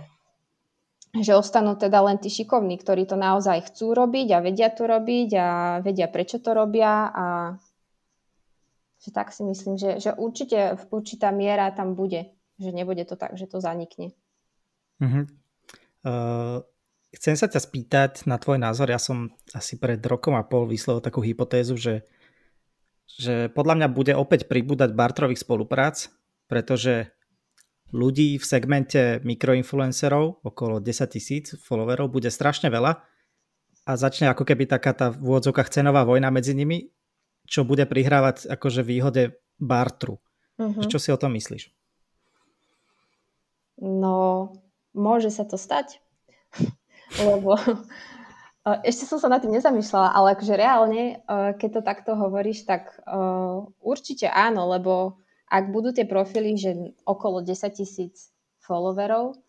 že 1.10 1.34
ostanú 1.34 1.74
teda 1.74 2.06
len 2.06 2.22
tí 2.22 2.30
šikovní, 2.30 2.78
ktorí 2.78 3.10
to 3.10 3.18
naozaj 3.18 3.74
chcú 3.74 3.98
robiť 3.98 4.28
a 4.34 4.44
vedia 4.46 4.70
to 4.70 4.86
robiť 4.86 5.30
a 5.38 5.48
vedia, 5.82 6.06
prečo 6.06 6.38
to 6.38 6.54
robia 6.54 7.10
a 7.10 7.26
že 9.00 9.10
tak 9.10 9.34
si 9.34 9.42
myslím, 9.42 9.80
že, 9.80 9.98
že 9.98 10.12
určite 10.14 10.76
v 10.76 10.84
určitá 10.92 11.34
miera 11.34 11.72
tam 11.72 11.98
bude, 11.98 12.30
že 12.62 12.70
nebude 12.70 13.08
to 13.10 13.18
tak, 13.18 13.34
že 13.40 13.50
to 13.50 13.58
zanikne. 13.58 14.14
Mm-hmm. 15.02 15.26
Uh, 16.06 16.62
chcem 17.14 17.36
sa 17.38 17.50
ťa 17.50 17.62
spýtať 17.62 18.12
na 18.30 18.38
tvoj 18.38 18.62
názor. 18.62 18.90
Ja 18.90 19.02
som 19.02 19.34
asi 19.54 19.78
pred 19.78 20.00
rokom 20.06 20.38
a 20.38 20.46
pol 20.46 20.70
vyslovil 20.70 21.02
takú 21.02 21.22
hypotézu, 21.26 21.78
že 21.78 22.08
že 23.20 23.50
podľa 23.50 23.76
mňa 23.82 23.88
bude 23.90 24.14
opäť 24.14 24.46
pribúdať 24.46 24.94
bartrových 24.94 25.42
spoluprác, 25.42 26.14
pretože 26.46 27.10
ľudí 27.90 28.38
v 28.38 28.46
segmente 28.46 29.18
mikroinfluencerov, 29.26 30.46
okolo 30.46 30.78
10 30.78 31.10
tisíc 31.10 31.58
followerov, 31.66 32.14
bude 32.14 32.30
strašne 32.30 32.70
veľa 32.70 33.02
a 33.90 33.92
začne 33.98 34.30
ako 34.30 34.46
keby 34.46 34.70
taká 34.70 34.94
tá 34.94 35.10
v 35.10 35.26
úvodzovkách 35.26 35.74
cenová 35.74 36.06
vojna 36.06 36.30
medzi 36.30 36.54
nimi, 36.54 36.94
čo 37.50 37.66
bude 37.66 37.90
prihrávať 37.90 38.46
akože 38.46 38.86
výhode 38.86 39.42
bartru. 39.58 40.22
Uh-huh. 40.62 40.86
Čo 40.86 41.02
si 41.02 41.10
o 41.10 41.18
tom 41.18 41.34
myslíš? 41.34 41.74
No, 43.82 44.54
môže 44.94 45.34
sa 45.34 45.48
to 45.50 45.58
stať, 45.58 45.98
lebo 47.18 47.58
ešte 48.86 49.10
som 49.10 49.18
sa 49.18 49.32
na 49.32 49.42
tým 49.42 49.56
nezamýšľala, 49.56 50.14
ale 50.14 50.28
akože 50.38 50.54
reálne, 50.54 51.04
keď 51.58 51.70
to 51.80 51.82
takto 51.82 52.12
hovoríš, 52.14 52.70
tak 52.70 52.94
určite 53.82 54.30
áno, 54.30 54.70
lebo 54.70 55.18
ak 55.50 55.74
budú 55.74 55.90
tie 55.90 56.06
profily, 56.06 56.54
že 56.54 56.94
okolo 57.10 57.42
10 57.42 57.58
tisíc 57.74 58.30
followerov, 58.62 59.42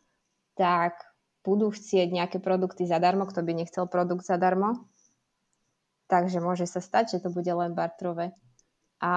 tak 0.56 0.96
budú 1.44 1.72
chcieť 1.72 2.08
nejaké 2.08 2.38
produkty 2.40 2.88
zadarmo, 2.88 3.28
kto 3.28 3.44
by 3.44 3.52
nechcel 3.52 3.84
produkt 3.84 4.24
zadarmo. 4.24 4.88
Takže 6.08 6.40
môže 6.42 6.64
sa 6.66 6.80
stať, 6.80 7.16
že 7.16 7.22
to 7.24 7.28
bude 7.30 7.48
len 7.48 7.76
bartrové. 7.76 8.32
A 9.00 9.12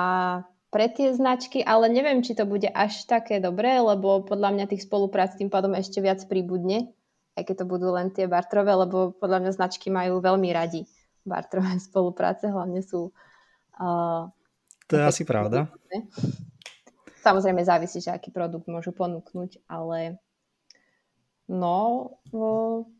pre 0.69 0.87
tie 0.89 1.11
značky, 1.15 1.61
ale 1.63 1.89
neviem, 1.89 2.21
či 2.25 2.35
to 2.35 2.47
bude 2.49 2.67
až 2.69 3.05
také 3.05 3.37
dobré, 3.37 3.79
lebo 3.79 4.23
podľa 4.23 4.49
mňa 4.55 4.65
tých 4.71 4.85
spoluprác 4.87 5.35
tým 5.35 5.51
pádom 5.51 5.75
ešte 5.75 6.01
viac 6.01 6.23
príbudne 6.25 6.91
aj 7.33 7.43
keď 7.49 7.55
to 7.63 7.65
budú 7.65 7.89
len 7.93 8.13
tie 8.13 8.29
bartrové, 8.29 8.73
lebo 8.73 9.13
podľa 9.17 9.45
mňa 9.45 9.51
značky 9.57 9.89
majú 9.89 10.21
veľmi 10.21 10.49
radi 10.53 10.85
bartrové 11.25 11.79
spolupráce, 11.87 12.49
hlavne 12.51 12.83
sú... 12.85 13.09
Uh, 13.77 14.29
to 14.85 14.99
je 14.99 15.03
asi 15.03 15.23
pravda. 15.25 15.71
Samozrejme 17.23 17.63
závisí, 17.63 18.03
že 18.03 18.11
aký 18.11 18.35
produkt 18.35 18.67
môžu 18.67 18.91
ponúknuť, 18.91 19.63
ale 19.71 20.19
no, 21.47 22.11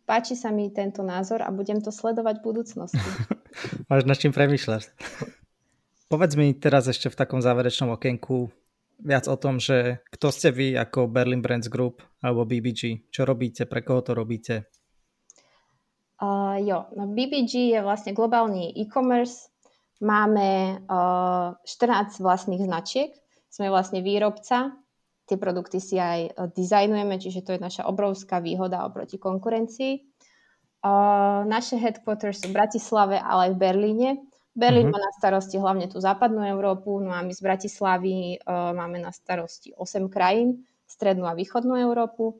páči 0.08 0.40
sa 0.40 0.50
mi 0.50 0.72
tento 0.72 1.04
názor 1.04 1.44
a 1.44 1.52
budem 1.52 1.84
to 1.84 1.92
sledovať 1.92 2.40
v 2.40 2.46
budúcnosti. 2.48 2.98
Máš 3.92 4.08
nad 4.08 4.18
čím 4.18 4.32
premýšľať. 4.32 4.90
Povedz 6.12 6.34
mi 6.40 6.56
teraz 6.56 6.88
ešte 6.88 7.12
v 7.12 7.20
takom 7.20 7.44
záverečnom 7.44 7.94
okienku, 7.94 8.48
viac 9.04 9.28
o 9.28 9.36
tom, 9.36 9.60
že 9.60 10.00
kto 10.16 10.32
ste 10.32 10.50
vy 10.56 10.80
ako 10.80 11.12
Berlin 11.12 11.44
Brands 11.44 11.68
Group 11.68 12.02
alebo 12.24 12.48
BBG, 12.48 13.12
čo 13.12 13.28
robíte, 13.28 13.68
pre 13.68 13.84
koho 13.84 14.00
to 14.00 14.16
robíte? 14.16 14.72
Uh, 16.24 16.56
jo, 16.64 16.88
no 16.96 17.12
BBG 17.12 17.76
je 17.76 17.80
vlastne 17.84 18.16
globálny 18.16 18.72
e-commerce. 18.80 19.52
Máme 20.00 20.80
uh, 20.88 21.60
14 21.68 22.24
vlastných 22.24 22.64
značiek. 22.64 23.12
Sme 23.52 23.68
vlastne 23.68 24.00
výrobca. 24.00 24.72
Tie 25.28 25.36
produkty 25.36 25.84
si 25.84 26.00
aj 26.00 26.20
uh, 26.32 26.48
dizajnujeme, 26.48 27.20
čiže 27.20 27.44
to 27.44 27.52
je 27.56 27.60
naša 27.60 27.84
obrovská 27.84 28.40
výhoda 28.40 28.88
oproti 28.88 29.20
konkurencii. 29.20 30.00
Uh, 30.84 31.44
naše 31.44 31.76
headquarters 31.76 32.44
sú 32.44 32.52
v 32.52 32.56
Bratislave, 32.56 33.20
ale 33.20 33.52
aj 33.52 33.52
v 33.56 33.60
Berlíne. 33.60 34.10
Berlín 34.54 34.90
uh-huh. 34.90 35.02
má 35.02 35.02
na 35.02 35.14
starosti 35.18 35.58
hlavne 35.58 35.90
tú 35.90 35.98
západnú 35.98 36.46
Európu, 36.46 37.02
no 37.02 37.10
a 37.10 37.26
my 37.26 37.34
z 37.34 37.42
Bratislavy 37.42 38.38
uh, 38.38 38.70
máme 38.78 39.02
na 39.02 39.10
starosti 39.10 39.74
8 39.74 40.14
krajín, 40.14 40.62
strednú 40.86 41.26
a 41.26 41.34
východnú 41.34 41.74
Európu. 41.74 42.38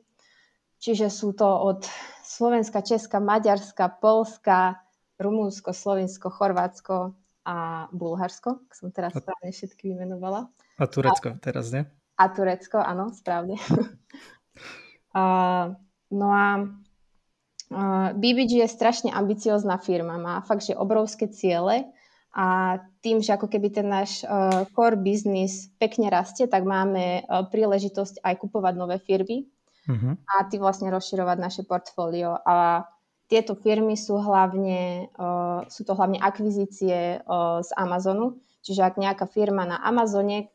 Čiže 0.78 1.10
sú 1.10 1.34
to 1.34 1.46
od 1.46 1.82
Slovenska, 2.22 2.86
Česka, 2.86 3.18
Maďarska, 3.18 3.98
Polska, 3.98 4.78
Rumúnsko, 5.18 5.74
Slovinsko, 5.74 6.30
Chorvátsko 6.30 7.18
a 7.44 7.86
Bulharsko, 7.90 8.62
ak 8.62 8.72
som 8.78 8.94
teraz 8.94 9.10
správne 9.14 9.50
všetky 9.50 9.94
vymenovala. 9.94 10.46
A 10.78 10.84
Turecko 10.86 11.34
a, 11.34 11.40
teraz, 11.42 11.74
nie? 11.74 11.82
A 12.14 12.24
Turecko, 12.30 12.78
áno, 12.78 13.10
správne. 13.10 13.58
uh, 15.18 15.74
no 16.14 16.28
a 16.30 16.46
uh, 16.62 18.08
BBG 18.14 18.62
je 18.62 18.68
strašne 18.70 19.10
ambiciozná 19.10 19.82
firma, 19.82 20.14
má 20.14 20.42
fakt, 20.46 20.66
že 20.66 20.78
obrovské 20.78 21.26
ciele 21.30 21.93
a 22.34 22.78
tým, 22.98 23.22
že 23.22 23.30
ako 23.38 23.46
keby 23.46 23.70
ten 23.70 23.86
náš 23.86 24.26
uh, 24.26 24.66
core 24.74 24.98
business 24.98 25.70
pekne 25.78 26.10
rastie, 26.10 26.50
tak 26.50 26.66
máme 26.66 27.22
uh, 27.22 27.46
príležitosť 27.46 28.26
aj 28.26 28.34
kupovať 28.42 28.74
nové 28.74 28.98
firmy 28.98 29.46
uh-huh. 29.86 30.18
a 30.18 30.34
tým 30.50 30.58
vlastne 30.58 30.90
rozširovať 30.90 31.38
naše 31.38 31.62
portfólio. 31.62 32.34
A 32.42 32.82
tieto 33.30 33.54
firmy 33.54 33.94
sú 33.94 34.18
hlavne, 34.18 35.14
uh, 35.14 35.62
sú 35.70 35.86
to 35.86 35.94
hlavne 35.94 36.18
akvizície 36.18 37.22
uh, 37.22 37.62
z 37.62 37.70
Amazonu. 37.78 38.42
Čiže 38.66 38.82
ak 38.82 38.98
nejaká 38.98 39.30
firma 39.30 39.62
na 39.62 39.78
Amazone 39.78 40.50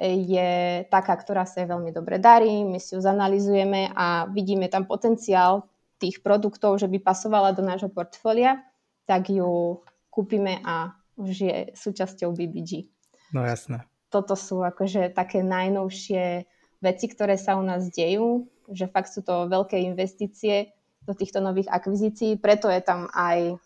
je 0.00 0.82
taká, 0.88 1.16
ktorá 1.16 1.48
sa 1.48 1.64
veľmi 1.64 1.96
dobre 1.96 2.20
darí, 2.20 2.60
my 2.64 2.76
si 2.76 2.92
ju 2.92 3.00
zanalizujeme 3.00 3.92
a 3.96 4.28
vidíme 4.28 4.68
tam 4.68 4.84
potenciál 4.84 5.64
tých 5.96 6.20
produktov, 6.20 6.76
že 6.76 6.90
by 6.90 6.98
pasovala 7.00 7.54
do 7.56 7.62
nášho 7.62 7.88
portfólia, 7.88 8.60
tak 9.06 9.30
ju 9.30 9.80
kúpime 10.10 10.60
a 10.64 10.92
už 11.16 11.32
je 11.44 11.56
súčasťou 11.76 12.32
BBG. 12.32 12.88
No 13.32 13.44
jasné. 13.44 13.84
Toto 14.12 14.36
sú 14.36 14.60
akože 14.60 15.12
také 15.12 15.40
najnovšie 15.40 16.44
veci, 16.84 17.06
ktoré 17.08 17.40
sa 17.40 17.56
u 17.56 17.64
nás 17.64 17.88
dejú, 17.88 18.48
že 18.68 18.90
fakt 18.90 19.12
sú 19.12 19.24
to 19.24 19.48
veľké 19.48 19.80
investície 19.80 20.74
do 21.02 21.16
týchto 21.16 21.42
nových 21.42 21.70
akvizícií, 21.72 22.38
preto 22.38 22.70
je 22.70 22.78
tam 22.84 23.10
aj, 23.10 23.58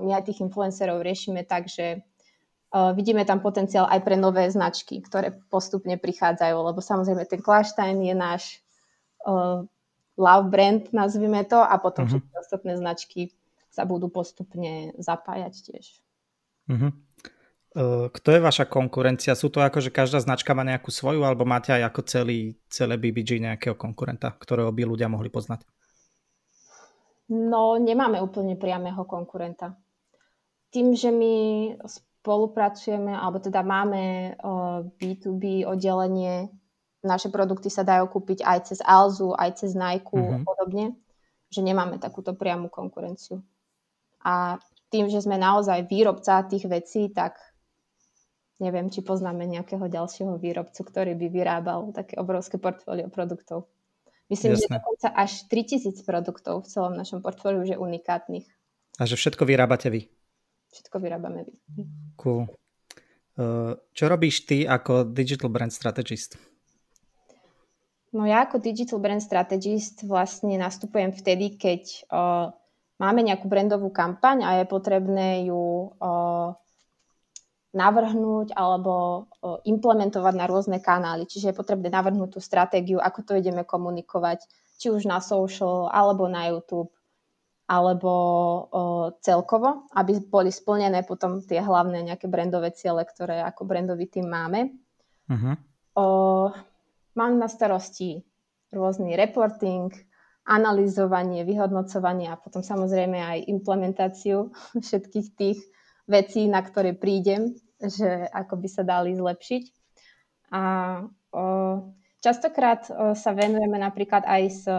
my 0.00 0.10
aj 0.16 0.24
tých 0.28 0.40
influencerov 0.40 1.04
riešime 1.04 1.44
tak, 1.44 1.68
že 1.68 2.00
vidíme 2.96 3.28
tam 3.28 3.44
potenciál 3.44 3.84
aj 3.84 4.00
pre 4.00 4.16
nové 4.16 4.48
značky, 4.48 5.04
ktoré 5.04 5.36
postupne 5.52 6.00
prichádzajú, 6.00 6.56
lebo 6.56 6.80
samozrejme 6.80 7.28
ten 7.28 7.44
Klaštajn 7.44 8.00
je 8.00 8.14
náš 8.16 8.42
uh, 9.28 9.60
love 10.16 10.48
brand, 10.48 10.88
nazvime 10.96 11.44
to, 11.44 11.60
a 11.60 11.76
potom 11.76 12.08
uh-huh. 12.08 12.16
všetky 12.16 12.32
ostatné 12.40 12.72
značky 12.80 13.20
sa 13.68 13.84
budú 13.84 14.08
postupne 14.08 14.96
zapájať 14.96 15.54
tiež. 15.68 15.84
Uh-huh. 16.72 18.08
Kto 18.12 18.28
je 18.32 18.40
vaša 18.40 18.68
konkurencia? 18.68 19.36
Sú 19.36 19.48
to 19.52 19.60
ako, 19.60 19.80
že 19.80 19.92
každá 19.92 20.20
značka 20.20 20.52
má 20.56 20.64
nejakú 20.64 20.88
svoju, 20.92 21.24
alebo 21.24 21.44
máte 21.44 21.72
aj 21.72 21.88
ako 21.88 22.00
celý, 22.04 22.56
celé 22.68 23.00
BBG 23.00 23.40
nejakého 23.40 23.76
konkurenta, 23.76 24.32
ktorého 24.32 24.72
by 24.72 24.82
ľudia 24.88 25.08
mohli 25.08 25.28
poznať? 25.32 25.64
No, 27.32 27.80
nemáme 27.80 28.20
úplne 28.20 28.60
priamého 28.60 29.08
konkurenta. 29.08 29.72
Tým, 30.68 30.92
že 30.92 31.08
my 31.08 31.34
spolupracujeme, 31.80 33.16
alebo 33.16 33.40
teda 33.40 33.64
máme 33.64 34.36
B2B 35.00 35.64
oddelenie, 35.64 36.52
naše 37.00 37.32
produkty 37.32 37.72
sa 37.72 37.88
dajú 37.88 38.06
kúpiť 38.12 38.44
aj 38.44 38.58
cez 38.68 38.78
Alzu, 38.84 39.32
aj 39.32 39.64
cez 39.64 39.72
Nike 39.72 40.12
mm-hmm. 40.12 40.38
a 40.38 40.38
podobne, 40.44 40.84
že 41.48 41.64
nemáme 41.64 41.96
takúto 41.98 42.36
priamu 42.36 42.68
konkurenciu. 42.68 43.40
A 44.22 44.62
tým, 44.92 45.08
že 45.08 45.24
sme 45.24 45.40
naozaj 45.40 45.88
výrobca 45.88 46.44
tých 46.44 46.68
vecí, 46.68 47.08
tak 47.08 47.40
neviem, 48.60 48.92
či 48.92 49.00
poznáme 49.00 49.48
nejakého 49.48 49.88
ďalšieho 49.88 50.36
výrobcu, 50.36 50.80
ktorý 50.84 51.16
by 51.16 51.26
vyrábal 51.32 51.90
také 51.96 52.20
obrovské 52.20 52.60
portfólio 52.60 53.08
produktov. 53.08 53.72
Myslím, 54.30 54.54
Jasné. 54.54 54.68
že 54.68 54.76
dokonca 54.78 55.08
až 55.12 55.32
3000 55.50 56.04
produktov 56.06 56.64
v 56.64 56.70
celom 56.70 56.94
našom 56.94 57.24
portfóliu 57.24 57.66
je 57.66 57.76
unikátnych. 57.76 58.46
A 59.00 59.08
že 59.08 59.18
všetko 59.18 59.48
vyrábate 59.48 59.88
vy? 59.88 60.06
Všetko 60.72 60.96
vyrábame 61.00 61.48
vy. 61.48 61.52
Cool. 62.16 62.48
Uh, 63.32 63.76
čo 63.96 64.12
robíš 64.12 64.44
ty 64.44 64.68
ako 64.68 65.08
digital 65.08 65.48
brand 65.48 65.72
strategist? 65.72 66.36
No 68.12 68.28
ja 68.28 68.44
ako 68.44 68.60
digital 68.60 69.00
brand 69.00 69.24
strategist 69.24 70.04
vlastne 70.04 70.60
nastupujem 70.60 71.16
vtedy, 71.16 71.56
keď 71.56 72.04
máme 73.02 73.26
nejakú 73.26 73.50
brandovú 73.50 73.90
kampaň 73.90 74.46
a 74.46 74.50
je 74.62 74.70
potrebné 74.70 75.50
ju 75.50 75.90
navrhnúť 77.74 78.54
alebo 78.54 79.26
implementovať 79.66 80.34
na 80.38 80.46
rôzne 80.46 80.78
kanály. 80.78 81.26
Čiže 81.26 81.50
je 81.50 81.58
potrebné 81.58 81.90
navrhnúť 81.90 82.38
tú 82.38 82.40
stratégiu, 82.40 83.02
ako 83.02 83.26
to 83.26 83.32
ideme 83.34 83.66
komunikovať, 83.66 84.46
či 84.78 84.94
už 84.94 85.10
na 85.10 85.18
social, 85.18 85.90
alebo 85.90 86.30
na 86.30 86.52
YouTube, 86.52 86.94
alebo 87.66 88.12
celkovo, 89.24 89.88
aby 89.96 90.20
boli 90.22 90.52
splnené 90.52 91.02
potom 91.02 91.40
tie 91.40 91.64
hlavné 91.64 92.04
nejaké 92.04 92.28
brandové 92.28 92.70
ciele, 92.76 93.02
ktoré 93.08 93.40
ako 93.40 93.64
brandový 93.64 94.06
tým 94.06 94.28
máme. 94.28 94.76
Uh-huh. 95.32 95.54
O, 95.96 96.04
mám 97.16 97.40
na 97.40 97.48
starosti 97.48 98.20
rôzny 98.68 99.16
reporting, 99.16 99.88
analyzovanie, 100.42 101.46
vyhodnocovanie 101.46 102.26
a 102.30 102.40
potom 102.40 102.66
samozrejme 102.66 103.18
aj 103.18 103.38
implementáciu 103.46 104.50
všetkých 104.86 105.28
tých 105.38 105.58
vecí, 106.06 106.50
na 106.50 106.60
ktoré 106.62 106.98
prídem, 106.98 107.54
že 107.78 108.26
ako 108.30 108.58
by 108.58 108.68
sa 108.68 108.82
dali 108.82 109.14
zlepšiť. 109.14 109.64
A 110.52 110.62
o, 111.32 111.42
častokrát 112.18 112.90
o, 112.90 113.14
sa 113.14 113.30
venujeme 113.32 113.78
napríklad 113.78 114.26
aj 114.26 114.42
s 114.50 114.62
o, 114.66 114.78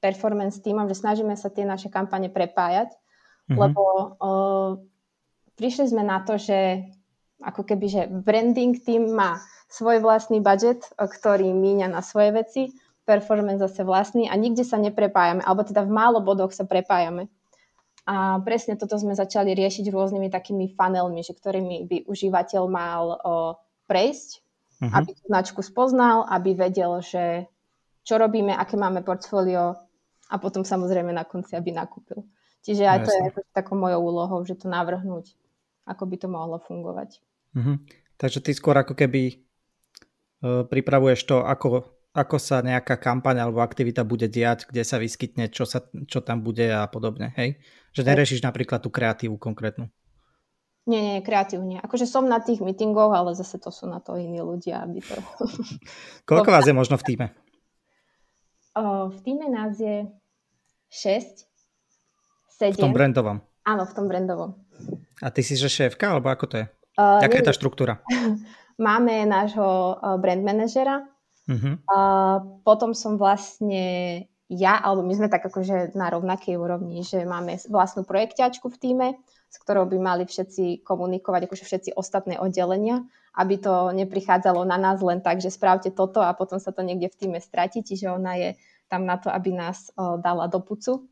performance 0.00 0.60
týmom, 0.64 0.88
že 0.88 0.98
snažíme 0.98 1.36
sa 1.36 1.52
tie 1.52 1.68
naše 1.68 1.92
kampane 1.92 2.32
prepájať, 2.32 2.90
mm-hmm. 2.92 3.56
lebo 3.60 3.82
o, 3.84 4.30
prišli 5.60 5.92
sme 5.92 6.02
na 6.02 6.24
to, 6.24 6.40
že 6.40 6.88
ako 7.44 7.62
keby, 7.62 7.86
že 7.92 8.02
branding 8.08 8.80
tým 8.80 9.12
má 9.12 9.36
svoj 9.68 10.00
vlastný 10.00 10.40
budget, 10.40 10.86
ktorý 10.96 11.50
míňa 11.52 11.92
na 11.92 12.00
svoje 12.00 12.30
veci, 12.32 12.62
performance 13.04 13.60
zase 13.60 13.84
vlastný 13.84 14.26
a 14.26 14.34
nikde 14.34 14.64
sa 14.64 14.80
neprepájame, 14.80 15.44
alebo 15.44 15.62
teda 15.62 15.84
v 15.84 15.92
málo 15.92 16.24
bodoch 16.24 16.50
sa 16.50 16.64
prepájame. 16.64 17.28
A 18.04 18.36
presne 18.44 18.76
toto 18.76 19.00
sme 19.00 19.16
začali 19.16 19.56
riešiť 19.56 19.88
rôznymi 19.88 20.28
takými 20.28 20.76
funnelmi, 20.76 21.24
že 21.24 21.32
ktorými 21.32 21.88
by 21.88 21.96
užívateľ 22.04 22.62
mal 22.68 23.04
o, 23.16 23.16
prejsť, 23.88 24.28
uh-huh. 24.84 24.92
aby 24.92 25.10
tú 25.16 25.24
značku 25.24 25.60
spoznal, 25.64 26.28
aby 26.28 26.52
vedel, 26.52 27.00
že 27.00 27.48
čo 28.04 28.20
robíme, 28.20 28.52
aké 28.52 28.76
máme 28.76 29.00
portfólio 29.00 29.80
a 30.28 30.34
potom 30.36 30.68
samozrejme 30.68 31.16
na 31.16 31.24
konci, 31.24 31.56
aby 31.56 31.72
nakúpil. 31.72 32.28
Čiže 32.60 32.84
aj 32.84 32.98
no, 33.00 33.04
to 33.08 33.12
je 33.12 33.28
takou 33.56 33.76
mojou 33.76 34.00
úlohou, 34.04 34.40
že 34.44 34.56
to 34.56 34.68
navrhnúť, 34.68 35.32
ako 35.88 36.04
by 36.04 36.16
to 36.20 36.28
mohlo 36.28 36.60
fungovať. 36.60 37.24
Uh-huh. 37.56 37.80
Takže 38.20 38.44
ty 38.44 38.52
skôr 38.52 38.76
ako 38.76 38.92
keby 38.92 39.40
uh, 40.44 40.68
pripravuješ 40.68 41.24
to, 41.24 41.40
ako 41.40 41.88
ako 42.14 42.38
sa 42.38 42.62
nejaká 42.62 42.94
kampaň 42.94 43.42
alebo 43.42 43.58
aktivita 43.58 44.06
bude 44.06 44.30
diať, 44.30 44.70
kde 44.70 44.86
sa 44.86 45.02
vyskytne, 45.02 45.50
čo, 45.50 45.66
sa, 45.66 45.82
čo 46.06 46.22
tam 46.22 46.46
bude 46.46 46.70
a 46.70 46.86
podobne, 46.86 47.34
hej? 47.34 47.58
Že 47.90 48.14
nerešiš 48.14 48.40
napríklad 48.46 48.86
tú 48.86 48.94
kreatívu 48.94 49.34
konkrétnu. 49.34 49.90
Nie, 50.86 51.00
nie, 51.00 51.16
kreatívu 51.26 51.64
nie. 51.66 51.78
Akože 51.82 52.06
som 52.06 52.30
na 52.30 52.38
tých 52.38 52.62
meetingoch, 52.62 53.10
ale 53.10 53.34
zase 53.34 53.58
to 53.58 53.74
sú 53.74 53.90
na 53.90 53.98
to 53.98 54.14
iní 54.14 54.38
ľudia, 54.38 54.86
aby 54.86 55.02
to... 55.02 55.18
Koľko 56.30 56.50
vás 56.54 56.68
je 56.70 56.76
možno 56.80 56.94
v 57.00 57.04
týme? 57.04 57.26
Uh, 58.78 59.10
v 59.10 59.18
týme 59.26 59.50
nás 59.50 59.74
je 59.80 60.06
6, 60.94 61.50
7. 62.62 62.78
V 62.78 62.84
tom 62.84 62.94
brandovom? 62.94 63.42
Áno, 63.66 63.82
v 63.88 63.92
tom 63.96 64.06
brandovom. 64.06 64.54
A 65.18 65.34
ty 65.34 65.42
si 65.42 65.58
že 65.58 65.66
šéfka, 65.66 66.14
alebo 66.14 66.30
ako 66.30 66.46
to 66.46 66.56
je? 66.62 66.66
Uh, 66.94 67.18
nie, 67.26 67.42
je 67.42 67.48
tá 67.48 67.54
štruktúra? 67.56 67.98
Máme 68.78 69.24
nášho 69.24 69.98
brand 70.18 70.42
manažera, 70.42 71.13
Uh-huh. 71.44 71.76
A 71.92 71.98
potom 72.64 72.96
som 72.96 73.20
vlastne 73.20 74.24
ja, 74.52 74.76
alebo 74.76 75.00
my 75.04 75.14
sme 75.16 75.28
tak 75.32 75.44
akože 75.48 75.96
na 75.96 76.12
rovnakej 76.12 76.60
úrovni, 76.60 77.00
že 77.00 77.24
máme 77.24 77.56
vlastnú 77.68 78.04
projekťačku 78.04 78.68
v 78.68 78.80
týme, 78.80 79.08
s 79.48 79.56
ktorou 79.56 79.88
by 79.88 79.96
mali 79.96 80.24
všetci 80.28 80.84
komunikovať, 80.84 81.48
akože 81.48 81.64
všetci 81.64 81.90
ostatné 81.96 82.36
oddelenia, 82.36 83.04
aby 83.34 83.56
to 83.56 83.90
neprichádzalo 83.96 84.62
na 84.68 84.76
nás 84.76 85.00
len 85.00 85.24
tak, 85.24 85.40
že 85.40 85.48
správte 85.48 85.88
toto 85.90 86.20
a 86.20 86.36
potom 86.36 86.60
sa 86.60 86.76
to 86.76 86.84
niekde 86.84 87.08
v 87.12 87.18
týme 87.24 87.38
stratí, 87.40 87.80
čiže 87.80 88.12
ona 88.12 88.36
je 88.36 88.50
tam 88.92 89.08
na 89.08 89.16
to, 89.16 89.32
aby 89.32 89.50
nás 89.56 89.88
o, 89.96 90.20
dala 90.20 90.44
do 90.46 90.60
pucu, 90.60 91.08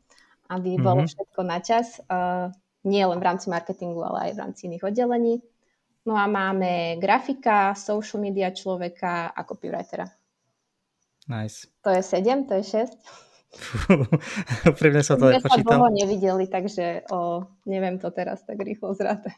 aby 0.47 0.77
uh-huh. 0.77 0.85
bolo 0.85 1.01
všetko 1.09 1.41
na 1.41 1.57
čas, 1.57 1.97
uh, 2.05 2.53
nie 2.85 3.01
len 3.01 3.17
v 3.17 3.27
rámci 3.27 3.49
marketingu, 3.49 4.03
ale 4.05 4.29
aj 4.29 4.31
v 4.37 4.41
rámci 4.43 4.61
iných 4.69 4.85
oddelení. 4.85 5.35
No 6.03 6.19
a 6.19 6.27
máme 6.27 6.99
grafika, 6.99 7.73
social 7.79 8.19
media 8.19 8.51
človeka 8.51 9.31
a 9.31 9.41
copywritera. 9.47 10.03
Nice. 11.27 11.67
To 11.83 11.89
je 11.91 12.01
7, 12.03 12.47
to 12.47 12.53
je 12.59 12.63
6. 12.87 14.73
Úprimne 14.73 15.05
som 15.05 15.21
to 15.21 15.29
nepočítal. 15.29 15.77
dlho 15.77 15.89
nevideli, 15.93 16.49
takže 16.49 17.05
o, 17.13 17.45
neviem 17.69 18.01
to 18.01 18.09
teraz 18.09 18.41
tak 18.43 18.57
rýchlo 18.57 18.97
zrátať. 18.97 19.37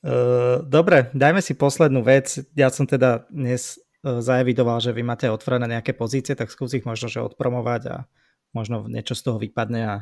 Uh, 0.00 0.64
dobre, 0.64 1.12
dajme 1.16 1.40
si 1.40 1.56
poslednú 1.56 2.04
vec. 2.04 2.40
Ja 2.56 2.68
som 2.68 2.84
teda 2.84 3.28
dnes 3.28 3.80
zaevidoval, 4.00 4.80
že 4.80 4.96
vy 4.96 5.04
máte 5.04 5.28
otvorené 5.28 5.68
nejaké 5.68 5.92
pozície, 5.92 6.32
tak 6.32 6.48
skús 6.48 6.72
ich 6.72 6.88
možno 6.88 7.12
že 7.12 7.20
odpromovať 7.20 7.82
a 7.92 7.96
možno 8.56 8.88
niečo 8.88 9.12
z 9.12 9.22
toho 9.28 9.36
vypadne 9.36 9.80
a 9.84 9.94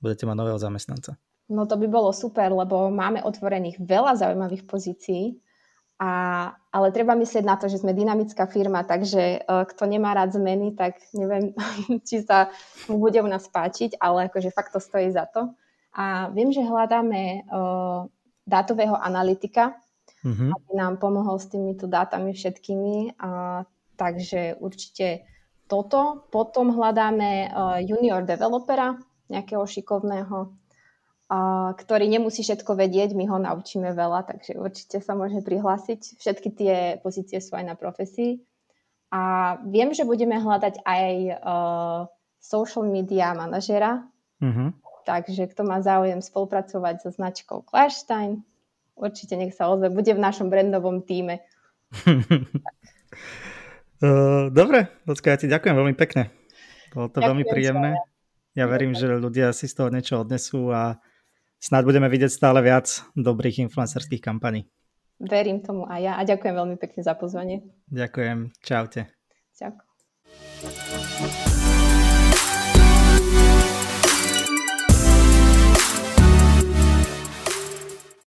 budete 0.00 0.28
mať 0.28 0.36
nového 0.36 0.60
zamestnanca. 0.60 1.16
No 1.48 1.64
to 1.64 1.78
by 1.78 1.86
bolo 1.88 2.10
super, 2.10 2.52
lebo 2.52 2.90
máme 2.90 3.22
otvorených 3.22 3.80
veľa 3.80 4.18
zaujímavých 4.18 4.66
pozícií 4.66 5.40
a, 5.96 6.10
ale 6.52 6.92
treba 6.92 7.16
myslieť 7.16 7.40
na 7.40 7.56
to, 7.56 7.72
že 7.72 7.80
sme 7.80 7.96
dynamická 7.96 8.44
firma, 8.44 8.84
takže 8.84 9.40
uh, 9.48 9.64
kto 9.64 9.88
nemá 9.88 10.12
rád 10.12 10.36
zmeny, 10.36 10.76
tak 10.76 11.00
neviem, 11.16 11.56
či 12.08 12.20
sa 12.20 12.52
mu 12.92 13.00
bude 13.00 13.16
u 13.24 13.28
nás 13.28 13.48
páčiť, 13.48 13.96
ale 13.96 14.28
akože 14.28 14.52
fakt 14.52 14.76
to 14.76 14.80
stojí 14.80 15.08
za 15.08 15.24
to. 15.24 15.56
A 15.96 16.28
viem, 16.28 16.52
že 16.52 16.60
hľadáme 16.60 17.48
uh, 17.48 18.04
dátového 18.44 18.92
analytika, 18.92 19.80
mm-hmm. 20.20 20.50
aby 20.52 20.70
nám 20.76 21.00
pomohol 21.00 21.40
s 21.40 21.48
týmito 21.48 21.88
dátami 21.88 22.36
všetkými. 22.36 23.16
Uh, 23.16 23.64
takže 23.96 24.60
určite 24.60 25.24
toto. 25.64 26.28
Potom 26.28 26.76
hľadáme 26.76 27.48
uh, 27.48 27.80
junior 27.80 28.20
developera, 28.28 29.00
nejakého 29.32 29.64
šikovného, 29.64 30.52
ktorý 31.74 32.06
nemusí 32.06 32.46
všetko 32.46 32.78
vedieť, 32.78 33.18
my 33.18 33.26
ho 33.26 33.38
naučíme 33.42 33.90
veľa, 33.90 34.30
takže 34.30 34.54
určite 34.54 35.02
sa 35.02 35.18
môže 35.18 35.42
prihlásiť. 35.42 36.22
Všetky 36.22 36.48
tie 36.54 36.74
pozície 37.02 37.42
sú 37.42 37.58
aj 37.58 37.66
na 37.66 37.74
profesii. 37.74 38.38
A 39.10 39.54
viem, 39.66 39.90
že 39.90 40.06
budeme 40.06 40.38
hľadať 40.38 40.82
aj 40.86 41.04
uh, 41.42 42.06
social 42.38 42.86
media 42.86 43.34
manažera, 43.34 44.06
mm-hmm. 44.42 44.68
takže 45.06 45.50
kto 45.50 45.62
má 45.66 45.82
záujem 45.82 46.22
spolupracovať 46.22 47.02
so 47.02 47.10
značkou 47.14 47.66
Clashstein, 47.66 48.42
určite 48.98 49.38
nech 49.38 49.54
sa 49.54 49.70
ozve, 49.70 49.90
bude 49.90 50.10
v 50.10 50.22
našom 50.22 50.50
brandovom 50.50 51.02
týme. 51.06 51.42
uh, 54.02 54.46
dobre, 54.58 54.90
Lucka, 55.06 55.34
ja 55.34 55.38
ti 55.38 55.50
ďakujem 55.50 55.74
veľmi 55.74 55.94
pekne. 55.94 56.30
Bolo 56.94 57.10
to 57.10 57.18
ďakujem 57.18 57.30
veľmi 57.30 57.44
príjemné. 57.46 57.90
Ja 58.58 58.66
verím, 58.66 58.96
že 58.96 59.06
ľudia 59.06 59.52
si 59.52 59.68
z 59.70 59.74
toho 59.74 59.92
niečo 59.92 60.24
odnesú 60.24 60.72
a 60.72 60.98
snad 61.66 61.82
budeme 61.82 62.06
vidieť 62.06 62.30
stále 62.30 62.62
viac 62.62 63.02
dobrých 63.18 63.66
influencerských 63.66 64.22
kampaní. 64.22 64.70
Verím 65.18 65.64
tomu 65.64 65.88
aj 65.90 66.00
ja 66.00 66.12
a 66.14 66.22
ďakujem 66.22 66.54
veľmi 66.54 66.76
pekne 66.78 67.02
za 67.02 67.18
pozvanie. 67.18 67.66
Ďakujem. 67.90 68.54
Čaute. 68.62 69.10
Ďakujem. 69.58 71.55